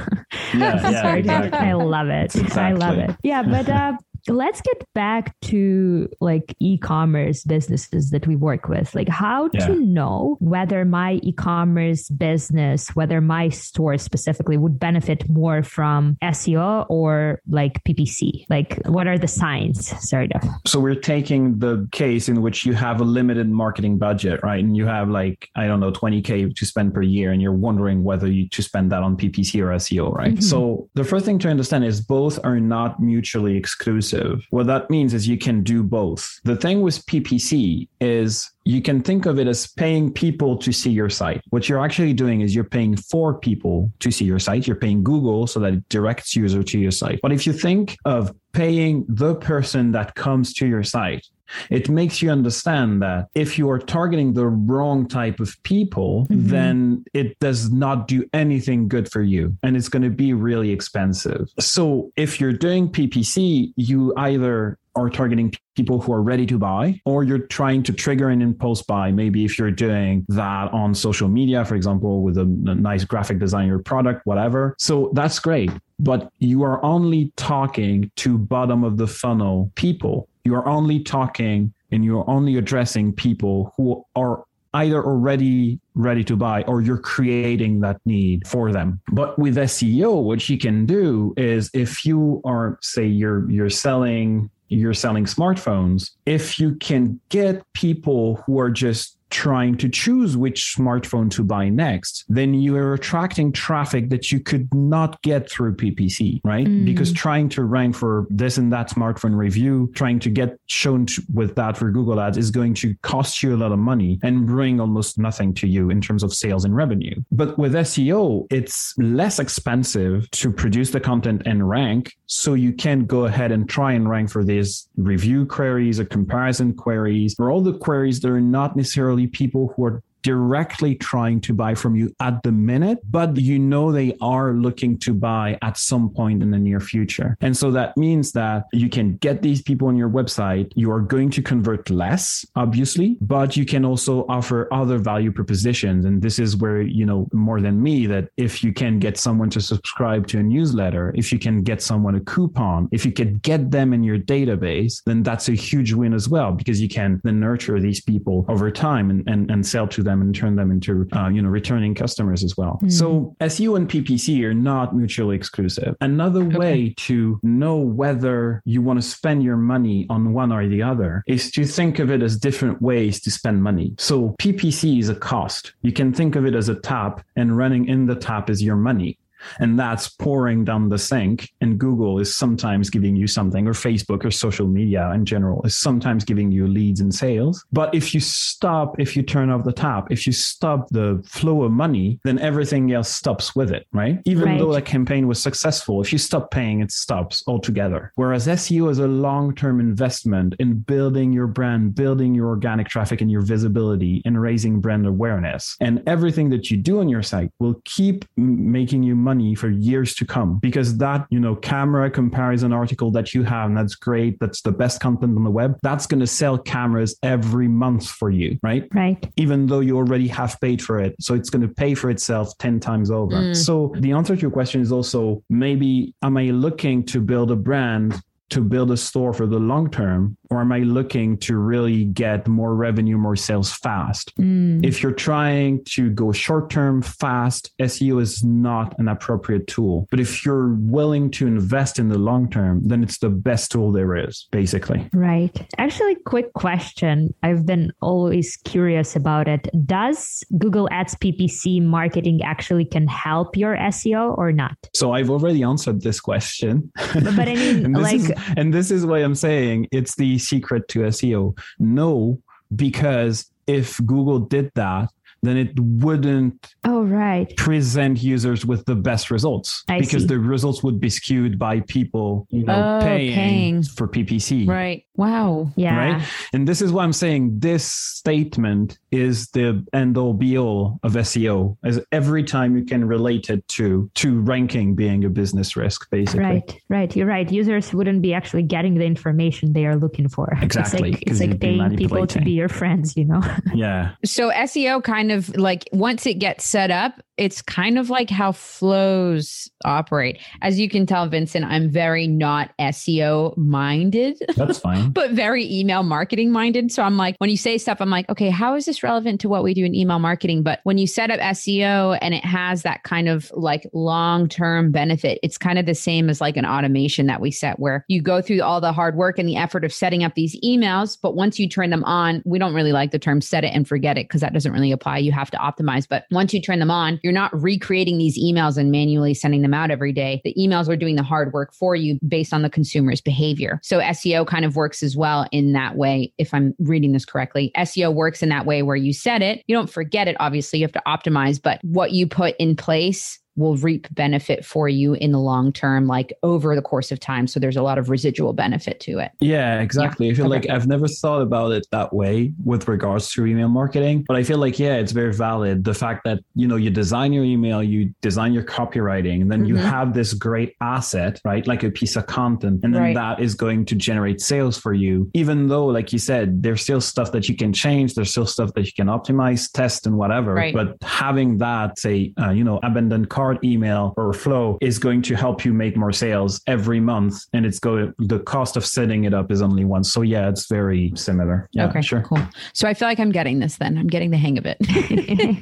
yeah, 0.54 0.90
yeah 0.90 1.14
exactly. 1.14 1.58
I 1.58 1.72
love 1.72 2.08
it. 2.08 2.34
Exactly. 2.34 2.62
I 2.62 2.72
love 2.72 2.98
it. 2.98 3.16
Yeah, 3.22 3.42
but 3.42 3.68
uh, 3.68 3.92
let's 4.28 4.60
get 4.60 4.84
back 4.94 5.34
to 5.42 6.08
like 6.20 6.54
e-commerce 6.60 7.44
businesses 7.44 8.10
that 8.10 8.26
we 8.26 8.36
work 8.36 8.68
with. 8.68 8.94
Like 8.94 9.08
how 9.08 9.48
yeah. 9.52 9.66
to 9.66 9.80
know 9.80 10.36
whether 10.40 10.84
my 10.84 11.20
e-commerce 11.22 12.08
business 12.10 12.88
whether 12.94 13.20
my 13.20 13.48
store 13.48 13.98
specifically 13.98 14.56
would 14.56 14.78
benefit 14.78 15.28
more 15.28 15.62
from 15.62 16.16
seo 16.22 16.86
or 16.88 17.40
like 17.48 17.82
ppc 17.84 18.46
like 18.48 18.80
what 18.86 19.06
are 19.06 19.18
the 19.18 19.28
signs 19.28 19.92
sort 20.08 20.32
of? 20.32 20.42
So 20.66 20.80
we're 20.80 20.94
taking 20.94 21.58
the 21.58 21.88
case 21.92 22.28
in 22.28 22.42
which 22.42 22.64
you 22.64 22.74
have 22.74 23.00
a 23.00 23.04
limited 23.04 23.48
marketing 23.48 23.98
budget 23.98 24.40
right? 24.42 24.62
And 24.62 24.76
you 24.76 24.86
have 24.86 25.08
like 25.08 25.48
i 25.56 25.66
don't 25.66 25.80
know 25.80 25.92
20k 25.92 26.54
to 26.54 26.66
spend 26.66 26.94
per 26.94 27.02
year 27.02 27.32
and 27.32 27.40
you're 27.42 27.52
wondering 27.52 28.04
whether 28.04 28.26
you 28.26 28.48
to 28.48 28.62
spend 28.62 28.92
that 28.92 29.02
on 29.02 29.16
ppc 29.16 29.60
or 29.60 29.68
seo 29.76 30.12
right? 30.12 30.32
Mm-hmm. 30.32 30.40
so 30.40 30.88
the 30.94 31.04
first 31.04 31.24
thing 31.24 31.38
to 31.40 31.48
understand 31.48 31.84
is 31.84 32.00
both 32.00 32.38
are 32.44 32.60
not 32.60 33.00
mutually 33.00 33.56
exclusive 33.56 34.15
exclusive. 34.16 34.46
What 34.50 34.66
that 34.66 34.90
means 34.90 35.14
is 35.14 35.28
you 35.28 35.38
can 35.38 35.62
do 35.62 35.82
both. 35.82 36.40
The 36.44 36.56
thing 36.56 36.82
with 36.82 37.04
PPC 37.06 37.88
is 38.00 38.50
you 38.64 38.82
can 38.82 39.02
think 39.02 39.26
of 39.26 39.38
it 39.38 39.46
as 39.46 39.66
paying 39.68 40.12
people 40.12 40.56
to 40.58 40.72
see 40.72 40.90
your 40.90 41.10
site. 41.10 41.40
What 41.50 41.68
you're 41.68 41.84
actually 41.84 42.12
doing 42.12 42.40
is 42.40 42.54
you're 42.54 42.64
paying 42.64 42.96
for 42.96 43.38
people 43.38 43.92
to 44.00 44.10
see 44.10 44.24
your 44.24 44.38
site. 44.38 44.66
You're 44.66 44.76
paying 44.76 45.02
Google 45.02 45.46
so 45.46 45.60
that 45.60 45.74
it 45.74 45.88
directs 45.88 46.34
user 46.34 46.62
to 46.62 46.78
your 46.78 46.90
site. 46.90 47.20
But 47.22 47.32
if 47.32 47.46
you 47.46 47.52
think 47.52 47.96
of 48.04 48.34
paying 48.52 49.04
the 49.08 49.34
person 49.36 49.92
that 49.92 50.14
comes 50.14 50.52
to 50.54 50.66
your 50.66 50.82
site, 50.82 51.26
it 51.70 51.88
makes 51.88 52.22
you 52.22 52.30
understand 52.30 53.02
that 53.02 53.28
if 53.34 53.58
you 53.58 53.70
are 53.70 53.78
targeting 53.78 54.34
the 54.34 54.46
wrong 54.46 55.06
type 55.06 55.40
of 55.40 55.60
people, 55.62 56.26
mm-hmm. 56.30 56.48
then 56.48 57.04
it 57.14 57.38
does 57.40 57.70
not 57.70 58.08
do 58.08 58.24
anything 58.32 58.88
good 58.88 59.10
for 59.10 59.22
you 59.22 59.56
and 59.62 59.76
it's 59.76 59.88
going 59.88 60.02
to 60.02 60.10
be 60.10 60.32
really 60.32 60.70
expensive. 60.70 61.48
So 61.58 62.10
if 62.16 62.40
you're 62.40 62.52
doing 62.52 62.88
PPC, 62.88 63.72
you 63.76 64.12
either 64.16 64.78
are 64.96 65.10
targeting 65.10 65.52
people 65.76 66.00
who 66.00 66.12
are 66.12 66.22
ready 66.22 66.46
to 66.46 66.58
buy, 66.58 67.00
or 67.04 67.22
you're 67.22 67.38
trying 67.38 67.82
to 67.84 67.92
trigger 67.92 68.30
an 68.30 68.42
impulse 68.42 68.82
buy. 68.82 69.12
Maybe 69.12 69.44
if 69.44 69.58
you're 69.58 69.70
doing 69.70 70.24
that 70.28 70.72
on 70.72 70.94
social 70.94 71.28
media, 71.28 71.64
for 71.64 71.74
example, 71.74 72.22
with 72.22 72.38
a, 72.38 72.42
a 72.42 72.74
nice 72.74 73.04
graphic 73.04 73.38
designer 73.38 73.78
product, 73.78 74.26
whatever. 74.26 74.74
So 74.78 75.10
that's 75.12 75.38
great. 75.38 75.70
But 75.98 76.30
you 76.38 76.62
are 76.62 76.82
only 76.84 77.32
talking 77.36 78.10
to 78.16 78.36
bottom 78.38 78.84
of 78.84 78.96
the 78.96 79.06
funnel 79.06 79.70
people 79.76 80.28
you're 80.46 80.68
only 80.68 81.00
talking 81.00 81.74
and 81.90 82.04
you're 82.04 82.28
only 82.30 82.56
addressing 82.56 83.12
people 83.12 83.74
who 83.76 84.04
are 84.14 84.44
either 84.74 85.04
already 85.04 85.80
ready 85.94 86.22
to 86.22 86.36
buy 86.36 86.62
or 86.64 86.82
you're 86.82 86.98
creating 86.98 87.80
that 87.80 87.98
need 88.04 88.46
for 88.46 88.72
them. 88.72 89.00
But 89.10 89.38
with 89.38 89.56
SEO, 89.56 90.22
what 90.22 90.48
you 90.48 90.58
can 90.58 90.86
do 90.86 91.34
is 91.36 91.70
if 91.74 92.04
you 92.04 92.40
are, 92.44 92.78
say, 92.80 93.06
you're 93.06 93.50
you're 93.50 93.70
selling 93.70 94.50
you're 94.68 94.94
selling 94.94 95.24
smartphones, 95.24 96.10
if 96.24 96.58
you 96.58 96.74
can 96.76 97.20
get 97.28 97.62
people 97.72 98.42
who 98.46 98.58
are 98.58 98.70
just 98.70 99.15
trying 99.30 99.76
to 99.76 99.88
choose 99.88 100.36
which 100.36 100.74
smartphone 100.76 101.30
to 101.30 101.42
buy 101.42 101.68
next, 101.68 102.24
then 102.28 102.54
you 102.54 102.76
are 102.76 102.94
attracting 102.94 103.52
traffic 103.52 104.10
that 104.10 104.30
you 104.30 104.40
could 104.40 104.72
not 104.74 105.20
get 105.22 105.50
through 105.50 105.74
PPC, 105.76 106.40
right? 106.44 106.66
Mm. 106.66 106.84
Because 106.84 107.12
trying 107.12 107.48
to 107.50 107.64
rank 107.64 107.94
for 107.94 108.26
this 108.30 108.56
and 108.58 108.72
that 108.72 108.90
smartphone 108.90 109.36
review, 109.36 109.90
trying 109.94 110.18
to 110.20 110.30
get 110.30 110.58
shown 110.66 111.06
to, 111.06 111.22
with 111.32 111.54
that 111.56 111.76
for 111.76 111.90
Google 111.90 112.20
Ads 112.20 112.38
is 112.38 112.50
going 112.50 112.74
to 112.74 112.94
cost 113.02 113.42
you 113.42 113.54
a 113.54 113.58
lot 113.58 113.72
of 113.72 113.78
money 113.78 114.18
and 114.22 114.46
bring 114.46 114.80
almost 114.80 115.18
nothing 115.18 115.54
to 115.54 115.66
you 115.66 115.90
in 115.90 116.00
terms 116.00 116.22
of 116.22 116.32
sales 116.32 116.64
and 116.64 116.76
revenue. 116.76 117.14
But 117.32 117.58
with 117.58 117.72
SEO, 117.74 118.46
it's 118.50 118.94
less 118.98 119.38
expensive 119.38 120.30
to 120.32 120.52
produce 120.52 120.90
the 120.90 121.00
content 121.00 121.42
and 121.46 121.68
rank. 121.68 122.16
So 122.26 122.54
you 122.54 122.72
can 122.72 123.06
go 123.06 123.24
ahead 123.24 123.52
and 123.52 123.68
try 123.68 123.92
and 123.92 124.08
rank 124.08 124.30
for 124.30 124.44
these 124.44 124.88
review 124.96 125.46
queries 125.46 125.98
or 125.98 126.04
comparison 126.04 126.74
queries 126.74 127.34
or 127.38 127.50
all 127.50 127.60
the 127.60 127.76
queries 127.78 128.20
that 128.20 128.30
are 128.30 128.40
not 128.40 128.76
necessarily 128.76 129.15
people 129.24 129.72
who 129.74 129.84
are 129.84 130.02
directly 130.26 130.92
trying 130.96 131.40
to 131.40 131.52
buy 131.54 131.72
from 131.82 131.94
you 131.94 132.06
at 132.20 132.42
the 132.42 132.50
minute, 132.50 132.98
but 133.18 133.36
you 133.36 133.58
know 133.60 133.92
they 133.92 134.10
are 134.20 134.48
looking 134.66 134.98
to 134.98 135.14
buy 135.14 135.56
at 135.62 135.76
some 135.76 136.10
point 136.10 136.42
in 136.42 136.50
the 136.50 136.58
near 136.58 136.80
future. 136.80 137.36
And 137.40 137.56
so 137.56 137.70
that 137.78 137.96
means 137.96 138.32
that 138.32 138.64
you 138.72 138.88
can 138.88 139.16
get 139.18 139.36
these 139.40 139.62
people 139.62 139.86
on 139.86 139.96
your 139.96 140.10
website. 140.10 140.72
You 140.74 140.90
are 140.90 141.00
going 141.14 141.30
to 141.30 141.42
convert 141.42 141.90
less, 141.90 142.44
obviously, 142.56 143.16
but 143.20 143.56
you 143.56 143.64
can 143.64 143.84
also 143.84 144.26
offer 144.28 144.68
other 144.72 144.98
value 144.98 145.30
propositions. 145.30 146.04
And 146.04 146.20
this 146.20 146.40
is 146.40 146.56
where, 146.56 146.82
you 146.82 147.06
know, 147.06 147.28
more 147.32 147.60
than 147.60 147.80
me, 147.80 148.06
that 148.06 148.28
if 148.36 148.64
you 148.64 148.72
can 148.72 148.98
get 148.98 149.16
someone 149.16 149.50
to 149.50 149.60
subscribe 149.60 150.26
to 150.28 150.40
a 150.40 150.42
newsletter, 150.42 151.12
if 151.14 151.32
you 151.32 151.38
can 151.38 151.62
get 151.62 151.80
someone 151.80 152.16
a 152.16 152.20
coupon, 152.20 152.88
if 152.90 153.06
you 153.06 153.12
can 153.12 153.38
get 153.50 153.70
them 153.70 153.92
in 153.92 154.02
your 154.02 154.18
database, 154.18 155.02
then 155.06 155.22
that's 155.22 155.48
a 155.48 155.54
huge 155.54 155.92
win 155.92 156.12
as 156.12 156.28
well, 156.28 156.50
because 156.50 156.80
you 156.80 156.88
can 156.88 157.20
then 157.22 157.38
nurture 157.38 157.78
these 157.78 158.00
people 158.00 158.44
over 158.48 158.70
time 158.72 159.10
and, 159.10 159.22
and, 159.28 159.50
and 159.52 159.64
sell 159.64 159.86
to 159.86 160.02
them 160.02 160.15
and 160.20 160.34
turn 160.34 160.56
them 160.56 160.70
into, 160.70 161.06
uh, 161.14 161.28
you 161.28 161.42
know, 161.42 161.48
returning 161.48 161.94
customers 161.94 162.44
as 162.44 162.56
well. 162.56 162.78
Mm. 162.82 162.92
So 162.92 163.36
SEO 163.40 163.76
and 163.76 163.88
PPC 163.88 164.42
are 164.44 164.54
not 164.54 164.94
mutually 164.94 165.36
exclusive. 165.36 165.96
Another 166.00 166.44
okay. 166.44 166.56
way 166.56 166.94
to 166.98 167.38
know 167.42 167.76
whether 167.76 168.62
you 168.64 168.82
want 168.82 169.00
to 169.00 169.06
spend 169.06 169.42
your 169.42 169.56
money 169.56 170.06
on 170.10 170.32
one 170.32 170.52
or 170.52 170.66
the 170.66 170.82
other 170.82 171.22
is 171.26 171.50
to 171.52 171.64
think 171.64 171.98
of 171.98 172.10
it 172.10 172.22
as 172.22 172.36
different 172.36 172.80
ways 172.80 173.20
to 173.20 173.30
spend 173.30 173.62
money. 173.62 173.94
So 173.98 174.34
PPC 174.40 174.98
is 174.98 175.08
a 175.08 175.14
cost. 175.14 175.74
You 175.82 175.92
can 175.92 176.12
think 176.12 176.36
of 176.36 176.46
it 176.46 176.54
as 176.54 176.68
a 176.68 176.74
tap 176.74 177.24
and 177.36 177.56
running 177.56 177.88
in 177.88 178.06
the 178.06 178.16
tap 178.16 178.50
is 178.50 178.62
your 178.62 178.76
money 178.76 179.18
and 179.60 179.78
that's 179.78 180.08
pouring 180.08 180.64
down 180.64 180.88
the 180.88 180.98
sink. 180.98 181.50
And 181.60 181.78
google 181.78 182.18
is 182.18 182.34
sometimes 182.34 182.90
giving 182.90 183.16
you 183.16 183.26
something 183.26 183.66
or 183.66 183.72
facebook 183.72 184.24
or 184.24 184.30
social 184.30 184.66
media 184.66 185.10
in 185.12 185.24
general 185.24 185.62
is 185.62 185.78
sometimes 185.78 186.24
giving 186.24 186.50
you 186.50 186.66
leads 186.66 187.00
and 187.00 187.14
sales. 187.14 187.64
But 187.72 187.94
if 187.94 188.14
you 188.14 188.20
stop 188.20 188.98
if 189.00 189.16
you 189.16 189.22
turn 189.22 189.50
off 189.50 189.64
the 189.64 189.72
tap 189.72 190.10
if 190.10 190.26
you 190.26 190.32
stop 190.32 190.88
the 190.90 191.22
flow 191.26 191.62
of 191.64 191.72
money 191.72 192.18
then 192.24 192.38
everything 192.38 192.92
else 192.92 193.08
stops 193.08 193.54
with 193.54 193.70
it 193.70 193.86
right? 193.92 194.20
Even 194.24 194.44
right. 194.44 194.58
though 194.58 194.72
the 194.72 194.82
campaign 194.82 195.26
was 195.26 195.42
successful 195.42 196.00
if 196.00 196.12
you 196.12 196.18
stop 196.18 196.50
paying 196.50 196.80
it 196.80 196.90
stops 196.90 197.42
altogether. 197.46 198.12
Whereas 198.14 198.46
seo 198.46 198.90
is 198.90 198.98
a 198.98 199.06
long-term 199.06 199.80
investment 199.80 200.54
in 200.58 200.80
building 200.80 201.32
your 201.32 201.46
brand 201.46 201.94
building 201.94 202.34
your 202.34 202.48
organic 202.48 202.88
traffic 202.88 203.20
and 203.20 203.30
your 203.30 203.40
visibility 203.40 204.22
and 204.24 204.40
raising 204.40 204.80
brand 204.80 205.06
awareness. 205.06 205.76
And 205.80 206.02
everything 206.06 206.50
that 206.50 206.70
you 206.70 206.76
do 206.76 207.00
on 207.00 207.08
your 207.08 207.22
site 207.22 207.50
will 207.58 207.80
keep 207.84 208.24
making 208.36 209.02
you 209.02 209.14
money 209.30 209.54
for 209.54 209.68
years 209.68 210.14
to 210.14 210.24
come 210.24 210.58
because 210.58 210.88
that, 210.98 211.26
you 211.30 211.40
know, 211.40 211.54
camera 211.56 212.08
comparison 212.10 212.72
article 212.72 213.10
that 213.10 213.34
you 213.34 213.42
have, 213.42 213.66
and 213.68 213.76
that's 213.76 213.96
great. 214.08 214.38
That's 214.40 214.62
the 214.62 214.72
best 214.82 215.00
content 215.00 215.36
on 215.36 215.44
the 215.44 215.50
web. 215.50 215.78
That's 215.82 216.06
going 216.06 216.20
to 216.20 216.26
sell 216.40 216.56
cameras 216.56 217.18
every 217.22 217.68
month 217.68 218.08
for 218.08 218.30
you, 218.30 218.58
right? 218.62 218.84
Right. 218.94 219.20
Even 219.36 219.66
though 219.66 219.80
you 219.80 219.96
already 219.96 220.28
have 220.28 220.52
paid 220.60 220.80
for 220.80 221.00
it. 221.00 221.16
So 221.20 221.34
it's 221.34 221.50
going 221.50 221.66
to 221.68 221.72
pay 221.82 221.94
for 221.94 222.08
itself 222.10 222.56
10 222.58 222.80
times 222.80 223.10
over. 223.10 223.36
Mm. 223.36 223.56
So 223.56 223.92
the 223.98 224.12
answer 224.12 224.36
to 224.36 224.42
your 224.42 224.50
question 224.50 224.80
is 224.80 224.92
also 224.92 225.42
maybe 225.50 226.14
am 226.22 226.36
I 226.36 226.44
looking 226.44 227.04
to 227.06 227.20
build 227.20 227.50
a 227.50 227.56
brand 227.56 228.14
to 228.50 228.60
build 228.60 228.90
a 228.90 228.96
store 228.96 229.32
for 229.32 229.46
the 229.46 229.58
long 229.58 229.90
term 229.90 230.36
or 230.50 230.60
am 230.60 230.72
I 230.72 230.80
looking 230.80 231.38
to 231.38 231.56
really 231.56 232.04
get 232.04 232.46
more 232.46 232.74
revenue, 232.74 233.16
more 233.16 233.36
sales 233.36 233.72
fast? 233.72 234.34
Mm. 234.36 234.84
If 234.84 235.02
you're 235.02 235.12
trying 235.12 235.84
to 235.86 236.10
go 236.10 236.32
short 236.32 236.70
term 236.70 237.02
fast, 237.02 237.70
SEO 237.80 238.20
is 238.20 238.44
not 238.44 238.98
an 238.98 239.08
appropriate 239.08 239.66
tool. 239.66 240.06
But 240.10 240.20
if 240.20 240.44
you're 240.44 240.74
willing 240.74 241.30
to 241.32 241.46
invest 241.46 241.98
in 241.98 242.08
the 242.08 242.18
long 242.18 242.48
term, 242.50 242.86
then 242.86 243.02
it's 243.02 243.18
the 243.18 243.28
best 243.28 243.72
tool 243.72 243.92
there 243.92 244.16
is, 244.16 244.48
basically. 244.52 245.08
Right. 245.12 245.66
Actually, 245.78 246.16
quick 246.26 246.52
question. 246.52 247.34
I've 247.42 247.66
been 247.66 247.92
always 248.00 248.56
curious 248.64 249.16
about 249.16 249.48
it. 249.48 249.68
Does 249.86 250.44
Google 250.58 250.88
Ads 250.90 251.16
PPC 251.16 251.82
marketing 251.82 252.42
actually 252.42 252.84
can 252.84 253.08
help 253.08 253.56
your 253.56 253.76
SEO 253.76 254.36
or 254.38 254.52
not? 254.52 254.76
So 254.94 255.12
I've 255.12 255.30
already 255.30 255.62
answered 255.62 256.02
this 256.02 256.20
question. 256.20 256.90
But, 257.14 257.24
but 257.36 257.48
I 257.48 257.54
mean, 257.56 257.92
like, 257.92 258.20
and 258.56 258.72
this 258.72 258.90
is 258.90 259.06
why 259.06 259.18
I'm 259.18 259.34
saying 259.34 259.88
it's 259.92 260.14
the 260.16 260.38
secret 260.38 260.88
to 260.88 261.00
SEO? 261.00 261.58
No, 261.78 262.40
because 262.74 263.50
if 263.66 263.98
Google 264.06 264.40
did 264.40 264.70
that, 264.74 265.10
then 265.46 265.56
it 265.56 265.78
wouldn't 265.78 266.74
oh 266.84 267.02
right. 267.04 267.56
present 267.56 268.22
users 268.22 268.64
with 268.64 268.84
the 268.86 268.94
best 268.94 269.30
results 269.30 269.84
I 269.88 270.00
because 270.00 270.22
see. 270.22 270.28
the 270.28 270.38
results 270.38 270.82
would 270.82 271.00
be 271.00 271.10
skewed 271.10 271.58
by 271.58 271.80
people 271.80 272.46
you 272.50 272.64
know 272.64 272.98
oh, 272.98 273.04
paying, 273.04 273.34
paying, 273.34 273.82
for 273.82 274.08
ppc 274.08 274.68
right. 274.68 275.04
Wow. 275.16 275.72
Yeah. 275.76 275.96
Right? 275.96 276.28
And 276.52 276.68
this 276.68 276.82
is 276.82 276.92
why 276.92 277.04
i'm 277.04 277.12
saying 277.12 277.58
this 277.58 277.86
statement 277.86 278.98
is 279.10 279.48
the 279.48 279.84
end 279.92 280.18
all 280.18 280.34
be 280.34 280.58
all 280.58 281.00
of 281.02 281.12
seo 281.12 281.76
as 281.84 282.00
every 282.12 282.44
time 282.44 282.76
you 282.76 282.84
can 282.84 283.04
relate 283.04 283.48
it 283.50 283.66
to 283.68 284.10
to 284.14 284.40
ranking 284.40 284.94
being 284.94 285.24
a 285.24 285.28
business 285.28 285.76
risk 285.76 286.08
basically. 286.10 286.40
Right. 286.40 286.80
Right. 286.88 287.16
You're 287.16 287.26
right. 287.26 287.50
Users 287.50 287.92
wouldn't 287.92 288.22
be 288.22 288.34
actually 288.34 288.62
getting 288.62 288.94
the 288.94 289.04
information 289.04 289.72
they 289.72 289.86
are 289.86 289.96
looking 289.96 290.28
for. 290.28 290.56
Exactly 290.60 291.10
it's 291.10 291.18
like, 291.18 291.22
it's 291.26 291.40
like 291.40 291.60
paying 291.60 291.96
people 291.96 292.26
to 292.26 292.40
be 292.40 292.52
your 292.52 292.68
friends 292.68 293.16
you 293.16 293.24
know? 293.24 293.40
Yeah. 293.74 294.12
So 294.24 294.50
seo 294.50 295.02
kind 295.02 295.30
of 295.36 295.56
like 295.56 295.88
once 295.92 296.26
it 296.26 296.34
gets 296.34 296.64
set 296.64 296.90
up 296.90 297.20
it's 297.36 297.60
kind 297.60 297.98
of 297.98 298.08
like 298.08 298.30
how 298.30 298.52
flows 298.52 299.70
operate. 299.84 300.40
As 300.62 300.78
you 300.78 300.88
can 300.88 301.06
tell, 301.06 301.28
Vincent, 301.28 301.64
I'm 301.64 301.90
very 301.90 302.26
not 302.26 302.70
SEO 302.80 303.56
minded. 303.56 304.38
That's 304.56 304.78
fine. 304.78 305.10
but 305.12 305.32
very 305.32 305.70
email 305.70 306.02
marketing 306.02 306.50
minded. 306.50 306.90
So 306.90 307.02
I'm 307.02 307.16
like, 307.16 307.36
when 307.38 307.50
you 307.50 307.56
say 307.56 307.76
stuff, 307.78 308.00
I'm 308.00 308.10
like, 308.10 308.28
okay, 308.30 308.48
how 308.48 308.74
is 308.74 308.86
this 308.86 309.02
relevant 309.02 309.40
to 309.42 309.48
what 309.48 309.62
we 309.62 309.74
do 309.74 309.84
in 309.84 309.94
email 309.94 310.18
marketing? 310.18 310.62
But 310.62 310.80
when 310.84 310.96
you 310.96 311.06
set 311.06 311.30
up 311.30 311.38
SEO 311.40 312.18
and 312.22 312.32
it 312.32 312.44
has 312.44 312.82
that 312.82 313.02
kind 313.02 313.28
of 313.28 313.50
like 313.52 313.86
long 313.92 314.48
term 314.48 314.90
benefit, 314.90 315.38
it's 315.42 315.58
kind 315.58 315.78
of 315.78 315.84
the 315.84 315.94
same 315.94 316.30
as 316.30 316.40
like 316.40 316.56
an 316.56 316.64
automation 316.64 317.26
that 317.26 317.40
we 317.40 317.50
set 317.50 317.78
where 317.78 318.04
you 318.08 318.22
go 318.22 318.40
through 318.40 318.62
all 318.62 318.80
the 318.80 318.92
hard 318.92 319.16
work 319.16 319.38
and 319.38 319.48
the 319.48 319.56
effort 319.56 319.84
of 319.84 319.92
setting 319.92 320.24
up 320.24 320.34
these 320.34 320.58
emails. 320.64 321.18
But 321.20 321.34
once 321.34 321.58
you 321.58 321.68
turn 321.68 321.90
them 321.90 322.04
on, 322.04 322.42
we 322.46 322.58
don't 322.58 322.74
really 322.74 322.92
like 322.92 323.10
the 323.10 323.18
term 323.18 323.42
set 323.42 323.64
it 323.64 323.74
and 323.74 323.86
forget 323.86 324.16
it 324.16 324.26
because 324.26 324.40
that 324.40 324.54
doesn't 324.54 324.72
really 324.72 324.92
apply. 324.92 325.15
You 325.18 325.32
have 325.32 325.50
to 325.50 325.56
optimize. 325.58 326.06
But 326.08 326.24
once 326.30 326.52
you 326.52 326.60
turn 326.60 326.78
them 326.78 326.90
on, 326.90 327.20
you're 327.22 327.32
not 327.32 327.50
recreating 327.60 328.18
these 328.18 328.38
emails 328.38 328.76
and 328.76 328.90
manually 328.90 329.34
sending 329.34 329.62
them 329.62 329.74
out 329.74 329.90
every 329.90 330.12
day. 330.12 330.40
The 330.44 330.54
emails 330.58 330.88
are 330.88 330.96
doing 330.96 331.16
the 331.16 331.22
hard 331.22 331.52
work 331.52 331.72
for 331.74 331.94
you 331.94 332.18
based 332.26 332.52
on 332.52 332.62
the 332.62 332.70
consumer's 332.70 333.20
behavior. 333.20 333.80
So 333.82 334.00
SEO 334.00 334.46
kind 334.46 334.64
of 334.64 334.76
works 334.76 335.02
as 335.02 335.16
well 335.16 335.46
in 335.52 335.72
that 335.72 335.96
way, 335.96 336.32
if 336.38 336.52
I'm 336.52 336.74
reading 336.78 337.12
this 337.12 337.24
correctly. 337.24 337.72
SEO 337.76 338.14
works 338.14 338.42
in 338.42 338.48
that 338.50 338.66
way 338.66 338.82
where 338.82 338.96
you 338.96 339.12
set 339.12 339.42
it, 339.42 339.62
you 339.66 339.74
don't 339.74 339.90
forget 339.90 340.28
it, 340.28 340.36
obviously, 340.40 340.78
you 340.78 340.84
have 340.84 340.92
to 340.92 341.02
optimize, 341.06 341.60
but 341.60 341.80
what 341.82 342.12
you 342.12 342.26
put 342.26 342.54
in 342.58 342.76
place 342.76 343.38
will 343.56 343.76
reap 343.76 344.06
benefit 344.14 344.64
for 344.64 344.88
you 344.88 345.14
in 345.14 345.32
the 345.32 345.40
long 345.40 345.72
term, 345.72 346.06
like 346.06 346.32
over 346.42 346.74
the 346.74 346.82
course 346.82 347.10
of 347.10 347.18
time. 347.18 347.46
So 347.46 347.58
there's 347.58 347.76
a 347.76 347.82
lot 347.82 347.98
of 347.98 348.10
residual 348.10 348.52
benefit 348.52 349.00
to 349.00 349.18
it. 349.18 349.32
Yeah, 349.40 349.80
exactly. 349.80 350.26
Yeah. 350.26 350.32
I 350.32 350.36
feel 350.36 350.46
okay. 350.52 350.68
like 350.68 350.70
I've 350.70 350.86
never 350.86 351.08
thought 351.08 351.40
about 351.40 351.72
it 351.72 351.86
that 351.90 352.12
way 352.12 352.52
with 352.64 352.86
regards 352.86 353.30
to 353.32 353.46
email 353.46 353.68
marketing, 353.68 354.24
but 354.28 354.36
I 354.36 354.42
feel 354.42 354.58
like, 354.58 354.78
yeah, 354.78 354.96
it's 354.96 355.12
very 355.12 355.32
valid. 355.32 355.84
The 355.84 355.94
fact 355.94 356.24
that, 356.24 356.40
you 356.54 356.68
know, 356.68 356.76
you 356.76 356.90
design 356.90 357.32
your 357.32 357.44
email, 357.44 357.82
you 357.82 358.14
design 358.20 358.52
your 358.52 358.64
copywriting, 358.64 359.40
and 359.40 359.50
then 359.50 359.60
mm-hmm. 359.60 359.68
you 359.68 359.76
have 359.76 360.12
this 360.12 360.34
great 360.34 360.76
asset, 360.80 361.40
right? 361.44 361.66
Like 361.66 361.82
a 361.82 361.90
piece 361.90 362.16
of 362.16 362.26
content, 362.26 362.80
and 362.84 362.94
then 362.94 363.02
right. 363.02 363.14
that 363.14 363.40
is 363.40 363.54
going 363.54 363.86
to 363.86 363.94
generate 363.94 364.40
sales 364.40 364.76
for 364.78 364.92
you. 364.92 365.30
Even 365.32 365.68
though, 365.68 365.86
like 365.86 366.12
you 366.12 366.18
said, 366.18 366.62
there's 366.62 366.82
still 366.82 367.00
stuff 367.00 367.32
that 367.32 367.48
you 367.48 367.56
can 367.56 367.72
change, 367.72 368.14
there's 368.14 368.30
still 368.30 368.46
stuff 368.46 368.74
that 368.74 368.84
you 368.84 368.92
can 368.92 369.06
optimize, 369.06 369.70
test, 369.72 370.06
and 370.06 370.18
whatever. 370.18 370.54
Right. 370.54 370.74
But 370.74 370.96
having 371.02 371.58
that, 371.58 371.98
say, 371.98 372.34
uh, 372.40 372.50
you 372.50 372.64
know, 372.64 372.80
abandoned 372.82 373.30
cart 373.30 373.45
card 373.46 373.64
email 373.64 374.12
or 374.16 374.32
flow 374.32 374.76
is 374.80 374.98
going 374.98 375.22
to 375.22 375.36
help 375.36 375.64
you 375.64 375.72
make 375.72 375.96
more 375.96 376.10
sales 376.10 376.60
every 376.66 376.98
month. 376.98 377.44
And 377.52 377.64
it's 377.64 377.78
going, 377.78 378.12
the 378.18 378.40
cost 378.40 378.76
of 378.76 378.84
setting 378.84 379.22
it 379.22 379.32
up 379.32 379.52
is 379.52 379.62
only 379.62 379.84
one. 379.84 380.02
So 380.02 380.22
yeah, 380.22 380.48
it's 380.48 380.66
very 380.66 381.12
similar. 381.14 381.68
Yeah, 381.72 381.86
okay, 381.86 382.02
sure. 382.02 382.22
Cool. 382.22 382.42
So 382.72 382.88
I 382.88 382.94
feel 382.94 383.06
like 383.06 383.20
I'm 383.20 383.30
getting 383.30 383.60
this 383.60 383.76
then. 383.76 383.96
I'm 383.98 384.08
getting 384.08 384.32
the 384.32 384.36
hang 384.36 384.58
of 384.58 384.66
it. 384.66 384.78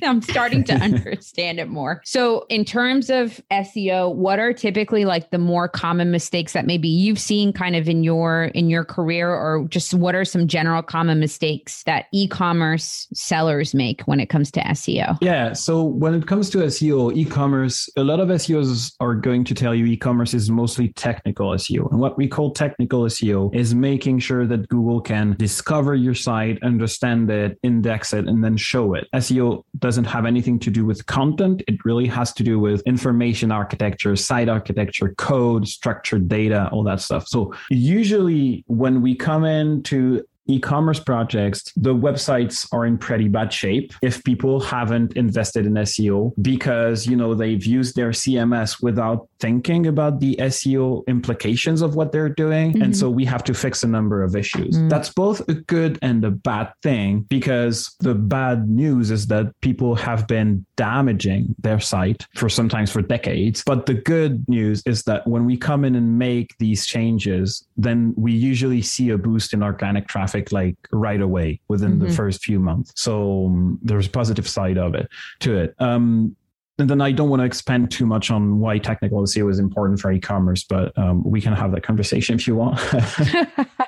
I'm 0.03 0.23
starting 0.23 0.65
to 0.65 0.73
understand 0.89 1.61
it 1.61 1.69
more. 1.69 2.01
So 2.07 2.47
in 2.49 2.65
terms 2.65 3.11
of 3.11 3.39
SEO, 3.51 4.15
what 4.15 4.39
are 4.39 4.55
typically 4.55 5.05
like 5.05 5.31
the 5.31 5.39
more 5.39 5.69
common 5.69 6.11
mistakes 6.11 6.55
that 6.55 6.65
maybe 6.65 6.89
you've 6.89 7.19
seen 7.19 7.53
kind 7.53 7.77
of 7.77 7.87
in 7.87 8.03
your 8.03 8.45
in 8.55 8.71
your 8.71 8.85
career 8.85 9.29
or 9.29 9.67
just 9.69 9.93
what 9.93 10.15
are 10.15 10.25
some 10.25 10.49
general 10.49 10.83
common 10.83 11.21
mistakes 11.21 11.83
that 11.83 12.07
e-commerce 12.15 13.09
sellers 13.13 13.75
make 13.75 14.01
when 14.03 14.21
it 14.21 14.31
comes 14.31 14.51
to 14.53 14.61
SEO? 14.61 15.19
Yeah, 15.21 15.53
so 15.53 15.83
when 15.83 16.15
it 16.15 16.27
comes 16.27 16.49
to 16.51 16.59
SEO, 16.59 17.15
e-commerce 17.15 17.74
a 17.97 18.05
lot 18.05 18.21
of 18.21 18.29
SEOs 18.29 18.95
are 19.01 19.15
going 19.15 19.45
to 19.45 19.55
tell 19.55 19.75
you 19.75 19.87
e-commerce 19.87 20.35
is 20.35 20.51
mostly 20.51 20.89
technical 20.89 21.51
SEO. 21.51 21.91
And 21.91 22.01
what 22.01 22.17
we 22.17 22.27
call 22.29 22.53
technical 22.53 23.03
SEO 23.03 23.55
is 23.55 23.75
making 23.75 24.19
sure 24.19 24.47
that 24.47 24.69
Google 24.69 25.01
can 25.01 25.37
discover 25.39 25.95
your 25.95 26.15
site, 26.15 26.63
understand 26.63 27.31
it, 27.31 27.59
index 27.63 28.13
it, 28.13 28.27
and 28.27 28.43
then 28.43 28.57
show 28.57 28.95
it. 28.95 29.09
SEO 29.15 29.65
doesn't 29.79 30.05
have 30.05 30.27
anything 30.27 30.59
to 30.61 30.71
do 30.71 30.85
with 30.85 31.07
content. 31.07 31.63
It 31.69 31.85
really 31.85 32.07
has 32.07 32.33
to 32.35 32.43
do 32.43 32.59
with 32.59 32.83
information 32.87 33.51
architecture, 33.53 34.17
site 34.17 34.49
architecture, 34.49 35.15
code, 35.17 35.67
structured 35.69 36.29
data, 36.29 36.69
all 36.73 36.83
that 36.85 37.01
stuff. 37.01 37.27
So 37.29 37.55
usually 37.71 38.65
when 38.67 39.03
we 39.03 39.15
come 39.15 39.45
into 39.45 40.25
e-commerce 40.47 41.01
projects, 41.01 41.73
the 41.77 41.95
websites 41.95 42.67
are 42.73 42.85
in 42.87 42.99
pretty 42.99 43.29
bad 43.29 43.53
shape 43.53 43.93
if 44.03 44.23
people 44.25 44.61
haven't 44.61 45.17
invested 45.17 45.67
in 45.67 45.75
SEO 45.75 46.33
because, 46.43 47.07
you 47.07 47.17
know, 47.17 47.35
they've 47.35 47.65
used 47.65 47.97
their 47.97 48.11
CMS 48.11 48.83
without 48.83 49.29
thinking 49.41 49.87
about 49.87 50.21
the 50.21 50.37
SEO 50.37 51.07
implications 51.07 51.83
of 51.83 51.95
what 51.95 52.13
they're 52.13 52.29
doing. 52.29 52.73
Mm-hmm. 52.73 52.83
And 52.83 52.97
so 52.97 53.11
we 53.11 53.25
have 53.25 53.45
to 53.45 53.55
fix 53.55 53.83
a 53.83 53.89
number 53.89 54.23
of 54.23 54.37
issues. 54.37 54.77
Mm. 54.77 54.91
That's 54.91 55.11
both 55.11 55.47
a 55.49 55.55
good 55.55 55.99
and 56.03 56.25
a 56.25 56.31
bad 56.31 56.73
thing 56.83 57.21
because 57.29 57.95
the 58.01 58.15
bad 58.15 58.69
news 58.69 59.11
is 59.11 59.27
that 59.29 59.59
people 59.61 59.95
have 59.95 60.27
been 60.27 60.65
damaging 60.77 61.55
their 61.59 61.81
site 61.81 62.27
for 62.37 62.49
sometimes 62.49 62.91
for 62.91 63.03
decades. 63.03 63.63
But 63.65 63.87
the 63.87 63.95
good 63.95 64.47
news 64.49 64.83
is 64.87 65.03
that 65.05 65.27
when 65.27 65.45
we 65.45 65.57
come 65.57 65.85
in 65.85 65.95
and 65.95 66.19
make 66.19 66.57
these 66.59 66.87
changes, 66.87 67.67
then 67.77 68.15
we 68.17 68.33
usually 68.33 68.83
see 68.83 69.11
a 69.11 69.19
boost 69.19 69.53
in 69.55 69.63
organic 69.63 70.09
traffic 70.09 70.34
like 70.53 70.77
right 70.93 71.21
away 71.21 71.61
within 71.69 71.93
mm-hmm. 71.93 72.07
the 72.07 72.13
first 72.13 72.45
few 72.45 72.59
months. 72.59 72.93
So 72.97 73.47
um, 73.47 73.79
there's 73.83 74.07
a 74.07 74.11
positive 74.11 74.49
side 74.49 74.79
of 74.79 74.95
it 74.95 75.09
to 75.41 75.57
it. 75.57 75.75
Um, 75.79 76.37
and 76.79 76.91
then 76.91 77.01
I 77.01 77.13
don't 77.13 77.29
want 77.31 77.41
to 77.41 77.47
expand 77.47 77.93
too 77.93 78.05
much 78.05 78.31
on 78.33 78.59
why 78.59 78.79
technical 78.79 79.23
SEO 79.23 79.49
is 79.49 79.61
important 79.61 80.01
for 80.01 80.11
e-commerce, 80.11 80.65
but 80.65 80.97
um, 80.99 81.23
we 81.23 81.41
can 81.41 81.53
have 81.53 81.71
that 81.73 81.83
conversation 81.83 82.35
if 82.35 82.49
you 82.49 82.57
want. 82.57 82.81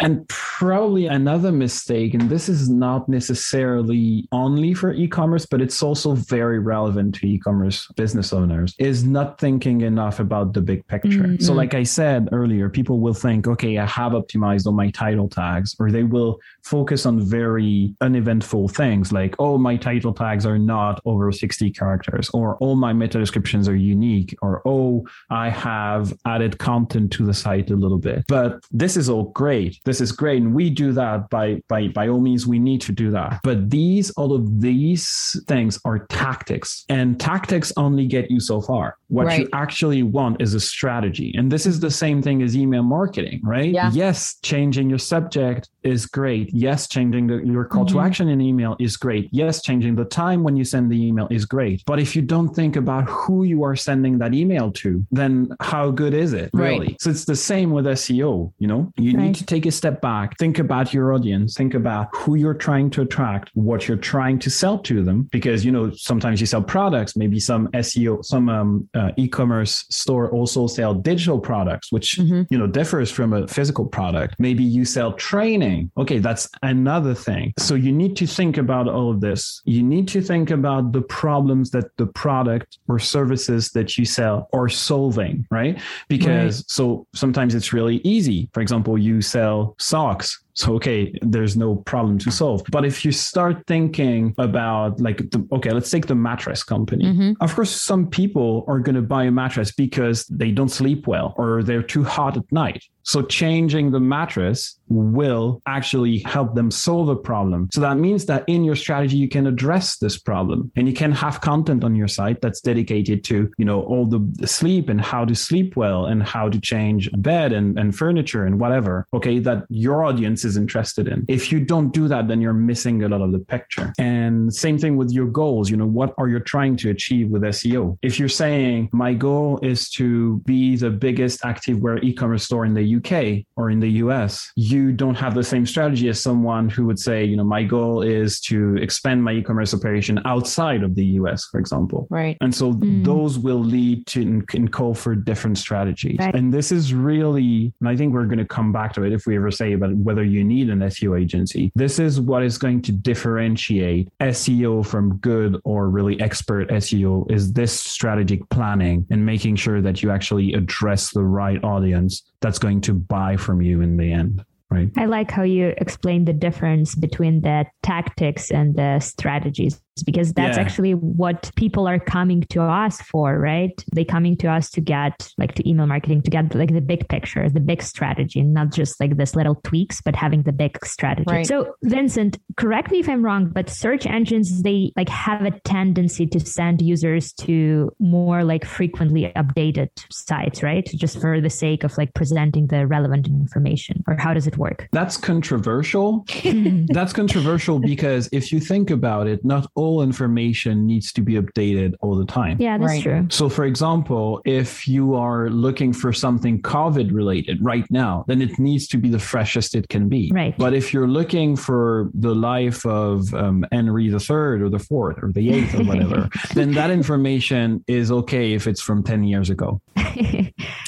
and 0.00 0.26
probably 0.28 1.06
another 1.06 1.52
mistake, 1.52 2.14
and 2.14 2.28
this 2.28 2.48
is 2.48 2.68
not 2.68 3.08
necessarily 3.08 4.28
only 4.32 4.74
for 4.74 4.92
e 4.92 5.08
commerce, 5.08 5.46
but 5.46 5.60
it's 5.60 5.82
also 5.82 6.14
very 6.14 6.58
relevant 6.58 7.14
to 7.16 7.26
e 7.26 7.38
commerce 7.38 7.86
business 7.96 8.32
owners, 8.32 8.74
is 8.78 9.04
not 9.04 9.38
thinking 9.38 9.80
enough 9.82 10.20
about 10.20 10.52
the 10.52 10.60
big 10.60 10.86
picture. 10.86 11.08
Mm-hmm. 11.08 11.44
So, 11.44 11.52
like 11.52 11.74
I 11.74 11.82
said 11.82 12.28
earlier, 12.32 12.68
people 12.68 13.00
will 13.00 13.14
think, 13.14 13.46
okay, 13.46 13.78
I 13.78 13.86
have 13.86 14.12
optimized 14.12 14.66
all 14.66 14.72
my 14.72 14.90
title 14.90 15.28
tags, 15.28 15.74
or 15.78 15.90
they 15.90 16.02
will 16.02 16.38
focus 16.62 17.06
on 17.06 17.20
very 17.20 17.94
uneventful 18.00 18.68
things 18.68 19.12
like, 19.12 19.34
oh, 19.38 19.58
my 19.58 19.76
title 19.76 20.12
tags 20.12 20.46
are 20.46 20.58
not 20.58 21.00
over 21.04 21.32
60 21.32 21.70
characters, 21.70 22.30
or 22.34 22.56
all 22.56 22.76
my 22.76 22.92
meta 22.92 23.18
descriptions 23.18 23.68
are 23.68 23.76
unique, 23.76 24.36
or 24.42 24.62
oh, 24.66 25.06
I 25.30 25.48
have 25.50 26.12
added 26.26 26.58
content 26.58 27.12
to 27.12 27.24
the 27.24 27.34
site 27.34 27.70
a 27.70 27.76
little 27.76 27.98
bit. 27.98 28.24
But 28.28 28.64
this 28.70 28.96
is 28.96 29.08
all 29.08 29.29
great. 29.32 29.78
This 29.84 30.00
is 30.00 30.12
great. 30.12 30.42
And 30.42 30.54
we 30.54 30.70
do 30.70 30.92
that 30.92 31.30
by 31.30 31.62
by 31.68 31.88
by 31.88 32.08
all 32.08 32.20
means, 32.20 32.46
we 32.46 32.58
need 32.58 32.80
to 32.82 32.92
do 32.92 33.10
that. 33.10 33.40
But 33.42 33.70
these 33.70 34.10
all 34.12 34.32
of 34.32 34.60
these 34.60 35.40
things 35.46 35.78
are 35.84 36.06
tactics. 36.06 36.84
And 36.88 37.18
tactics 37.18 37.72
only 37.76 38.06
get 38.06 38.30
you 38.30 38.40
so 38.40 38.60
far. 38.60 38.96
What 39.08 39.26
right. 39.26 39.40
you 39.40 39.48
actually 39.52 40.02
want 40.02 40.40
is 40.40 40.54
a 40.54 40.60
strategy. 40.60 41.34
And 41.36 41.50
this 41.50 41.66
is 41.66 41.80
the 41.80 41.90
same 41.90 42.22
thing 42.22 42.42
as 42.42 42.56
email 42.56 42.82
marketing, 42.82 43.40
right? 43.42 43.70
Yeah. 43.70 43.90
Yes, 43.92 44.36
changing 44.42 44.88
your 44.88 44.98
subject 44.98 45.68
is 45.82 46.06
great. 46.06 46.50
Yes, 46.52 46.88
changing 46.88 47.26
the, 47.26 47.38
your 47.38 47.64
call 47.64 47.84
mm-hmm. 47.84 47.98
to 47.98 48.00
action 48.00 48.28
in 48.28 48.40
email 48.40 48.76
is 48.78 48.96
great. 48.96 49.28
Yes, 49.32 49.62
changing 49.62 49.96
the 49.96 50.04
time 50.04 50.44
when 50.44 50.56
you 50.56 50.64
send 50.64 50.90
the 50.90 51.02
email 51.02 51.26
is 51.30 51.44
great. 51.44 51.82
But 51.86 51.98
if 51.98 52.14
you 52.14 52.22
don't 52.22 52.54
think 52.54 52.76
about 52.76 53.08
who 53.08 53.44
you 53.44 53.64
are 53.64 53.76
sending 53.76 54.18
that 54.18 54.34
email 54.34 54.70
to, 54.72 55.04
then 55.10 55.50
how 55.60 55.90
good 55.90 56.14
is 56.14 56.32
it 56.32 56.50
really? 56.52 56.78
Right. 56.78 57.02
So 57.02 57.10
it's 57.10 57.24
the 57.24 57.36
same 57.36 57.70
with 57.70 57.86
SEO, 57.86 58.52
you 58.58 58.66
know? 58.68 58.92
You 58.96 59.14
right. 59.20 59.26
need 59.28 59.34
to 59.36 59.46
take 59.46 59.66
a 59.66 59.70
step 59.70 60.00
back, 60.00 60.36
think 60.38 60.58
about 60.58 60.92
your 60.92 61.12
audience, 61.12 61.54
think 61.54 61.74
about 61.74 62.08
who 62.14 62.34
you're 62.34 62.54
trying 62.54 62.90
to 62.90 63.02
attract, 63.02 63.50
what 63.54 63.86
you're 63.86 63.96
trying 63.96 64.38
to 64.40 64.50
sell 64.50 64.78
to 64.78 65.04
them 65.04 65.28
because 65.30 65.64
you 65.64 65.72
know 65.72 65.90
sometimes 65.92 66.40
you 66.40 66.46
sell 66.46 66.62
products, 66.62 67.16
maybe 67.16 67.38
some 67.40 67.68
SEO, 67.68 68.24
some 68.24 68.48
um, 68.48 68.88
uh, 68.94 69.10
e-commerce 69.16 69.84
store 69.90 70.30
also 70.30 70.66
sell 70.66 70.94
digital 70.94 71.38
products 71.38 71.90
which 71.90 72.18
mm-hmm. 72.18 72.42
you 72.50 72.58
know 72.58 72.66
differs 72.66 73.10
from 73.10 73.32
a 73.32 73.46
physical 73.48 73.86
product. 73.86 74.36
Maybe 74.38 74.64
you 74.64 74.84
sell 74.84 75.12
training. 75.12 75.90
Okay, 75.96 76.18
that's 76.18 76.48
another 76.62 77.14
thing. 77.14 77.52
So 77.58 77.74
you 77.74 77.92
need 77.92 78.16
to 78.16 78.26
think 78.26 78.56
about 78.56 78.88
all 78.88 79.10
of 79.10 79.20
this. 79.20 79.62
You 79.64 79.82
need 79.82 80.08
to 80.08 80.20
think 80.20 80.50
about 80.50 80.92
the 80.92 81.02
problems 81.02 81.70
that 81.70 81.96
the 81.96 82.06
product 82.06 82.78
or 82.88 82.98
services 82.98 83.70
that 83.70 83.98
you 83.98 84.04
sell 84.04 84.48
are 84.52 84.68
solving, 84.68 85.46
right? 85.50 85.80
Because 86.08 86.58
right. 86.58 86.70
so 86.70 87.06
sometimes 87.14 87.54
it's 87.54 87.72
really 87.72 87.96
easy. 87.98 88.48
For 88.52 88.60
example, 88.60 88.96
you 88.98 89.09
sell 89.20 89.74
socks 89.78 90.40
so, 90.60 90.74
okay, 90.74 91.14
there's 91.22 91.56
no 91.56 91.76
problem 91.76 92.18
to 92.18 92.30
solve. 92.30 92.62
But 92.70 92.84
if 92.84 93.02
you 93.02 93.12
start 93.12 93.66
thinking 93.66 94.34
about, 94.36 95.00
like, 95.00 95.30
the, 95.30 95.46
okay, 95.52 95.70
let's 95.70 95.90
take 95.90 96.06
the 96.06 96.14
mattress 96.14 96.62
company. 96.62 97.06
Mm-hmm. 97.06 97.42
Of 97.42 97.54
course, 97.54 97.70
some 97.70 98.06
people 98.06 98.66
are 98.68 98.78
going 98.78 98.94
to 98.96 99.00
buy 99.00 99.24
a 99.24 99.30
mattress 99.30 99.72
because 99.72 100.26
they 100.26 100.50
don't 100.50 100.68
sleep 100.68 101.06
well 101.06 101.34
or 101.38 101.62
they're 101.62 101.82
too 101.82 102.04
hot 102.04 102.36
at 102.36 102.44
night. 102.52 102.84
So 103.02 103.22
changing 103.22 103.90
the 103.90 104.00
mattress 104.00 104.78
will 104.88 105.62
actually 105.66 106.18
help 106.18 106.54
them 106.54 106.70
solve 106.70 107.08
a 107.08 107.16
problem. 107.16 107.68
So 107.72 107.80
that 107.80 107.96
means 107.96 108.26
that 108.26 108.44
in 108.48 108.64
your 108.64 108.76
strategy, 108.76 109.16
you 109.16 109.28
can 109.28 109.46
address 109.46 109.98
this 109.98 110.18
problem 110.18 110.70
and 110.76 110.88
you 110.88 110.94
can 110.94 111.12
have 111.12 111.40
content 111.40 111.84
on 111.84 111.94
your 111.94 112.08
site 112.08 112.40
that's 112.40 112.60
dedicated 112.60 113.24
to, 113.24 113.50
you 113.56 113.64
know, 113.64 113.82
all 113.82 114.06
the 114.06 114.46
sleep 114.46 114.88
and 114.88 115.00
how 115.00 115.24
to 115.24 115.34
sleep 115.34 115.76
well 115.76 116.06
and 116.06 116.22
how 116.22 116.48
to 116.48 116.60
change 116.60 117.08
bed 117.18 117.52
and, 117.52 117.78
and 117.78 117.96
furniture 117.96 118.44
and 118.44 118.58
whatever. 118.58 119.06
Okay. 119.14 119.38
That 119.38 119.64
your 119.68 120.04
audience 120.04 120.44
is 120.44 120.56
interested 120.56 121.06
in. 121.08 121.24
If 121.28 121.52
you 121.52 121.60
don't 121.60 121.90
do 121.90 122.08
that, 122.08 122.28
then 122.28 122.40
you're 122.40 122.52
missing 122.52 123.02
a 123.04 123.08
lot 123.08 123.20
of 123.20 123.32
the 123.32 123.38
picture. 123.38 123.92
And 123.98 124.52
same 124.52 124.78
thing 124.78 124.96
with 124.96 125.10
your 125.10 125.26
goals. 125.26 125.70
You 125.70 125.76
know, 125.76 125.86
what 125.86 126.14
are 126.18 126.28
you 126.28 126.40
trying 126.40 126.76
to 126.78 126.90
achieve 126.90 127.30
with 127.30 127.42
SEO? 127.42 127.96
If 128.02 128.18
you're 128.18 128.28
saying 128.28 128.90
my 128.92 129.14
goal 129.14 129.60
is 129.62 129.88
to 129.90 130.38
be 130.40 130.76
the 130.76 130.90
biggest 130.90 131.42
activewear 131.42 132.02
e-commerce 132.02 132.44
store 132.44 132.64
in 132.64 132.74
the 132.74 132.89
UK 132.96 133.44
or 133.56 133.70
in 133.70 133.80
the 133.80 133.90
US, 134.04 134.50
you 134.56 134.92
don't 134.92 135.14
have 135.14 135.34
the 135.34 135.44
same 135.44 135.66
strategy 135.66 136.08
as 136.08 136.20
someone 136.20 136.68
who 136.68 136.86
would 136.86 136.98
say, 136.98 137.24
you 137.24 137.36
know, 137.36 137.44
my 137.44 137.62
goal 137.62 138.02
is 138.02 138.40
to 138.42 138.76
expand 138.76 139.22
my 139.22 139.32
e-commerce 139.32 139.74
operation 139.74 140.20
outside 140.24 140.82
of 140.82 140.94
the 140.94 141.04
US, 141.04 141.46
for 141.46 141.58
example. 141.58 142.06
Right. 142.10 142.36
And 142.40 142.54
so 142.54 142.72
mm. 142.72 143.04
those 143.04 143.38
will 143.38 143.62
lead 143.62 144.06
to 144.08 144.22
and 144.54 144.72
call 144.72 144.94
for 144.94 145.14
different 145.14 145.58
strategies. 145.58 146.18
Right. 146.18 146.34
And 146.34 146.52
this 146.52 146.72
is 146.72 146.94
really, 146.94 147.72
and 147.80 147.88
I 147.88 147.96
think 147.96 148.12
we're 148.12 148.26
going 148.26 148.38
to 148.38 148.44
come 148.44 148.72
back 148.72 148.92
to 148.94 149.02
it 149.02 149.12
if 149.12 149.26
we 149.26 149.36
ever 149.36 149.50
say 149.50 149.72
about 149.72 149.94
whether 149.96 150.24
you 150.24 150.44
need 150.44 150.70
an 150.70 150.80
SEO 150.80 151.20
agency. 151.20 151.72
This 151.74 151.98
is 151.98 152.20
what 152.20 152.42
is 152.42 152.58
going 152.58 152.82
to 152.82 152.92
differentiate 152.92 154.08
SEO 154.20 154.86
from 154.86 155.16
good 155.18 155.60
or 155.64 155.88
really 155.88 156.20
expert 156.20 156.68
SEO 156.68 157.30
is 157.30 157.52
this 157.52 157.72
strategic 157.72 158.48
planning 158.50 159.06
and 159.10 159.24
making 159.24 159.56
sure 159.56 159.80
that 159.80 160.02
you 160.02 160.10
actually 160.10 160.52
address 160.54 161.10
the 161.10 161.22
right 161.22 161.62
audience 161.64 162.22
that's 162.40 162.58
going 162.58 162.80
to 162.82 162.94
buy 162.94 163.36
from 163.36 163.62
you 163.62 163.80
in 163.80 163.96
the 163.96 164.12
end. 164.12 164.44
Right. 164.70 164.88
I 164.96 165.06
like 165.06 165.32
how 165.32 165.42
you 165.42 165.74
explain 165.78 166.26
the 166.26 166.32
difference 166.32 166.94
between 166.94 167.40
the 167.40 167.66
tactics 167.82 168.52
and 168.52 168.76
the 168.76 169.00
strategies 169.00 169.82
because 170.02 170.32
that's 170.32 170.56
yeah. 170.56 170.62
actually 170.62 170.94
what 170.94 171.50
people 171.56 171.86
are 171.86 171.98
coming 171.98 172.42
to 172.50 172.62
us 172.62 173.00
for, 173.02 173.38
right? 173.38 173.72
They 173.92 174.04
coming 174.04 174.36
to 174.38 174.48
us 174.48 174.70
to 174.70 174.80
get 174.80 175.32
like 175.38 175.54
to 175.54 175.68
email 175.68 175.86
marketing 175.86 176.22
to 176.22 176.30
get 176.30 176.54
like 176.54 176.72
the 176.72 176.80
big 176.80 177.08
picture, 177.08 177.48
the 177.48 177.60
big 177.60 177.82
strategy, 177.82 178.42
not 178.42 178.72
just 178.72 179.00
like 179.00 179.16
this 179.16 179.34
little 179.34 179.56
tweaks, 179.64 180.00
but 180.00 180.14
having 180.14 180.42
the 180.42 180.52
big 180.52 180.84
strategy. 180.84 181.26
Right. 181.28 181.46
So 181.46 181.74
Vincent, 181.82 182.38
correct 182.56 182.90
me 182.90 183.00
if 183.00 183.08
I'm 183.08 183.24
wrong, 183.24 183.50
but 183.50 183.68
search 183.68 184.06
engines 184.06 184.62
they 184.62 184.92
like 184.96 185.08
have 185.08 185.44
a 185.44 185.52
tendency 185.60 186.26
to 186.26 186.40
send 186.40 186.82
users 186.82 187.32
to 187.34 187.90
more 187.98 188.44
like 188.44 188.64
frequently 188.64 189.32
updated 189.36 189.90
sites, 190.10 190.62
right? 190.62 190.86
Just 190.86 191.20
for 191.20 191.40
the 191.40 191.50
sake 191.50 191.84
of 191.84 191.96
like 191.98 192.14
presenting 192.14 192.66
the 192.68 192.86
relevant 192.86 193.26
information. 193.26 194.02
Or 194.06 194.16
how 194.16 194.34
does 194.34 194.46
it 194.46 194.56
work? 194.56 194.88
That's 194.92 195.16
controversial. 195.16 196.24
Hmm. 196.40 196.86
That's 196.86 197.12
controversial 197.12 197.78
because 197.78 198.28
if 198.32 198.50
you 198.50 198.60
think 198.60 198.90
about 198.90 199.28
it, 199.28 199.44
not 199.44 199.70
all 199.74 199.89
all 199.90 200.02
information 200.02 200.86
needs 200.86 201.12
to 201.12 201.20
be 201.20 201.34
updated 201.34 201.94
all 202.00 202.14
the 202.14 202.24
time. 202.24 202.56
Yeah, 202.60 202.78
that's 202.78 202.92
right. 202.92 203.02
true. 203.02 203.26
So, 203.30 203.48
for 203.48 203.64
example, 203.64 204.40
if 204.44 204.86
you 204.86 205.14
are 205.14 205.50
looking 205.50 205.92
for 205.92 206.12
something 206.12 206.62
COVID 206.62 207.12
related 207.12 207.58
right 207.60 207.88
now, 207.90 208.24
then 208.28 208.40
it 208.40 208.58
needs 208.58 208.86
to 208.88 208.96
be 208.98 209.08
the 209.08 209.18
freshest 209.18 209.74
it 209.74 209.88
can 209.88 210.08
be. 210.08 210.30
Right. 210.32 210.56
But 210.56 210.74
if 210.74 210.94
you're 210.94 211.08
looking 211.08 211.56
for 211.56 212.10
the 212.14 212.34
life 212.34 212.86
of 212.86 213.34
um, 213.34 213.66
Henry 213.72 214.08
the 214.08 214.20
third 214.20 214.62
or 214.62 214.68
the 214.68 214.78
fourth 214.78 215.18
or 215.22 215.32
the 215.32 215.50
eighth 215.50 215.74
or 215.74 215.84
whatever, 215.84 216.28
then 216.54 216.72
that 216.72 216.90
information 216.90 217.84
is 217.88 218.12
okay 218.12 218.52
if 218.52 218.68
it's 218.68 218.80
from 218.80 219.02
10 219.02 219.24
years 219.24 219.50
ago. 219.50 219.80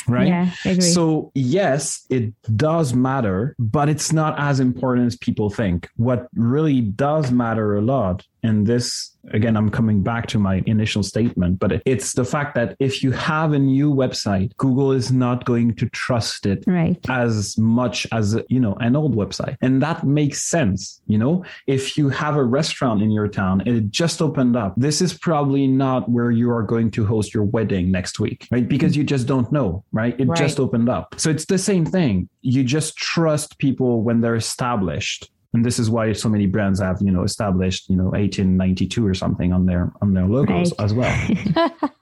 right? 0.08 0.28
Yeah, 0.28 0.50
so, 0.78 1.32
yes, 1.34 2.06
it 2.08 2.32
does 2.56 2.94
matter, 2.94 3.56
but 3.58 3.88
it's 3.88 4.12
not 4.12 4.38
as 4.38 4.60
important 4.60 5.08
as 5.08 5.16
people 5.16 5.50
think. 5.50 5.88
What 5.96 6.28
really 6.34 6.80
does 6.80 7.32
matter 7.32 7.76
a 7.76 7.82
lot 7.82 8.24
and 8.42 8.66
this 8.66 9.12
again, 9.30 9.56
I'm 9.56 9.70
coming 9.70 10.02
back 10.02 10.26
to 10.28 10.38
my 10.38 10.62
initial 10.66 11.02
statement, 11.02 11.58
but 11.58 11.82
it's 11.84 12.14
the 12.14 12.24
fact 12.24 12.54
that 12.54 12.76
if 12.78 13.02
you 13.02 13.12
have 13.12 13.52
a 13.52 13.58
new 13.58 13.92
website, 13.92 14.56
Google 14.56 14.92
is 14.92 15.12
not 15.12 15.44
going 15.44 15.74
to 15.76 15.88
trust 15.90 16.46
it 16.46 16.64
right. 16.66 16.98
as 17.08 17.56
much 17.58 18.06
as, 18.12 18.38
you 18.48 18.60
know, 18.60 18.74
an 18.80 18.96
old 18.96 19.14
website. 19.14 19.56
And 19.60 19.82
that 19.82 20.04
makes 20.04 20.42
sense. 20.42 21.00
You 21.06 21.18
know, 21.18 21.44
if 21.66 21.96
you 21.96 22.08
have 22.08 22.36
a 22.36 22.44
restaurant 22.44 23.02
in 23.02 23.10
your 23.10 23.28
town 23.28 23.60
and 23.60 23.76
it 23.76 23.90
just 23.90 24.20
opened 24.20 24.56
up, 24.56 24.74
this 24.76 25.00
is 25.00 25.14
probably 25.16 25.66
not 25.66 26.08
where 26.08 26.30
you 26.30 26.50
are 26.50 26.62
going 26.62 26.90
to 26.92 27.06
host 27.06 27.34
your 27.34 27.44
wedding 27.44 27.90
next 27.90 28.18
week, 28.18 28.48
right? 28.50 28.68
Because 28.68 28.96
you 28.96 29.04
just 29.04 29.26
don't 29.26 29.50
know, 29.52 29.84
right? 29.92 30.18
It 30.18 30.26
right. 30.26 30.38
just 30.38 30.58
opened 30.58 30.88
up. 30.88 31.14
So 31.18 31.30
it's 31.30 31.44
the 31.44 31.58
same 31.58 31.86
thing. 31.86 32.28
You 32.40 32.64
just 32.64 32.96
trust 32.96 33.58
people 33.58 34.02
when 34.02 34.20
they're 34.20 34.34
established 34.34 35.30
and 35.54 35.64
this 35.64 35.78
is 35.78 35.90
why 35.90 36.12
so 36.12 36.28
many 36.28 36.46
brands 36.46 36.80
have 36.80 36.98
you 37.00 37.10
know 37.10 37.22
established 37.22 37.88
you 37.88 37.96
know 37.96 38.04
1892 38.04 39.06
or 39.06 39.14
something 39.14 39.52
on 39.52 39.66
their 39.66 39.92
on 40.00 40.14
their 40.14 40.26
logos 40.26 40.72
right. 40.78 40.84
as 40.84 40.94
well 40.94 41.28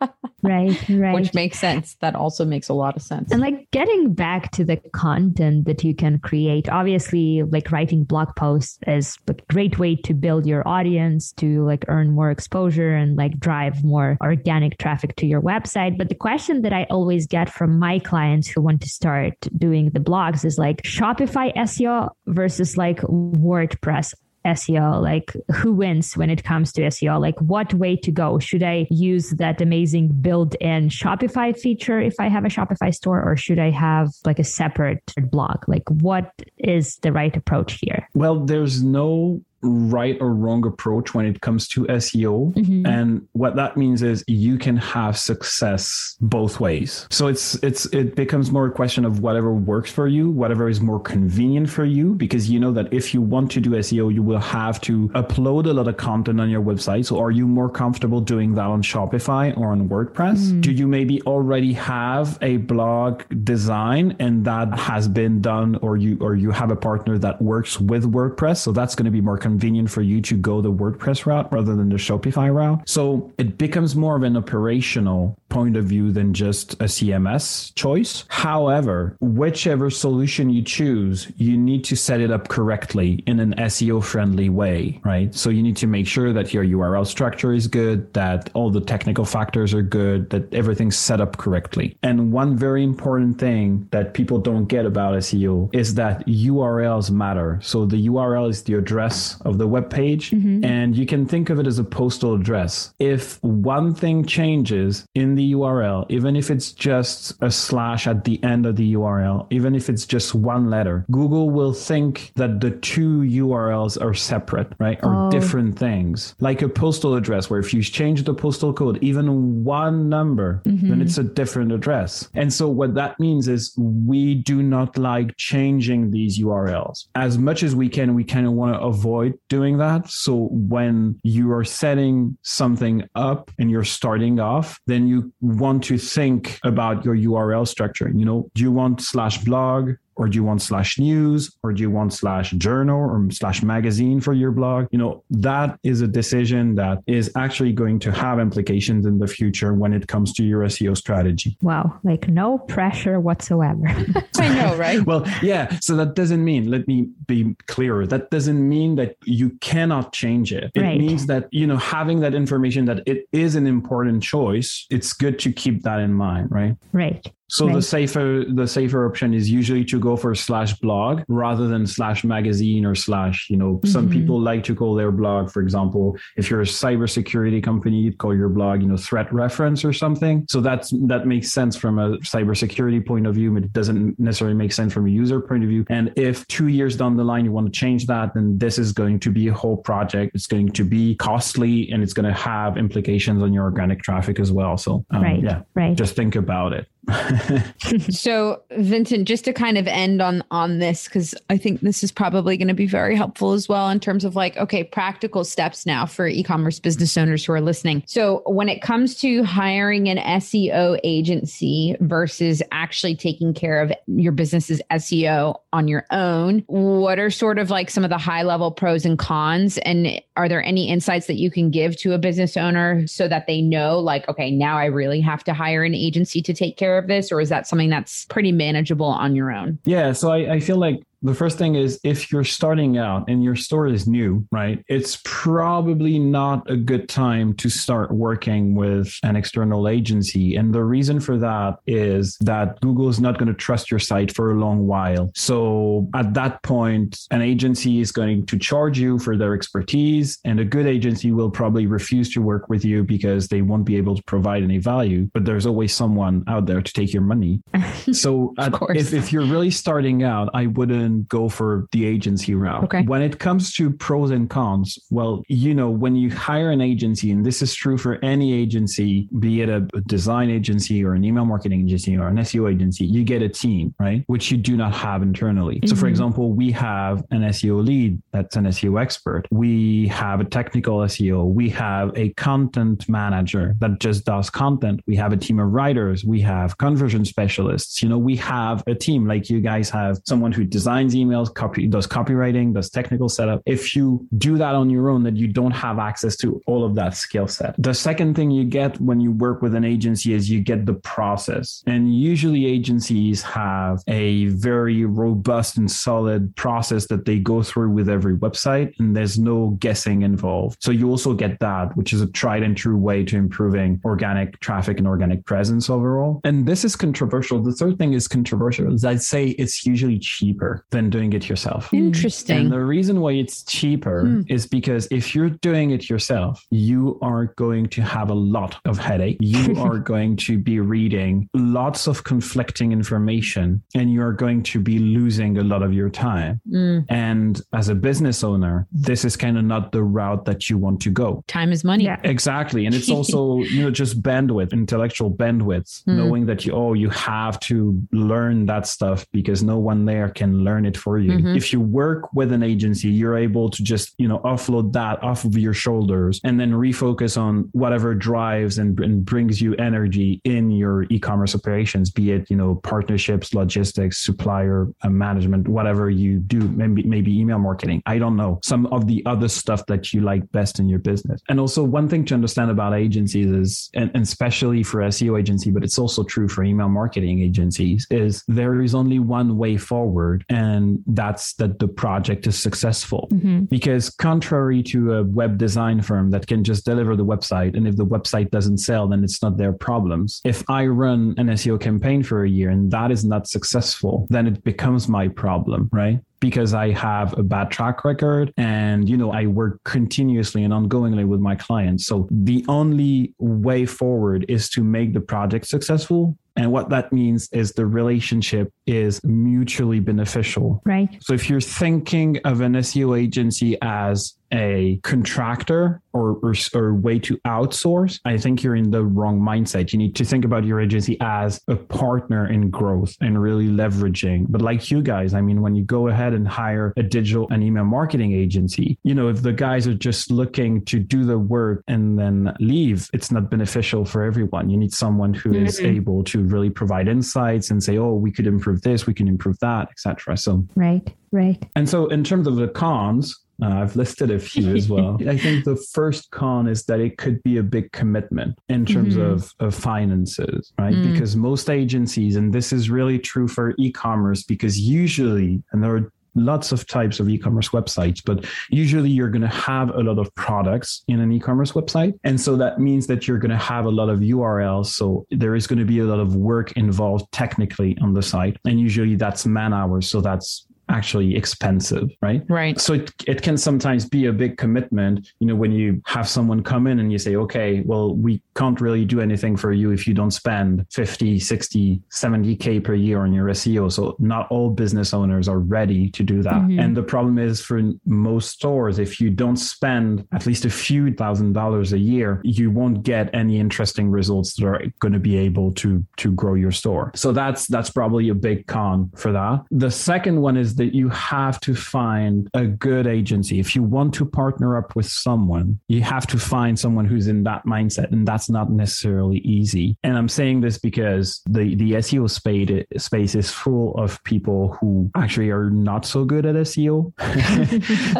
right 0.43 0.89
right. 0.89 1.15
which 1.15 1.35
makes 1.35 1.59
sense. 1.59 1.97
That 2.01 2.15
also 2.15 2.45
makes 2.45 2.69
a 2.69 2.75
lot 2.75 2.97
of 2.97 3.03
sense. 3.03 3.31
And 3.33 3.41
like 3.41 3.71
getting 3.71 4.15
back 4.15 4.51
to 4.53 4.65
the 4.65 4.77
content 4.93 5.67
that 5.67 5.85
you 5.85 5.95
can 5.95 6.19
create 6.19 6.69
obviously 6.69 7.43
like 7.43 7.71
writing 7.71 8.05
blog 8.05 8.35
posts 8.37 8.79
is 8.87 9.17
a 9.29 9.35
great 9.49 9.79
way 9.79 9.97
to 9.97 10.15
build 10.15 10.47
your 10.47 10.67
audience 10.67 11.33
to 11.33 11.65
like 11.65 11.85
earn 11.89 12.11
more 12.11 12.31
exposure 12.31 12.95
and 12.95 13.17
like 13.17 13.39
drive 13.39 13.85
more 13.85 14.17
organic 14.21 14.79
traffic 14.79 15.17
to 15.17 15.27
your 15.27 15.41
website. 15.41 15.99
But 15.99 16.09
the 16.09 16.15
question 16.15 16.63
that 16.63 16.73
i 16.73 16.85
always 16.91 17.27
get 17.27 17.51
from 17.51 17.79
my 17.79 17.99
clients 17.99 18.49
who 18.49 18.61
want 18.61 18.81
to 18.83 18.89
start 18.89 19.35
doing 19.57 19.91
the 19.91 20.01
blogs 20.01 20.45
is 20.45 20.59
like 20.59 20.83
shopify 20.83 21.55
seo 21.57 22.11
versus 22.27 22.77
like 22.77 23.01
WordPress 23.01 24.15
SEO? 24.45 25.03
Like, 25.03 25.35
who 25.55 25.73
wins 25.73 26.17
when 26.17 26.31
it 26.31 26.45
comes 26.45 26.73
to 26.73 26.83
SEO? 26.83 27.21
Like, 27.21 27.39
what 27.41 27.75
way 27.75 27.97
to 27.97 28.11
go? 28.11 28.39
Should 28.39 28.63
I 28.63 28.87
use 28.91 29.31
that 29.31 29.61
amazing 29.61 30.09
built 30.21 30.55
in 30.57 30.89
Shopify 30.89 31.59
feature 31.59 32.01
if 32.01 32.15
I 32.19 32.29
have 32.29 32.45
a 32.45 32.49
Shopify 32.49 32.95
store, 32.95 33.23
or 33.23 33.37
should 33.37 33.59
I 33.59 33.71
have 33.71 34.11
like 34.25 34.39
a 34.39 34.45
separate 34.45 35.03
blog? 35.31 35.69
Like, 35.69 35.89
what 35.89 36.33
is 36.59 36.97
the 36.97 37.13
right 37.13 37.37
approach 37.37 37.79
here? 37.81 38.09
Well, 38.15 38.45
there's 38.45 38.83
no 38.83 39.43
right 39.63 40.17
or 40.21 40.33
wrong 40.33 40.67
approach 40.67 41.15
when 41.15 41.27
it 41.27 41.41
comes 41.41 41.69
to 41.69 41.85
SEO. 41.85 42.55
Mm-hmm. 42.55 42.87
And 42.87 43.27
what 43.33 43.57
that 43.57 43.77
means 43.77 44.03
is 44.03 44.25
you 44.27 44.59
can 44.59 44.77
have 44.77 45.19
success 45.19 46.17
both 46.21 46.61
ways. 46.61 47.07
So 47.11 47.27
it's 47.27 47.55
it's 47.57 47.87
it 47.87 48.15
becomes 48.17 48.51
more 48.51 48.67
a 48.67 48.71
question 48.71 49.05
of 49.05 49.21
whatever 49.21 49.53
works 49.53 49.91
for 49.91 50.07
you, 50.07 50.31
whatever 50.31 50.69
is 50.69 50.81
more 50.81 51.01
convenient 51.01 51.69
for 51.69 51.85
you, 51.85 52.15
because 52.15 52.49
you 52.49 52.61
know 52.61 52.73
that 52.73 52.93
if 52.93 53.13
you 53.15 53.21
want 53.21 53.51
to 53.53 53.61
do 53.61 53.71
SEO, 53.71 54.13
you 54.13 54.23
will 54.23 54.39
have 54.39 54.81
to 54.83 55.09
upload 55.11 55.67
a 55.67 55.73
lot 55.73 55.89
of 55.89 55.97
content 55.97 56.41
on 56.41 56.51
your 56.51 56.63
website. 56.63 57.07
So 57.07 57.19
are 57.19 57.31
you 57.31 57.47
more 57.47 57.69
comfortable 57.69 58.21
doing 58.21 58.55
that 58.55 58.67
on 58.67 58.83
Shopify 58.83 59.57
or 59.57 59.73
on 59.73 59.89
WordPress? 59.89 60.39
Mm-hmm. 60.39 60.61
Do 60.61 60.73
you 60.73 60.87
maybe 60.87 61.21
already 61.23 61.73
have 61.75 62.39
a 62.43 62.59
blog 62.59 63.23
design 63.45 64.17
and 64.19 64.45
that 64.45 64.79
has 64.79 65.09
been 65.09 65.41
done 65.41 65.77
or 65.77 65.97
you 65.97 66.19
or 66.21 66.35
you 66.35 66.51
have 66.51 66.71
a 66.71 66.77
partner 66.77 67.19
that 67.19 67.41
works 67.43 67.81
with 67.81 68.11
WordPress? 68.11 68.59
So 68.59 68.73
that's 68.73 68.95
going 68.95 69.05
to 69.05 69.11
be 69.11 69.21
more 69.21 69.39
convenient 69.51 69.91
for 69.91 70.03
you 70.03 70.21
to 70.21 70.37
go 70.37 70.61
the 70.61 70.73
WordPress 70.73 71.27
route 71.27 71.53
rather 71.53 71.75
than 71.75 71.89
the 71.89 71.97
Shopify 71.97 72.55
route. 72.55 72.89
So 72.89 73.33
it 73.37 73.59
becomes 73.59 73.97
more 73.97 74.15
of 74.17 74.23
an 74.23 74.37
operational 74.37 75.37
point 75.51 75.77
of 75.77 75.85
view 75.85 76.13
than 76.13 76.33
just 76.33 76.75
a 76.75 76.85
CMS 76.87 77.75
choice. 77.75 78.25
However, 78.29 79.17
whichever 79.21 79.91
solution 79.91 80.49
you 80.51 80.63
choose, 80.63 81.31
you 81.37 81.57
need 81.57 81.85
to 81.85 81.97
set 81.97 82.21
it 82.21 82.31
up 82.31 82.49
correctly 82.49 83.23
in 83.27 83.41
an 83.41 83.55
SEO 83.57 84.03
friendly 84.03 84.49
way, 84.49 85.01
right? 85.05 85.35
So 85.35 85.51
you 85.51 85.63
need 85.63 85.77
to 85.79 85.87
make 85.87 86.07
sure 86.07 86.33
that 86.33 86.55
your 86.55 86.65
URL 86.65 87.07
structure 87.07 87.53
is 87.53 87.67
good, 87.67 88.13
that 88.15 88.51
all 88.55 88.71
the 88.71 88.81
technical 88.81 89.25
factors 89.25 89.75
are 89.75 89.83
good, 89.83 90.31
that 90.31 90.53
everything's 90.55 90.97
set 90.97 91.21
up 91.21 91.37
correctly. 91.37 91.97
And 92.03 92.33
one 92.33 92.57
very 92.57 92.83
important 92.83 93.39
thing 93.39 93.89
that 93.91 94.15
people 94.15 94.39
don't 94.39 94.67
get 94.67 94.87
about 94.87 95.15
SEO 95.19 95.75
is 95.75 95.95
that 95.97 96.27
URLs 96.27 97.11
matter. 97.11 97.59
So 97.63 97.85
the 97.85 98.09
URL 98.09 98.49
is 98.49 98.63
the 98.63 98.75
address 98.75 99.41
of 99.43 99.59
the 99.59 99.67
web 99.67 99.91
page, 99.91 100.31
mm-hmm. 100.31 100.65
and 100.65 100.97
you 100.97 101.07
can 101.07 101.27
think 101.27 101.51
of 101.51 101.59
it 101.59 101.67
as 101.67 101.79
a 101.79 101.85
postal 101.85 102.35
address. 102.35 102.95
If 102.99 103.43
one 103.43 103.95
thing 103.95 104.25
changes 104.25 105.05
in 105.15 105.35
the 105.35 105.40
URL, 105.53 106.07
even 106.09 106.37
if 106.37 106.51
it's 106.51 106.73
just 106.73 107.35
a 107.41 107.51
slash 107.51 108.07
at 108.07 108.25
the 108.25 108.43
end 108.43 108.67
of 108.67 108.77
the 108.77 108.95
URL, 108.95 109.47
even 109.51 109.75
if 109.75 109.89
it's 109.89 110.07
just 110.07 110.35
one 110.35 110.71
letter, 110.71 111.05
Google 111.11 111.51
will 111.51 111.73
think 111.73 112.33
that 112.37 112.61
the 112.61 112.71
two 112.71 113.21
URLs 113.21 114.01
are 114.01 114.15
separate, 114.15 114.73
right? 114.79 114.99
Or 115.03 115.15
oh. 115.15 115.31
different 115.31 115.79
things. 115.79 116.35
Like 116.41 116.63
a 116.63 116.69
postal 116.69 117.15
address, 117.15 117.51
where 117.51 117.61
if 117.61 117.73
you 117.75 117.83
change 117.83 118.25
the 118.25 118.35
postal 118.35 118.73
code, 118.73 118.99
even 119.03 119.65
one 119.65 120.09
number, 120.09 120.63
mm-hmm. 120.65 120.89
then 120.89 121.03
it's 121.03 121.19
a 121.19 121.25
different 121.25 121.73
address. 121.73 122.29
And 122.35 122.53
so 122.53 122.69
what 122.69 122.95
that 122.95 123.19
means 123.21 123.49
is 123.49 123.75
we 123.79 124.35
do 124.35 124.63
not 124.63 124.97
like 124.99 125.37
changing 125.37 126.11
these 126.11 126.39
URLs. 126.41 127.07
As 127.15 127.39
much 127.39 127.63
as 127.63 127.75
we 127.75 127.89
can, 127.89 128.15
we 128.15 128.25
kind 128.25 128.47
of 128.47 128.53
want 128.53 128.75
to 128.75 128.81
avoid 128.81 129.39
doing 129.49 129.79
that. 129.79 130.09
So 130.09 130.49
when 130.53 131.19
you 131.23 131.53
are 131.53 131.65
setting 131.65 132.37
something 132.43 133.09
up 133.15 133.51
and 133.59 133.71
you're 133.71 133.85
starting 133.85 134.41
off, 134.41 134.81
then 134.87 135.07
you 135.07 135.30
want 135.41 135.85
to 135.85 135.99
think 135.99 136.59
about 136.65 137.05
your 137.05 137.17
URL 137.17 137.67
structure. 137.67 138.11
You 138.15 138.25
know, 138.25 138.51
do 138.55 138.63
you 138.63 138.73
want 138.73 139.01
slash 139.01 139.39
blog? 139.39 139.93
Or 140.21 140.29
do 140.29 140.37
you 140.37 140.45
want 140.45 140.61
slash 140.61 140.99
news 140.99 141.57
or 141.63 141.73
do 141.73 141.81
you 141.81 141.91
want 141.91 142.13
slash 142.13 142.51
journal 142.51 143.01
or 143.01 143.27
slash 143.31 143.63
magazine 143.63 144.21
for 144.21 144.35
your 144.35 144.51
blog? 144.51 144.87
You 144.91 144.99
know 144.99 145.25
that 145.31 145.79
is 145.83 146.03
a 146.03 146.07
decision 146.07 146.75
that 146.75 146.99
is 147.07 147.33
actually 147.37 147.73
going 147.73 147.99
to 148.01 148.13
have 148.13 148.39
implications 148.39 149.07
in 149.07 149.19
the 149.19 149.27
future 149.27 149.73
when 149.73 149.95
it 149.95 150.09
comes 150.09 150.35
to 150.35 150.45
your 150.45 150.61
seo 150.65 150.95
strategy. 150.95 151.57
Wow 151.63 151.99
like 152.05 152.29
no 152.29 152.59
pressure 152.59 153.19
whatsoever. 153.19 153.87
I 154.37 154.49
know 154.55 154.77
right? 154.77 155.01
Well 155.07 155.25
yeah 155.43 155.79
so 155.81 155.97
that 155.97 156.15
doesn't 156.15 156.45
mean 156.45 156.71
let 156.71 156.87
me 156.87 157.09
be 157.27 157.57
clearer 157.67 158.07
that 158.07 158.31
doesn't 158.31 158.69
mean 158.69 158.97
that 158.97 159.17
you 159.25 159.49
cannot 159.63 160.13
change 160.13 160.53
it. 160.53 160.71
It 160.75 160.83
right. 160.83 160.99
means 160.99 161.25
that 161.29 161.49
you 161.51 161.67
know 161.67 161.79
having 161.79 162.21
that 162.21 162.35
information 162.35 162.85
that 162.85 163.03
it 163.07 163.27
is 163.33 163.55
an 163.55 163.67
important 163.67 164.23
choice 164.23 164.87
it's 164.91 165.15
good 165.15 165.39
to 165.39 165.51
keep 165.51 165.83
that 165.85 165.99
in 165.99 166.13
mind 166.13 166.49
right? 166.51 166.77
Right 166.93 167.27
so 167.51 167.67
right. 167.67 167.75
the 167.75 167.83
safer 167.83 168.45
the 168.49 168.67
safer 168.67 169.07
option 169.07 169.35
is 169.35 169.51
usually 169.51 169.85
to 169.87 169.99
go 169.99 170.17
for 170.17 170.35
slash 170.35 170.75
blog 170.75 171.23
rather 171.29 171.67
than 171.67 171.87
slash 171.87 172.23
magazine 172.23 172.87
or 172.87 172.95
slash, 172.95 173.49
you 173.51 173.57
know, 173.57 173.75
mm-hmm. 173.75 173.89
some 173.89 174.09
people 174.09 174.41
like 174.41 174.63
to 174.65 174.75
call 174.75 174.95
their 174.95 175.11
blog, 175.11 175.51
for 175.51 175.61
example, 175.61 176.17
if 176.37 176.49
you're 176.49 176.61
a 176.61 176.65
cybersecurity 176.65 177.63
company, 177.63 177.99
you'd 177.99 178.19
call 178.19 178.35
your 178.35 178.49
blog, 178.49 178.83
you 178.83 178.89
know, 178.89 178.97
threat 178.97 179.33
reference 179.33 179.85
or 179.85 179.93
something. 179.93 180.47
So 180.49 180.61
that's 180.61 180.91
that 181.09 181.27
makes 181.27 181.53
sense 181.53 181.77
from 181.77 181.99
a 181.99 182.19
cybersecurity 182.19 183.05
point 183.05 183.27
of 183.27 183.35
view, 183.35 183.53
but 183.53 183.65
it 183.65 183.73
doesn't 183.73 184.19
necessarily 184.19 184.57
make 184.57 184.73
sense 184.73 184.93
from 184.93 185.07
a 185.07 185.11
user 185.11 185.41
point 185.41 185.65
of 185.65 185.69
view. 185.69 185.85
And 185.91 186.13
if 186.17 186.47
two 186.47 186.69
years 186.69 186.97
down 186.97 187.17
the 187.17 187.25
line 187.25 187.45
you 187.45 187.53
want 187.53 187.67
to 187.67 187.73
change 187.73 188.07
that, 188.07 188.35
then 188.35 188.59
this 188.59 188.79
is 188.79 188.93
going 188.93 189.19
to 189.21 189.31
be 189.31 189.49
a 189.49 189.55
whole 189.55 189.77
project. 189.77 190.35
It's 190.35 190.47
going 190.47 190.71
to 190.71 190.85
be 190.85 191.17
costly 191.17 191.91
and 191.91 192.03
it's 192.03 192.13
going 192.13 192.27
to 192.27 192.39
have 192.39 192.77
implications 192.77 193.43
on 193.43 193.53
your 193.53 193.65
organic 193.65 194.03
traffic 194.03 194.39
as 194.39 194.53
well. 194.53 194.77
So 194.77 195.05
um, 195.11 195.23
right, 195.23 195.43
yeah, 195.43 195.63
right. 195.75 195.97
just 195.97 196.15
think 196.15 196.37
about 196.37 196.73
it. 196.73 196.87
so 198.11 198.63
Vincent, 198.73 199.27
just 199.27 199.45
to 199.47 199.53
kind 199.53 199.79
of 199.79 199.87
end 199.87 200.21
on 200.21 200.45
on 200.51 200.79
this, 200.79 201.05
because 201.05 201.35
I 201.49 201.57
think 201.57 201.81
this 201.81 202.05
is 202.05 202.13
probably 202.13 202.57
going 202.57 202.69
to 202.69 202.75
be 202.75 202.87
very 202.87 203.17
helpful 203.17 203.53
as 203.53 203.69
well 203.69 203.89
in 203.89 204.01
terms 204.01 204.25
of 204.25 204.37
like, 204.37 204.57
okay, 204.57 204.85
practical 204.85 205.45
steps 205.45 205.87
now 205.87 206.05
for 206.07 206.27
e-commerce 206.27 206.79
business 206.79 207.17
owners 207.17 207.45
who 207.45 207.53
are 207.53 207.61
listening. 207.61 208.03
So 208.07 208.43
when 208.47 208.69
it 208.69 208.83
comes 208.83 209.15
to 209.21 209.43
hiring 209.45 210.09
an 210.09 210.19
SEO 210.19 211.01
agency 211.03 211.97
versus 212.01 212.63
actually 212.71 213.17
taking 213.17 213.55
care 213.55 213.81
of 213.81 213.93
your 214.07 214.33
business's 214.33 214.83
SEO 214.91 215.59
on 215.73 215.89
your 215.89 216.05
own, 216.11 216.65
what 216.67 217.19
are 217.19 217.31
sort 217.31 217.59
of 217.59 217.71
like 217.71 217.91
some 217.91 218.05
of 218.05 218.11
the 218.11 218.19
high 218.19 218.43
level 218.43 218.71
pros 218.71 219.05
and 219.05 219.19
cons? 219.19 219.79
And 219.79 220.21
are 220.37 220.49
there 220.49 220.63
any 220.63 220.89
insights 220.89 221.27
that 221.27 221.37
you 221.37 221.51
can 221.51 221.71
give 221.71 221.97
to 221.99 222.13
a 222.13 222.19
business 222.19 222.57
owner 222.57 223.07
so 223.07 223.27
that 223.29 223.47
they 223.47 223.63
know, 223.63 223.99
like, 223.99 224.29
okay, 224.29 224.51
now 224.51 224.77
I 224.77 224.87
really 224.87 225.21
have 225.21 225.43
to 225.45 225.55
hire 225.55 225.83
an 225.83 225.95
agency 225.95 226.43
to 226.43 226.53
take 226.53 226.77
care 226.77 226.90
of 226.99 227.07
this, 227.07 227.31
or 227.33 227.41
is 227.41 227.49
that 227.49 227.67
something 227.67 227.91
that's 227.91 228.25
pretty 228.27 228.53
manageable 228.53 229.07
on 229.07 229.35
your 229.35 229.53
own? 229.53 229.79
Yeah. 229.85 230.13
So 230.13 230.31
I, 230.31 230.55
I 230.55 230.61
feel 230.61 230.77
like 230.77 231.03
the 231.23 231.35
first 231.35 231.59
thing 231.59 231.75
is 231.75 232.01
if 232.03 232.33
you're 232.33 232.45
starting 232.45 232.97
out 232.99 233.29
and 233.29 233.45
your 233.45 233.57
store 233.57 233.87
is 233.87 234.07
new, 234.07 234.47
right? 234.51 234.83
It's 234.89 235.21
probably 235.25 236.19
not 236.19 236.69
a 236.71 236.77
good 236.77 237.09
time 237.09 237.55
to 237.55 237.69
start 237.69 238.11
working 238.11 238.75
with 238.75 239.15
an 239.23 239.37
external 239.37 239.89
agency. 239.89 240.57
And 240.57 240.75
the 240.75 240.85
reason 240.85 241.21
for 241.21 241.37
that 241.39 241.79
is 241.87 242.39
that 242.41 242.81
Google 242.81 243.09
is 243.09 243.21
not 243.21 243.39
going 243.39 243.49
to 243.49 243.55
trust 243.55 243.91
your 243.91 244.01
site 244.01 244.35
for 244.35 244.53
a 244.53 244.55
long 244.55 244.87
while. 244.87 245.31
So 245.35 246.09
at 246.15 246.33
that 246.35 246.63
point, 246.63 247.21
an 247.31 247.43
agency 247.43 248.01
is 248.01 248.13
going 248.13 248.47
to 248.47 248.59
charge 248.59 248.99
you 248.99 249.19
for 249.19 249.37
their 249.37 249.55
expertise, 249.55 250.39
and 250.45 250.59
a 250.61 250.65
good 250.65 250.87
agency 250.87 251.33
will 251.33 251.51
probably 251.51 251.87
refuse 251.87 252.33
to 252.35 252.41
work 252.41 252.69
with 252.69 252.85
you 252.85 253.05
because 253.05 253.49
they 253.49 253.63
won't 253.63 253.85
be 253.85 253.97
able 253.97 254.17
to 254.17 254.23
provide 254.23 254.63
any 254.63 254.79
value. 254.79 255.29
But 255.35 255.45
there's 255.45 255.67
always 255.67 255.95
someone 255.95 256.45
out 256.49 256.67
there 256.67 256.81
to 256.81 256.93
take 256.93 257.13
your 257.13 257.23
money. 257.23 257.63
so 258.13 258.55
at, 258.59 258.73
if, 258.91 259.13
if 259.13 259.33
you're 259.33 259.45
really 259.45 259.71
starting 259.71 260.23
out, 260.23 260.49
I 260.55 260.67
wouldn't 260.67 261.10
go 261.29 261.49
for 261.49 261.87
the 261.93 262.05
agency 262.05 262.55
route. 262.55 262.85
Okay. 262.85 263.03
When 263.03 263.23
it 263.23 263.39
comes 263.39 263.73
to 263.75 263.91
pros 263.91 264.31
and 264.31 264.49
cons, 264.49 264.99
well, 265.11 265.43
you 265.49 265.75
know, 265.75 265.91
when 265.91 266.17
you 266.17 266.31
hire 266.31 266.71
an 266.71 266.81
agency, 266.81 267.31
and 267.31 267.45
this 267.45 267.63
is 267.63 267.75
true 267.75 267.99
for 267.99 268.19
any 268.25 268.53
agency, 268.53 269.29
be 269.39 269.63
it 269.63 269.69
a 269.69 269.81
design 270.07 270.51
agency 270.51 271.05
or 271.05 271.15
an 271.15 271.25
email 271.25 271.45
marketing 271.45 271.83
agency 271.83 272.17
or 272.17 272.29
an 272.29 272.37
SEO 272.37 272.73
agency, 272.73 273.05
you 273.05 273.25
get 273.25 273.43
a 273.43 273.49
team, 273.49 273.95
right? 273.99 274.25
Which 274.27 274.51
you 274.51 274.57
do 274.57 274.77
not 274.77 274.95
have 274.95 275.23
internally. 275.23 275.77
Mm-hmm. 275.77 275.89
So, 275.89 275.95
for 275.95 276.01
mm-hmm. 276.03 276.09
example, 276.09 276.53
we 276.53 276.71
have 276.73 277.25
an 277.31 277.43
SEO 277.43 277.85
lead 277.85 278.21
that's 278.33 278.57
an 278.57 278.65
SEO 278.65 279.01
expert. 279.01 279.47
We 279.51 280.09
have 280.09 280.41
a 280.41 280.45
technical 280.45 280.99
SEO. 280.99 281.53
We 281.53 281.69
have 281.71 282.17
a 282.17 282.31
content 282.31 283.09
manager 283.09 283.75
that 283.81 284.01
just 284.01 284.25
does 284.25 284.51
content. 284.51 285.01
We 285.07 285.17
have 285.17 285.33
a 285.33 285.37
team 285.37 285.59
of 285.59 285.71
writers. 285.71 286.25
We 286.25 286.41
have 286.43 286.79
conversion 286.79 287.25
specialists. 287.25 288.03
You 288.03 288.09
know, 288.09 288.19
we 288.19 288.37
have 288.37 288.83
a 288.87 288.95
team 288.95 289.27
like 289.27 289.51
you 289.51 289.61
guys 289.61 289.91
have 289.91 290.19
someone 290.27 290.53
who 290.53 290.65
designs 290.65 291.00
emails, 291.09 291.53
copy, 291.53 291.87
does 291.87 292.07
copywriting, 292.07 292.75
does 292.75 292.91
technical 292.91 293.29
setup. 293.29 293.63
If 293.67 293.97
you 293.97 294.27
do 294.39 294.59
that 294.59 294.75
on 294.75 294.91
your 294.91 295.11
own, 295.11 295.23
that 295.25 295.37
you 295.37 295.49
don't 295.49 295.71
have 295.73 295.99
access 295.99 296.37
to 296.39 296.61
all 296.67 296.85
of 296.85 296.95
that 296.95 297.17
skill 297.17 297.49
set. 297.49 297.75
The 297.79 297.95
second 297.95 298.35
thing 298.35 298.51
you 298.51 298.65
get 298.65 299.01
when 299.01 299.21
you 299.21 299.33
work 299.33 299.63
with 299.63 299.75
an 299.75 299.85
agency 299.85 300.35
is 300.35 300.51
you 300.51 300.61
get 300.61 300.87
the 300.87 300.95
process. 300.95 301.83
And 301.87 302.15
usually 302.15 302.67
agencies 302.67 303.43
have 303.43 304.03
a 304.07 304.47
very 304.47 305.05
robust 305.05 305.77
and 305.77 305.91
solid 305.91 306.55
process 306.57 307.07
that 307.09 307.25
they 307.25 307.39
go 307.39 307.63
through 307.63 307.91
with 307.91 308.09
every 308.09 308.37
website, 308.37 308.93
and 308.99 309.17
there's 309.17 309.39
no 309.39 309.71
guessing 309.81 310.23
involved. 310.23 310.77
So 310.81 310.91
you 310.91 311.09
also 311.09 311.35
get 311.35 311.59
that, 311.61 311.97
which 311.97 312.13
is 312.13 312.21
a 312.21 312.27
tried 312.27 312.63
and 312.63 312.77
true 312.77 312.97
way 312.97 313.25
to 313.25 313.37
improving 313.37 314.01
organic 314.05 314.61
traffic 314.61 314.99
and 314.99 315.07
organic 315.07 315.45
presence 315.47 315.91
overall. 315.91 316.41
And 316.45 316.67
this 316.67 316.85
is 316.85 316.97
controversial. 316.97 317.63
The 317.63 317.73
third 317.73 317.99
thing 317.99 318.13
is 318.13 318.29
controversial. 318.29 318.95
I'd 319.07 319.23
say 319.23 319.49
it's 319.49 319.87
usually 319.87 320.19
cheaper 320.19 320.85
than 320.91 321.11
doing 321.11 321.33
it 321.33 321.49
yourself. 321.49 321.93
Interesting. 321.93 322.59
And 322.59 322.73
the 322.73 322.81
reason 322.81 323.21
why 323.21 323.33
it's 323.33 323.63
cheaper 323.65 324.25
mm. 324.25 324.51
is 324.51 324.67
because 324.67 325.09
if 325.11 325.35
you're 325.35 325.51
doing 325.51 325.91
it 325.91 326.09
yourself, 326.09 326.65
you 326.71 327.19
are 327.23 327.47
going 327.57 327.89
to 327.91 328.03
have 328.03 328.31
a 328.31 328.35
lot 328.35 328.79
of 328.85 328.99
headache. 328.99 329.39
You 329.41 329.77
are 329.81 329.99
going 329.99 330.37
to 330.37 330.59
be 330.59 330.81
reading 330.81 331.49
lots 331.55 332.07
of 332.07 332.25
conflicting 332.25 332.93
information 332.93 333.83
and 333.95 334.13
you're 334.13 334.33
going 334.33 334.63
to 334.65 334.81
be 334.81 334.99
losing 334.99 335.59
a 335.59 335.63
lot 335.63 335.83
of 335.83 335.93
your 335.93 336.11
time. 336.11 336.61
Mm. 336.71 337.07
And 337.09 337.61
as 337.73 337.89
a 337.89 337.95
business 337.95 338.43
owner, 338.43 338.87
this 338.93 339.25
is 339.25 339.37
kind 339.37 339.57
of 339.57 339.65
not 339.65 339.93
the 339.93 340.03
route 340.03 340.45
that 340.45 340.69
you 340.69 340.79
want 340.79 341.01
to 341.03 341.11
go. 341.11 341.45
Time 341.47 341.73
is 341.73 341.85
money. 341.85 342.05
Yeah. 342.05 342.21
Exactly. 342.25 342.87
And 342.87 342.95
it's 342.95 343.11
also, 343.19 343.59
you 343.61 343.83
know, 343.83 343.91
just 343.91 344.23
bandwidth, 344.23 344.73
intellectual 344.73 345.31
bandwidth, 345.31 346.05
mm. 346.05 346.17
knowing 346.17 346.47
that 346.47 346.65
you, 346.67 346.73
oh, 346.73 346.95
you 346.95 347.11
have 347.11 347.59
to 347.61 348.01
learn 348.13 348.67
that 348.67 348.87
stuff 348.87 349.27
because 349.33 349.63
no 349.63 349.79
one 349.79 350.05
there 350.05 350.29
can 350.29 350.65
learn 350.65 350.80
it 350.85 350.97
for 350.97 351.19
you. 351.19 351.33
Mm-hmm. 351.33 351.57
If 351.57 351.73
you 351.73 351.81
work 351.81 352.33
with 352.33 352.53
an 352.53 352.63
agency, 352.63 353.09
you're 353.09 353.37
able 353.37 353.71
to 353.71 353.83
just, 353.83 354.15
you 354.19 354.29
know, 354.29 354.39
offload 354.41 354.93
that 354.93 355.23
off 355.23 355.45
of 355.45 355.57
your 355.57 355.75
shoulders 355.75 356.41
and 356.45 356.59
then 356.59 356.73
refocus 356.73 357.41
on 357.41 357.69
whatever 357.73 358.15
drives 358.15 358.79
and, 358.79 358.99
and 359.01 359.25
brings 359.25 359.61
you 359.61 359.75
energy 359.77 360.41
in 360.45 360.71
your 360.71 361.05
e-commerce 361.11 361.55
operations, 361.55 362.11
be 362.11 362.33
it, 362.33 362.51
you 362.51 362.57
know, 362.57 362.77
partnerships, 362.77 363.55
logistics, 363.55 364.19
supplier 364.19 364.89
uh, 365.03 365.09
management, 365.09 365.69
whatever 365.69 366.11
you 366.11 366.39
do, 366.39 366.61
maybe, 366.61 367.03
maybe 367.03 367.39
email 367.39 367.59
marketing. 367.59 368.03
I 368.07 368.19
don't 368.19 368.37
know. 368.37 368.61
Some 368.63 368.87
of 368.87 369.07
the 369.07 369.23
other 369.27 369.49
stuff 369.49 369.85
that 369.87 370.13
you 370.13 370.21
like 370.21 370.51
best 370.53 370.79
in 370.79 370.89
your 370.89 370.99
business. 370.99 371.41
And 371.49 371.61
also 371.61 371.85
one 371.85 372.09
thing 372.09 372.25
to 372.27 372.35
understand 372.35 372.71
about 372.71 372.95
agencies 372.95 373.51
is, 373.51 373.91
and, 373.95 374.11
and 374.15 374.23
especially 374.23 374.83
for 374.83 375.01
SEO 375.01 375.39
agency, 375.39 375.71
but 375.71 375.85
it's 375.85 375.99
also 375.99 376.25
true 376.25 376.49
for 376.49 376.65
email 376.65 376.89
marketing 376.89 377.41
agencies, 377.41 378.07
is 378.11 378.45
there 378.49 378.81
is 378.81 378.95
only 378.95 379.19
one 379.19 379.57
way 379.57 379.77
forward, 379.77 380.45
and 380.49 380.70
that's 381.07 381.55
that 381.55 381.79
the 381.79 381.89
project 381.89 382.47
is 382.47 382.61
successful. 382.61 383.29
Mm-hmm. 383.33 383.65
Because 383.65 384.11
contrary 384.11 384.83
to 384.85 385.15
a 385.15 385.25
web 385.25 385.59
design 385.59 386.03
firm 386.03 386.31
that 386.31 386.47
can 386.47 386.65
just 386.65 386.85
deliver 386.85 387.17
the 387.17 387.25
website, 387.25 387.77
and 387.77 387.87
if 387.87 387.97
the 387.97 388.07
website 388.07 388.51
doesn't 388.51 388.79
sell, 388.79 389.09
then 389.09 389.25
it's 389.25 389.43
not 389.43 389.57
their 389.57 389.73
problems. 389.73 390.41
If 390.45 390.63
I 390.69 390.87
run 390.87 391.35
an 391.39 391.49
SEO 391.49 391.81
campaign 391.81 392.23
for 392.23 392.45
a 392.45 392.49
year 392.49 392.71
and 392.71 392.91
that 392.91 393.11
is 393.11 393.25
not 393.25 393.49
successful, 393.49 394.27
then 394.31 394.47
it 394.47 394.63
becomes 394.65 395.09
my 395.09 395.29
problem, 395.29 395.89
right? 395.93 396.21
because 396.41 396.73
I 396.73 396.91
have 396.93 397.39
a 397.39 397.43
bad 397.43 397.71
track 397.71 398.05
record 398.05 398.53
and, 398.57 399.09
you 399.09 399.17
know, 399.17 399.31
I 399.31 399.47
work 399.47 399.79
continuously 399.85 400.65
and 400.65 400.73
ongoingly 400.73 401.27
with 401.27 401.41
my 401.41 401.55
clients. 401.55 402.07
So 402.07 402.27
the 402.31 402.65
only 402.67 403.35
way 403.39 403.85
forward 403.87 404.47
is 404.49 404.69
to 404.71 404.83
make 404.83 405.13
the 405.13 405.21
project 405.21 405.67
successful 405.67 406.37
and 406.61 406.71
what 406.71 406.91
that 406.91 407.11
means 407.11 407.49
is 407.53 407.73
the 407.73 407.87
relationship 407.87 408.71
is 408.87 409.25
mutually 409.25 409.99
beneficial. 409.99 410.83
Right. 410.85 411.09
So 411.23 411.33
if 411.33 411.49
you're 411.49 411.61
thinking 411.61 412.39
of 412.45 412.61
an 412.61 412.75
SEO 412.75 413.19
agency 413.19 413.79
as 413.81 414.35
a 414.53 415.01
contractor 415.03 416.01
or, 416.13 416.39
or, 416.43 416.55
or 416.75 416.95
way 416.95 417.19
to 417.21 417.37
outsource, 417.39 418.21
I 418.25 418.37
think 418.37 418.63
you're 418.63 418.77
in 418.77 418.91
the 418.91 419.05
wrong 419.05 419.41
mindset. 419.41 419.93
You 419.93 419.99
need 419.99 420.17
to 420.17 420.25
think 420.25 420.45
about 420.45 420.65
your 420.65 420.81
agency 420.81 421.17
as 421.21 421.61
a 421.69 421.77
partner 421.77 422.51
in 422.51 422.71
growth 422.71 423.17
and 423.21 423.41
really 423.41 423.69
leveraging. 423.69 424.47
But 424.49 424.63
like 424.63 424.91
you 424.91 425.03
guys, 425.03 425.35
I 425.35 425.41
mean, 425.41 425.63
when 425.63 425.75
you 425.75 425.85
go 425.85 426.09
ahead 426.09 426.33
and 426.33 426.47
hire 426.47 426.93
a 426.97 427.03
digital 427.03 427.47
and 427.51 427.63
email 427.63 427.85
marketing 427.85 428.33
agency, 428.33 428.99
you 429.03 429.15
know, 429.15 429.29
if 429.29 429.43
the 429.43 429.53
guys 429.53 429.87
are 429.87 429.95
just 429.95 430.31
looking 430.31 430.85
to 430.87 430.99
do 430.99 431.25
the 431.25 431.39
work 431.39 431.85
and 431.87 432.19
then 432.19 432.55
leave, 432.59 433.09
it's 433.13 433.31
not 433.31 433.51
beneficial 433.51 434.05
for 434.05 434.23
everyone. 434.23 434.69
You 434.69 434.77
need 434.77 434.93
someone 434.93 435.35
who 435.35 435.51
mm-hmm. 435.51 435.67
is 435.67 435.81
able 435.81 436.25
to 436.25 436.43
really 436.43 436.71
provide 436.71 437.09
insights 437.09 437.71
and 437.71 437.83
say, 437.83 437.99
oh, 437.99 438.15
we 438.15 438.33
could 438.33 438.47
improve 438.47 438.83
this, 438.83 439.07
we 439.07 439.15
can 439.15 439.29
improve 439.29 439.59
that, 439.61 439.89
etc. 439.91 440.37
So 440.37 440.67
right, 440.75 441.15
right. 441.31 441.63
And 441.77 441.89
so 441.89 442.07
in 442.09 442.25
terms 442.25 442.47
of 442.47 442.57
the 442.57 442.69
cons, 442.69 443.39
uh, 443.63 443.81
I've 443.83 443.97
listed 443.97 444.31
a 444.31 444.39
few 444.39 444.75
as 444.75 444.89
well. 444.91 445.19
I 445.27 445.37
think 445.37 445.65
the 445.65 445.77
first 445.93 446.31
con 446.31 446.69
is 446.69 446.85
that 446.85 447.01
it 447.01 447.19
could 447.19 447.43
be 447.43 447.59
a 447.59 447.63
big 447.63 447.93
commitment 447.93 448.59
in 448.69 448.87
terms 448.87 449.17
mm-hmm. 449.17 449.33
of, 449.33 449.53
of 449.61 449.75
finances, 449.75 450.73
right? 450.79 450.95
Mm. 450.95 451.13
Because 451.13 451.37
most 451.37 451.71
agencies, 451.71 452.37
and 452.37 452.53
this 452.53 452.73
is 452.73 452.91
really 452.91 453.19
true 453.19 453.49
for 453.49 453.75
e 453.79 453.93
commerce, 453.93 454.43
because 454.43 454.79
usually, 454.79 455.63
and 455.73 455.83
there 455.83 455.97
are 455.97 456.13
lots 456.35 456.73
of 456.73 456.87
types 456.87 457.21
of 457.21 457.29
e-commerce 457.29 457.71
websites, 457.71 458.23
but 458.25 458.45
usually 458.71 459.11
you're 459.11 459.31
going 459.31 459.43
to 459.43 459.49
have 459.49 459.91
a 459.91 460.01
lot 460.01 460.19
of 460.19 460.33
products 460.35 461.03
in 461.09 461.21
an 461.21 461.33
e-commerce 461.33 461.73
website. 461.73 462.15
And 462.25 462.41
so 462.41 462.57
that 462.57 462.79
means 462.79 463.07
that 463.09 463.27
you're 463.27 463.39
going 463.39 463.51
to 463.51 463.57
have 463.57 463.85
a 463.85 463.91
lot 463.91 464.09
of 464.09 464.21
URLs. 464.21 464.87
So 464.87 465.27
there 465.31 465.55
is 465.55 465.67
going 465.67 465.79
to 465.79 465.85
be 465.85 465.99
a 466.01 466.05
lot 466.05 466.21
of 466.21 466.37
work 466.37 466.73
involved 466.73 467.31
technically 467.33 467.97
on 468.01 468.15
the 468.15 468.23
site. 468.23 468.59
And 468.65 468.81
usually 468.81 469.17
that's 469.17 469.47
man 469.47 469.73
hours. 469.73 470.09
So 470.09 470.21
that's 470.21 470.67
actually 470.91 471.37
expensive, 471.37 472.11
right? 472.21 472.43
Right. 472.49 472.81
So 472.81 472.95
it, 472.95 473.13
it 473.27 473.43
can 473.43 473.57
sometimes 473.57 474.09
be 474.09 474.27
a 474.27 474.33
big 474.33 474.59
commitment, 474.59 475.33
you 475.39 475.47
know, 475.47 475.55
when 475.55 475.73
you 475.73 476.03
have 476.07 476.29
someone 476.29 476.63
come 476.63 476.87
in 476.87 476.99
and 476.99 477.13
you 477.13 477.19
say, 477.19 477.37
okay, 477.37 477.83
well, 477.87 478.15
we 478.15 478.43
can't 478.57 478.81
really 478.81 479.05
do 479.05 479.21
anything 479.21 479.57
for 479.57 479.73
you 479.73 479.93
if 479.93 480.07
you 480.07 480.15
don't 480.15 480.33
spend 480.33 480.87
50, 480.91 481.39
60, 481.39 482.03
70K 482.11 482.83
per 482.83 482.95
year 482.95 483.21
on 483.21 483.33
your 483.33 483.47
SEO. 483.47 483.91
So 483.91 484.17
not 484.19 484.51
all 484.51 484.71
business 484.71 485.15
owners 485.15 485.49
are 485.49 485.61
ready 485.61 486.11
to 486.11 486.23
do 486.23 486.43
that. 486.43 486.55
Mm-hmm. 486.55 486.81
And 486.81 486.97
the 486.97 487.03
problem 487.03 487.39
is 487.39 487.61
for 487.61 487.81
most 488.05 488.51
stores, 488.51 488.99
if 488.99 489.21
you 489.21 489.31
don't 489.31 489.57
spend 489.57 490.27
at 490.33 490.47
least 490.47 490.65
a 490.65 490.71
few 490.71 491.13
thousand 491.15 491.53
dollars 491.53 491.93
a 491.93 491.99
year, 491.99 492.41
you 492.45 492.71
won't 492.71 493.03
get 493.03 493.33
any 493.35 493.59
interesting 493.59 494.11
results 494.11 494.55
that 494.55 494.67
are 494.67 494.83
going 494.99 495.13
to 495.13 495.21
be 495.21 495.37
able 495.37 495.73
to, 495.75 496.05
to 496.17 496.33
grow 496.33 496.55
your 496.55 496.73
store. 496.73 497.13
So 497.15 497.33
that's, 497.33 497.67
that's 497.67 497.91
probably 497.91 498.29
a 498.29 498.35
big 498.35 498.67
con 498.67 499.11
for 499.17 499.33
that. 499.33 499.65
The 499.71 499.91
second 499.91 500.41
one 500.41 500.57
is 500.57 500.75
that 500.81 500.95
you 500.95 501.11
have 501.11 501.61
to 501.61 501.75
find 501.75 502.49
a 502.55 502.65
good 502.65 503.07
agency. 503.07 503.61
If 503.61 503.77
you 503.77 503.83
want 503.83 504.15
to 504.15 504.25
partner 504.25 504.79
up 504.79 504.97
with 504.97 505.05
someone, 505.05 505.79
you 505.89 506.01
have 506.01 506.27
to 506.29 506.39
find 506.39 506.79
someone 506.79 507.05
who's 507.05 507.29
in 507.29 507.43
that 507.45 507.67
mindset. 507.67 508.11
And 508.13 508.27
that's 508.27 508.49
not 508.49 508.71
necessarily 508.71 509.41
easy. 509.41 509.99
And 510.03 510.17
I'm 510.17 510.29
saying 510.29 510.63
this 510.63 510.79
because 510.79 511.43
the, 511.45 511.75
the 511.75 511.93
SEO 511.93 512.31
space, 512.31 512.87
space 512.97 513.35
is 513.35 513.51
full 513.51 513.95
of 513.97 514.25
people 514.25 514.79
who 514.81 515.11
actually 515.15 515.51
are 515.51 515.69
not 515.69 516.07
so 516.07 516.25
good 516.25 516.47
at 516.47 516.55
SEO. 516.55 517.13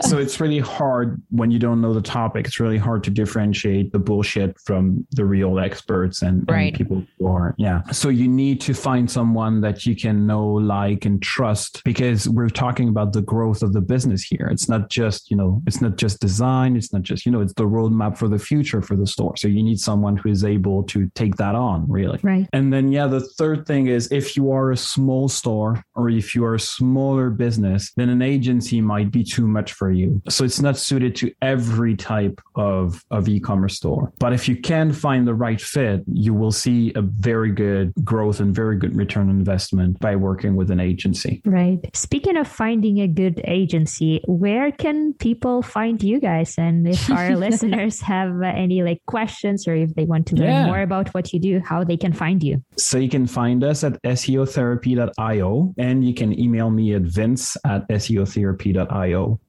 so 0.05 0.19
it's 0.19 0.39
really 0.39 0.59
hard 0.59 1.23
when 1.31 1.51
you 1.51 1.59
don't 1.59 1.81
know 1.81 1.95
the 1.95 2.03
topic. 2.03 2.47
It's 2.47 2.61
really 2.61 2.77
hard 2.77 3.03
to 3.05 3.11
differentiate 3.11 3.91
the 3.93 3.99
bullshit 3.99 4.61
from 4.61 5.07
the 5.13 5.25
real 5.25 5.59
experts 5.59 6.21
and, 6.21 6.45
right. 6.47 6.69
and 6.69 6.77
people 6.77 7.07
who 7.19 7.27
are, 7.27 7.55
yeah. 7.57 7.81
So 7.91 8.11
you 8.11 8.29
need 8.29 8.61
to 8.63 8.75
find 8.75 9.11
someone 9.11 9.63
that 9.63 9.87
you 9.87 9.97
can 9.97 10.27
know, 10.27 10.47
like, 10.47 11.07
and 11.07 11.23
trust 11.23 11.83
because 11.85 12.29
we're 12.29 12.50
talking 12.51 12.89
about 12.89 13.13
the 13.13 13.23
growth 13.23 13.63
of 13.63 13.73
the 13.73 13.81
business 13.81 14.23
here. 14.23 14.49
It's 14.51 14.69
not 14.69 14.91
just, 14.91 15.31
you 15.31 15.37
know, 15.37 15.63
it's 15.67 15.81
not 15.81 15.97
just 15.97 16.21
design. 16.21 16.77
It's 16.77 16.93
not 16.93 17.03
just, 17.03 17.25
you 17.27 17.33
know, 17.33 17.41
it's 17.41 17.55
the 17.55 17.65
roadmap 17.65 18.19
for 18.19 18.29
the 18.29 18.39
future 18.39 18.83
for 18.83 18.97
the 18.97 19.07
store. 19.07 19.37
So 19.37 19.49
you 19.49 19.63
need 19.63 19.79
someone 19.81 20.17
who 20.17 20.29
is 20.29 20.45
able 20.45 20.83
to 20.85 21.11
take 21.15 21.37
that 21.37 21.55
on 21.55 21.91
really. 21.91 22.19
Right. 22.23 22.49
And 22.53 22.73
then, 22.73 22.93
yeah, 22.93 23.07
the 23.07 23.21
third 23.21 23.67
thing 23.67 23.87
is 23.87 24.11
if 24.11 24.37
you 24.37 24.53
are 24.53 24.71
a 24.71 24.77
small 24.77 25.29
store 25.29 25.83
or 25.95 26.11
if 26.11 26.35
you 26.35 26.45
are 26.45 26.55
a 26.55 26.61
smaller 26.61 27.31
business, 27.31 27.93
then 27.97 28.09
an 28.09 28.23
agency 28.23 28.81
might 28.81 29.11
be 29.11 29.25
too 29.25 29.47
much 29.47 29.73
for 29.73 29.91
you. 29.91 30.21
So 30.29 30.45
it's 30.45 30.61
not 30.61 30.77
suited 30.77 31.17
to 31.17 31.33
every 31.43 31.97
type 31.97 32.41
of, 32.57 33.03
of 33.11 33.29
e-commerce 33.29 33.77
store. 33.77 34.13
But 34.19 34.33
if 34.33 34.49
you 34.49 34.57
can 34.57 34.93
find 34.93 35.27
the 35.27 35.35
right 35.35 35.61
fit, 35.61 36.03
you 36.07 36.35
will 36.35 36.53
see 36.53 36.93
a 36.95 37.03
very 37.03 37.51
good 37.51 37.93
growth 38.05 38.41
and 38.41 38.55
very 38.55 38.77
good 38.77 38.97
return 38.97 39.29
on 39.29 39.37
investment 39.37 39.99
by 40.01 40.17
working 40.17 40.57
with 40.57 40.71
an 40.71 40.81
agency. 40.81 41.43
Right. 41.45 41.79
Speaking 41.95 42.37
of 42.37 42.40
finding 42.45 43.01
a 43.01 43.09
good 43.09 43.41
agency, 43.45 44.23
where 44.27 44.73
can 44.73 45.15
people 45.15 45.63
find 45.63 46.03
you 46.03 46.21
guys? 46.21 46.57
And 46.59 46.87
if 46.89 47.11
our 47.19 47.37
listeners 47.37 48.01
have 48.01 48.43
uh, 48.43 48.47
any 48.47 48.83
like 48.83 49.03
questions 49.07 49.67
or 49.67 49.75
if 49.75 49.95
they 49.95 50.05
want 50.05 50.27
to 50.29 50.37
learn 50.37 50.49
yeah. 50.49 50.67
more 50.67 50.83
about 50.83 51.13
what 51.15 51.33
you 51.33 51.41
do, 51.41 51.61
how 51.61 51.85
they 51.85 51.97
can 51.97 52.13
find 52.13 52.43
you. 52.43 52.63
So 52.77 52.99
you 52.99 53.09
can 53.09 53.27
find 53.27 53.65
us 53.65 53.85
at 53.85 54.03
SEOtherapy.io 54.03 55.75
and 55.79 56.05
you 56.07 56.15
can 56.15 56.39
email 56.39 56.71
me 56.71 56.95
at 56.95 57.03
vince 57.03 57.57
at 57.65 57.89
SEOtherapy.io. 57.89 59.41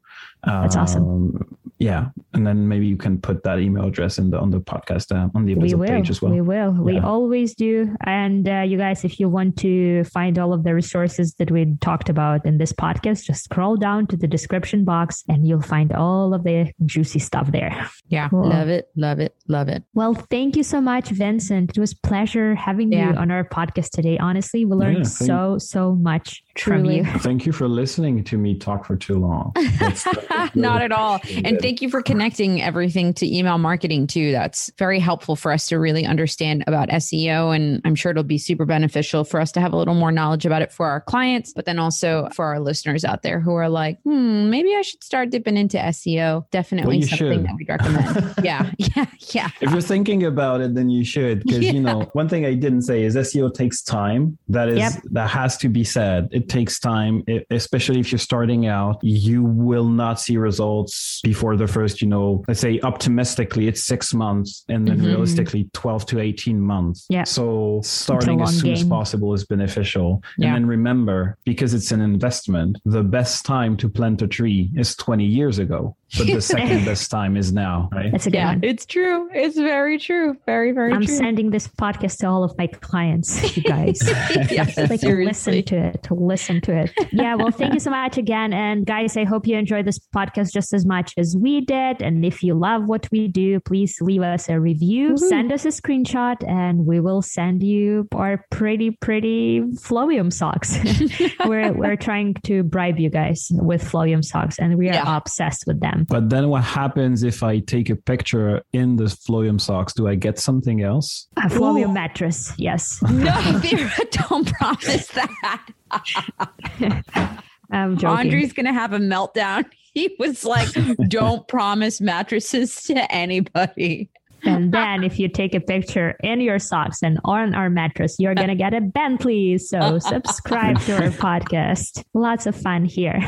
That's 0.44 0.76
um, 0.76 0.82
awesome 0.82 1.58
yeah. 1.82 2.10
And 2.34 2.46
then 2.46 2.68
maybe 2.68 2.86
you 2.86 2.96
can 2.96 3.20
put 3.20 3.44
that 3.44 3.60
email 3.60 3.86
address 3.86 4.20
in 4.20 4.30
the 4.30 4.40
on 4.40 4.52
the 4.52 4.62
podcast 4.62 5.12
uh, 5.12 5.30
on 5.34 5.46
the 5.46 5.54
episode 5.54 5.80
we 5.80 5.88
will, 5.88 5.88
page 5.88 6.10
as 6.12 6.22
well. 6.22 6.32
We 6.32 6.42
will. 6.42 6.74
Yeah. 6.76 6.82
we 6.82 7.00
always 7.00 7.56
do. 7.56 7.96
And 8.06 8.48
uh, 8.48 8.62
you 8.62 8.78
guys 8.78 9.04
if 9.04 9.20
you 9.20 9.28
want 9.28 9.58
to 9.58 10.04
find 10.06 10.38
all 10.38 10.54
of 10.54 10.64
the 10.64 10.76
resources 10.76 11.34
that 11.36 11.50
we 11.50 11.76
talked 11.82 12.08
about 12.08 12.46
in 12.46 12.60
this 12.60 12.72
podcast 12.72 13.26
just 13.26 13.44
scroll 13.46 13.76
down 13.76 14.06
to 14.08 14.16
the 14.16 14.28
description 14.28 14.86
box 14.86 15.24
and 15.28 15.48
you'll 15.48 15.62
find 15.62 15.92
all 15.92 16.36
of 16.36 16.44
the 16.44 16.72
juicy 16.86 17.20
stuff 17.20 17.52
there. 17.52 17.90
Yeah. 18.08 18.30
Cool. 18.30 18.48
love 18.48 18.70
it. 18.70 18.90
Love 18.96 19.20
it. 19.20 19.36
Love 19.48 19.68
it. 19.68 19.84
Well 19.96 20.14
thank 20.14 20.56
you 20.56 20.64
so 20.64 20.82
much 20.82 21.10
vincent. 21.10 21.72
It 21.72 21.80
was 21.80 21.96
pleasure 21.96 22.54
having 22.54 22.92
yeah. 22.92 23.10
you 23.10 23.16
on 23.16 23.32
our 23.32 23.44
podcast 23.44 23.90
today. 23.90 24.20
Honestly 24.20 24.66
we 24.66 24.76
learned 24.76 25.06
yeah, 25.06 25.28
so 25.28 25.58
so 25.58 25.96
much 25.96 26.44
Truly. 26.56 27.04
from 27.04 27.14
you 27.14 27.20
thank 27.20 27.45
you 27.45 27.52
for 27.52 27.68
listening 27.68 28.24
to 28.24 28.38
me 28.38 28.58
talk 28.58 28.86
for 28.86 28.95
too 28.95 29.18
long 29.18 29.54
not 30.56 30.82
at 30.82 30.91
all 30.91 31.20
and 31.43 31.60
thank 31.60 31.72
thank 31.72 31.82
you 31.82 31.89
for 31.89 32.02
connecting 32.02 32.62
everything 32.62 33.14
to 33.14 33.26
email 33.34 33.58
marketing 33.58 34.06
too. 34.06 34.34
That's 34.34 34.70
very 34.78 34.99
helpful 34.99 35.38
for 35.38 35.54
us 35.54 35.70
to 35.70 35.80
really 35.80 36.06
understand 36.06 36.66
about 36.68 36.89
SEO. 36.89 37.56
And 37.56 37.82
I'm 37.86 37.95
sure 37.95 38.12
it'll 38.12 38.24
be 38.24 38.38
super 38.38 38.66
beneficial 38.66 39.24
for 39.24 39.39
us 39.39 39.54
to 39.54 39.62
have 39.62 39.72
a 39.72 39.78
little 39.78 39.95
more 39.95 40.12
knowledge 40.12 40.45
about 40.45 40.62
it 40.62 40.70
for 40.70 40.88
our 40.88 40.99
clients, 40.99 41.54
but 41.54 41.64
then 41.64 41.80
also 41.80 42.28
for 42.34 42.43
our 42.45 42.60
listeners 42.60 43.06
out 43.06 43.24
there 43.24 43.39
who 43.39 43.54
are 43.54 43.70
like, 43.70 44.02
hmm, 44.02 44.49
maybe 44.49 44.76
I 44.76 44.82
should 44.82 45.02
start 45.02 45.30
dipping 45.30 45.56
into 45.56 45.78
SEO. 45.78 46.43
Definitely 46.52 46.99
well, 46.99 47.08
something 47.08 47.38
should. 47.38 47.45
that 47.45 47.56
we'd 47.56 47.70
recommend. 47.70 48.36
yeah. 48.43 48.70
Yeah. 48.78 49.06
Yeah. 49.34 49.49
If 49.62 49.72
you're 49.72 49.80
thinking 49.80 50.26
about 50.26 50.60
it, 50.60 50.76
then 50.76 50.89
you 50.89 51.06
should. 51.06 51.43
Because, 51.45 51.60
yeah. 51.60 51.72
you 51.72 51.80
know, 51.80 52.10
one 52.12 52.28
thing 52.28 52.45
I 52.45 52.54
didn't 52.54 52.82
say 52.82 53.04
is 53.04 53.16
SEO 53.16 53.54
takes 53.54 53.82
time. 53.82 54.38
That 54.49 54.68
is, 54.68 54.80
yep. 54.80 54.93
that 55.12 55.30
has 55.30 55.56
to 55.60 55.70
be 55.70 55.86
said. 55.86 56.28
It 56.34 56.41
takes 56.50 56.80
time, 56.80 57.24
it, 57.28 57.46
especially 57.50 58.00
if 58.00 58.12
you're 58.12 58.20
starting 58.20 58.68
out. 58.68 59.00
You 59.02 59.44
will 59.44 59.88
not 59.88 60.20
see 60.20 60.38
results 60.38 61.22
before 61.24 61.56
the 61.58 61.68
first, 61.68 62.02
you 62.02 62.08
know, 62.08 62.44
let's 62.48 62.60
say 62.60 62.80
optimistically, 62.82 63.68
it's 63.68 63.84
six 63.84 64.14
months 64.14 64.64
and 64.70 64.88
then 64.88 64.98
mm-hmm. 64.98 65.08
realistically 65.08 65.70
12 65.74 66.06
to 66.08 66.20
18 66.20 66.60
months. 66.60 67.06
Yeah. 67.10 67.24
So 67.24 67.82
starting 67.84 68.42
as 68.42 68.60
soon 68.60 68.74
game. 68.74 68.74
as 68.74 68.84
possible 68.84 69.34
is 69.34 69.46
beneficial. 69.46 70.24
Yeah. 70.38 70.48
And 70.48 70.56
then 70.56 70.66
remember, 70.68 71.38
because 71.44 71.74
it's 71.74 71.92
an 71.92 72.02
investment, 72.02 72.78
the 72.86 73.04
best 73.04 73.46
time 73.46 73.78
to 73.78 73.89
plant 73.89 74.22
a 74.22 74.28
tree 74.28 74.70
is 74.76 74.96
20 74.96 75.26
years 75.26 75.60
ago 75.60 75.96
but 76.18 76.28
the 76.28 76.42
second 76.42 76.86
best 76.86 77.10
time 77.10 77.38
is 77.38 77.52
now, 77.52 77.89
right? 77.92 78.12
That's 78.12 78.26
a 78.26 78.32
good 78.32 78.38
yeah, 78.38 78.48
one. 78.50 78.64
It's 78.64 78.86
true. 78.86 79.30
It's 79.34 79.58
very 79.58 79.98
true. 79.98 80.38
Very, 80.46 80.72
very 80.72 80.89
true. 80.89 80.98
I'm 80.98 81.06
true. 81.06 81.16
sending 81.16 81.52
this 81.52 81.68
podcast 81.68 82.18
to 82.20 82.28
all 82.28 82.44
of 82.44 82.58
my 82.58 82.68
clients, 82.68 83.56
you 83.56 83.64
guys. 83.64 84.00
yes, 84.06 84.78
like 84.78 85.00
seriously. 85.00 85.26
listen 85.26 85.64
to 85.64 85.76
it, 85.78 86.04
to 86.04 86.14
listen 86.32 86.62
to 86.62 86.72
it. 86.74 86.92
Yeah, 87.12 87.36
well, 87.36 87.52
thank 87.52 87.74
you 87.74 87.80
so 87.80 87.92
much 87.92 88.18
again. 88.18 88.54
And 88.54 88.86
guys, 88.86 89.18
I 89.18 89.26
hope 89.26 89.46
you 89.46 89.58
enjoyed 89.58 89.86
this 89.86 90.00
podcast 90.00 90.54
just 90.54 90.74
as 90.74 90.86
much 90.86 91.14
as 91.18 91.36
we 91.38 91.62
did. 91.62 92.02
And 92.02 92.26
if 92.26 92.42
you 92.42 92.54
love 92.54 92.86
what 92.86 93.08
we 93.12 93.28
do, 93.28 93.60
please 93.60 94.00
leave 94.02 94.22
us 94.22 94.48
a 94.50 94.60
review, 94.60 95.10
Woo-hoo. 95.10 95.30
send 95.30 95.52
us 95.52 95.66
a 95.66 95.70
screenshot, 95.70 96.38
and 96.48 96.86
we 96.86 97.00
will 97.00 97.22
send 97.22 97.62
you 97.64 98.08
our 98.16 98.46
pretty, 98.50 98.92
pretty 98.92 99.62
Flowium 99.86 100.32
socks. 100.32 100.78
we're 101.46 101.74
we're 101.74 101.98
trying 101.98 102.34
to 102.46 102.64
bribe 102.64 102.98
you 102.98 103.10
guys 103.10 103.50
with 103.52 103.84
Flowium 103.84 104.24
socks, 104.24 104.58
and 104.58 104.78
we 104.78 104.90
are 104.90 104.94
yeah. 104.94 105.18
obsessed 105.18 105.66
with 105.68 105.80
them. 105.82 106.06
But 106.08 106.30
then 106.30 106.48
what 106.50 106.64
happens 106.64 107.24
if 107.24 107.44
I 107.44 107.60
take 107.60 107.90
a 107.90 107.96
picture 107.96 108.62
in 108.72 108.96
the 108.96 109.06
Flowium 109.06 109.60
socks? 109.60 109.94
Do 109.94 110.08
I 110.08 110.16
get 110.16 110.40
something 110.40 110.82
else? 110.82 111.28
A 111.38 111.50
Flowium 111.50 111.90
Ooh. 111.90 111.94
mattress, 111.94 112.54
yes. 112.58 113.02
No, 113.02 113.36
Vera, 113.62 113.92
don't 114.12 114.48
promise 114.54 115.08
that. 115.08 115.68
I'm 117.72 117.98
joking. 117.98 118.18
Andre's 118.18 118.54
to 118.66 118.74
have 118.74 118.94
a 118.94 119.00
meltdown. 119.00 119.66
He 119.94 120.16
was 120.18 120.46
like, 120.46 120.70
don't 121.10 121.46
promise 121.50 122.00
mattresses 122.00 122.84
to 122.84 123.14
anybody. 123.14 124.10
And 124.44 124.74
then 124.74 125.04
if 125.04 125.20
you 125.20 125.28
take 125.28 125.54
a 125.54 125.60
picture 125.60 126.16
in 126.24 126.42
your 126.42 126.60
socks 126.60 127.04
and 127.04 127.20
on 127.26 127.54
our 127.54 127.70
mattress, 127.70 128.16
you're 128.20 128.36
going 128.36 128.50
to 128.50 128.56
get 128.56 128.74
a 128.74 128.82
Bentley. 128.82 129.58
So 129.58 130.00
subscribe 130.00 130.80
to 130.82 130.94
our 130.94 131.10
podcast. 131.12 132.04
Lots 132.14 132.46
of 132.46 132.56
fun 132.56 132.86
here. 132.86 133.20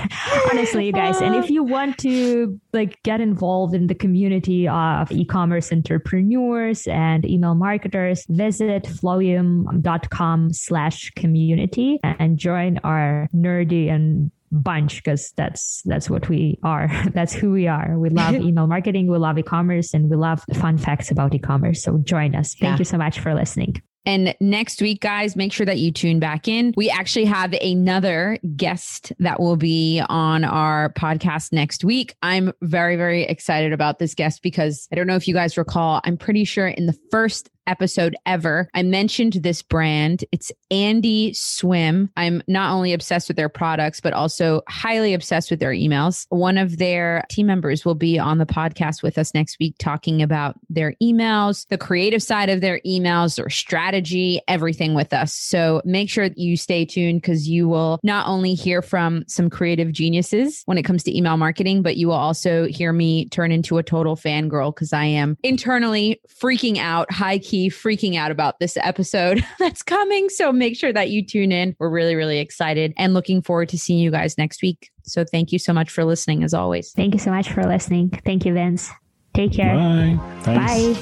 Honestly, 0.52 0.88
you 0.88 0.92
guys. 0.92 1.22
And 1.22 1.36
if 1.36 1.50
you 1.50 1.64
want 1.64 1.98
to 2.00 2.60
like 2.74 3.02
get 3.04 3.22
involved 3.22 3.74
in 3.74 3.88
the 3.88 3.96
community 3.96 4.68
of 4.68 5.12
e-commerce 5.12 5.72
entrepreneurs 5.72 6.88
and 6.88 7.26
email 7.26 7.56
marketers, 7.56 8.26
visit 8.30 8.84
flowium.com 8.84 10.54
slash 10.54 11.12
community 11.12 12.00
and 12.04 12.38
join 12.38 12.80
our 12.84 13.30
nerdy 13.34 13.90
and 13.90 14.32
bunch 14.54 15.04
because 15.04 15.34
that's 15.36 15.82
that's 15.86 16.10
what 16.10 16.30
we 16.30 16.60
are 16.64 16.90
that's 17.14 17.34
who 17.34 17.52
we 17.52 17.68
are 17.68 17.98
we 17.98 18.10
love 18.10 18.36
email 18.36 18.68
marketing 18.68 19.08
we 19.08 19.18
love 19.18 19.38
e-commerce 19.38 19.94
and 19.94 20.10
we 20.10 20.16
love 20.16 20.44
fun 20.54 20.78
facts 20.78 21.12
about 21.12 21.34
e-commerce 21.34 21.84
so 21.84 21.98
join 22.00 22.36
us 22.36 22.54
thank 22.56 22.74
yeah. 22.74 22.78
you 22.78 22.86
so 22.86 22.98
much 22.98 23.20
for 23.20 23.34
listening 23.34 23.82
and 24.06 24.36
next 24.42 24.82
week, 24.82 25.00
guys, 25.00 25.36
make 25.36 25.54
sure 25.54 25.66
that 25.66 25.78
you 25.78 25.92
tune 25.92 26.20
back 26.20 26.48
in. 26.48 26.74
We 26.76 26.90
actually 26.90 27.26
have 27.26 27.54
another 27.54 28.38
guest 28.56 29.14
that 29.20 29.40
will 29.40 29.56
be 29.56 30.02
on 30.10 30.44
our 30.44 30.92
podcast 30.94 31.54
next 31.54 31.86
week. 31.86 32.14
I'm 32.22 32.52
very, 32.62 32.98
very 32.98 33.24
excited 33.24 33.72
about 33.72 34.00
this 34.00 34.14
guest 34.14 34.44
because 34.44 34.90
I 34.92 34.96
don't 34.96 35.08
know 35.08 35.16
if 35.16 35.28
you 35.28 35.34
guys 35.34 35.58
recall, 35.58 36.02
I'm 36.04 36.18
pretty 36.18 36.44
sure 36.44 36.68
in 36.68 36.86
the 36.86 36.98
first 37.12 37.50
episode 37.68 38.16
ever, 38.26 38.70
I 38.74 38.84
mentioned 38.84 39.34
this 39.34 39.62
brand. 39.62 40.26
It's 40.32 40.52
Andie 40.70 41.34
Swim. 41.34 42.10
I'm 42.18 42.44
not 42.48 42.74
only 42.74 42.94
obsessed 42.94 43.28
with 43.28 43.38
their 43.38 43.50
products, 43.50 44.00
but 44.00 44.14
also 44.14 44.62
highly 44.68 45.14
obsessed 45.14 45.50
with 45.50 45.60
their 45.60 45.72
emails. 45.72 46.26
One 46.30 46.58
of 46.58 46.78
their 46.78 47.24
team 47.30 47.48
members 47.48 47.86
will 47.86 47.96
be 47.96 48.20
on 48.20 48.38
the 48.38 48.46
podcast 48.46 49.04
with 49.04 49.18
us 49.18 49.34
next 49.34 49.58
week 49.60 49.76
talking 49.80 50.22
about 50.22 50.56
their 50.70 50.96
emails, 51.02 51.68
the 51.70 51.78
creative 51.78 52.22
side 52.22 52.50
of 52.50 52.62
their 52.62 52.80
emails, 52.86 53.38
their 53.38 53.50
strategy, 53.50 54.42
everything 54.48 54.94
with 54.94 55.14
us. 55.14 55.34
So 55.34 55.82
make 55.86 56.10
sure 56.10 56.30
that 56.30 56.38
you 56.38 56.58
stay 56.58 56.86
tuned 56.86 57.22
because 57.22 57.48
you 57.48 57.68
will 57.68 58.00
not 58.04 58.28
only 58.28 58.54
hear 58.54 58.82
from 58.82 59.24
some 59.28 59.50
creative 59.50 59.92
geniuses 59.92 60.64
when 60.66 60.78
it 60.78 60.84
comes 60.84 61.04
to 61.04 61.16
email 61.16 61.38
marketing, 61.38 61.82
but 61.82 61.98
you 61.98 62.08
will 62.08 62.16
also 62.16 62.66
hear 62.68 62.92
me 62.92 63.30
turn 63.30 63.52
into 63.52 63.78
a 63.78 63.84
total 63.84 64.16
fangirl 64.16 64.74
because 64.74 64.94
I 64.94 65.06
am 65.06 65.38
internally 65.44 66.20
freaking 66.28 66.78
out, 66.78 67.12
high 67.12 67.38
key 67.38 67.53
key 67.54 67.70
freaking 67.70 68.16
out 68.16 68.32
about 68.32 68.58
this 68.58 68.78
episode 68.78 69.46
that's 69.60 69.84
coming. 69.84 70.28
So 70.30 70.52
make 70.52 70.76
sure 70.76 70.92
that 70.92 71.12
you 71.12 71.24
tune 71.24 71.52
in. 71.52 71.76
We're 71.78 71.90
really, 71.90 72.16
really 72.16 72.40
excited 72.40 72.96
and 72.98 73.14
looking 73.14 73.44
forward 73.44 73.70
to 73.70 73.78
seeing 73.78 74.00
you 74.00 74.10
guys 74.10 74.40
next 74.40 74.64
week. 74.64 74.90
So 75.04 75.24
thank 75.24 75.52
you 75.52 75.60
so 75.60 75.72
much 75.72 75.92
for 75.92 76.04
listening 76.04 76.44
as 76.44 76.56
always. 76.56 76.94
Thank 76.94 77.14
you 77.14 77.20
so 77.20 77.30
much 77.30 77.52
for 77.52 77.64
listening. 77.64 78.10
Thank 78.26 78.46
you, 78.46 78.56
Vince. 78.56 78.90
Take 79.36 79.54
care. 79.54 79.76
Bye. 79.76 80.18
Bye. 80.46 80.94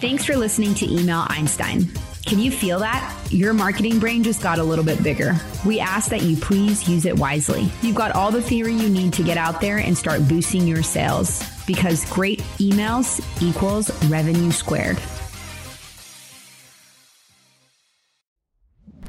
Thanks 0.00 0.24
for 0.24 0.36
listening 0.36 0.74
to 0.74 0.86
Email 0.86 1.26
Einstein. 1.28 1.90
Can 2.26 2.38
you 2.38 2.52
feel 2.52 2.78
that? 2.78 3.12
Your 3.30 3.52
marketing 3.52 3.98
brain 3.98 4.22
just 4.22 4.40
got 4.40 4.60
a 4.60 4.62
little 4.62 4.84
bit 4.84 5.02
bigger. 5.02 5.34
We 5.66 5.80
ask 5.80 6.10
that 6.10 6.22
you 6.22 6.36
please 6.36 6.88
use 6.88 7.06
it 7.06 7.18
wisely. 7.18 7.68
You've 7.82 7.96
got 7.96 8.12
all 8.12 8.30
the 8.30 8.42
theory 8.42 8.74
you 8.74 8.88
need 8.88 9.12
to 9.14 9.24
get 9.24 9.36
out 9.36 9.60
there 9.60 9.78
and 9.78 9.98
start 9.98 10.28
boosting 10.28 10.68
your 10.68 10.84
sales 10.84 11.42
because 11.66 12.08
great 12.12 12.38
emails 12.58 13.20
equals 13.42 13.90
revenue 14.04 14.52
squared. 14.52 14.98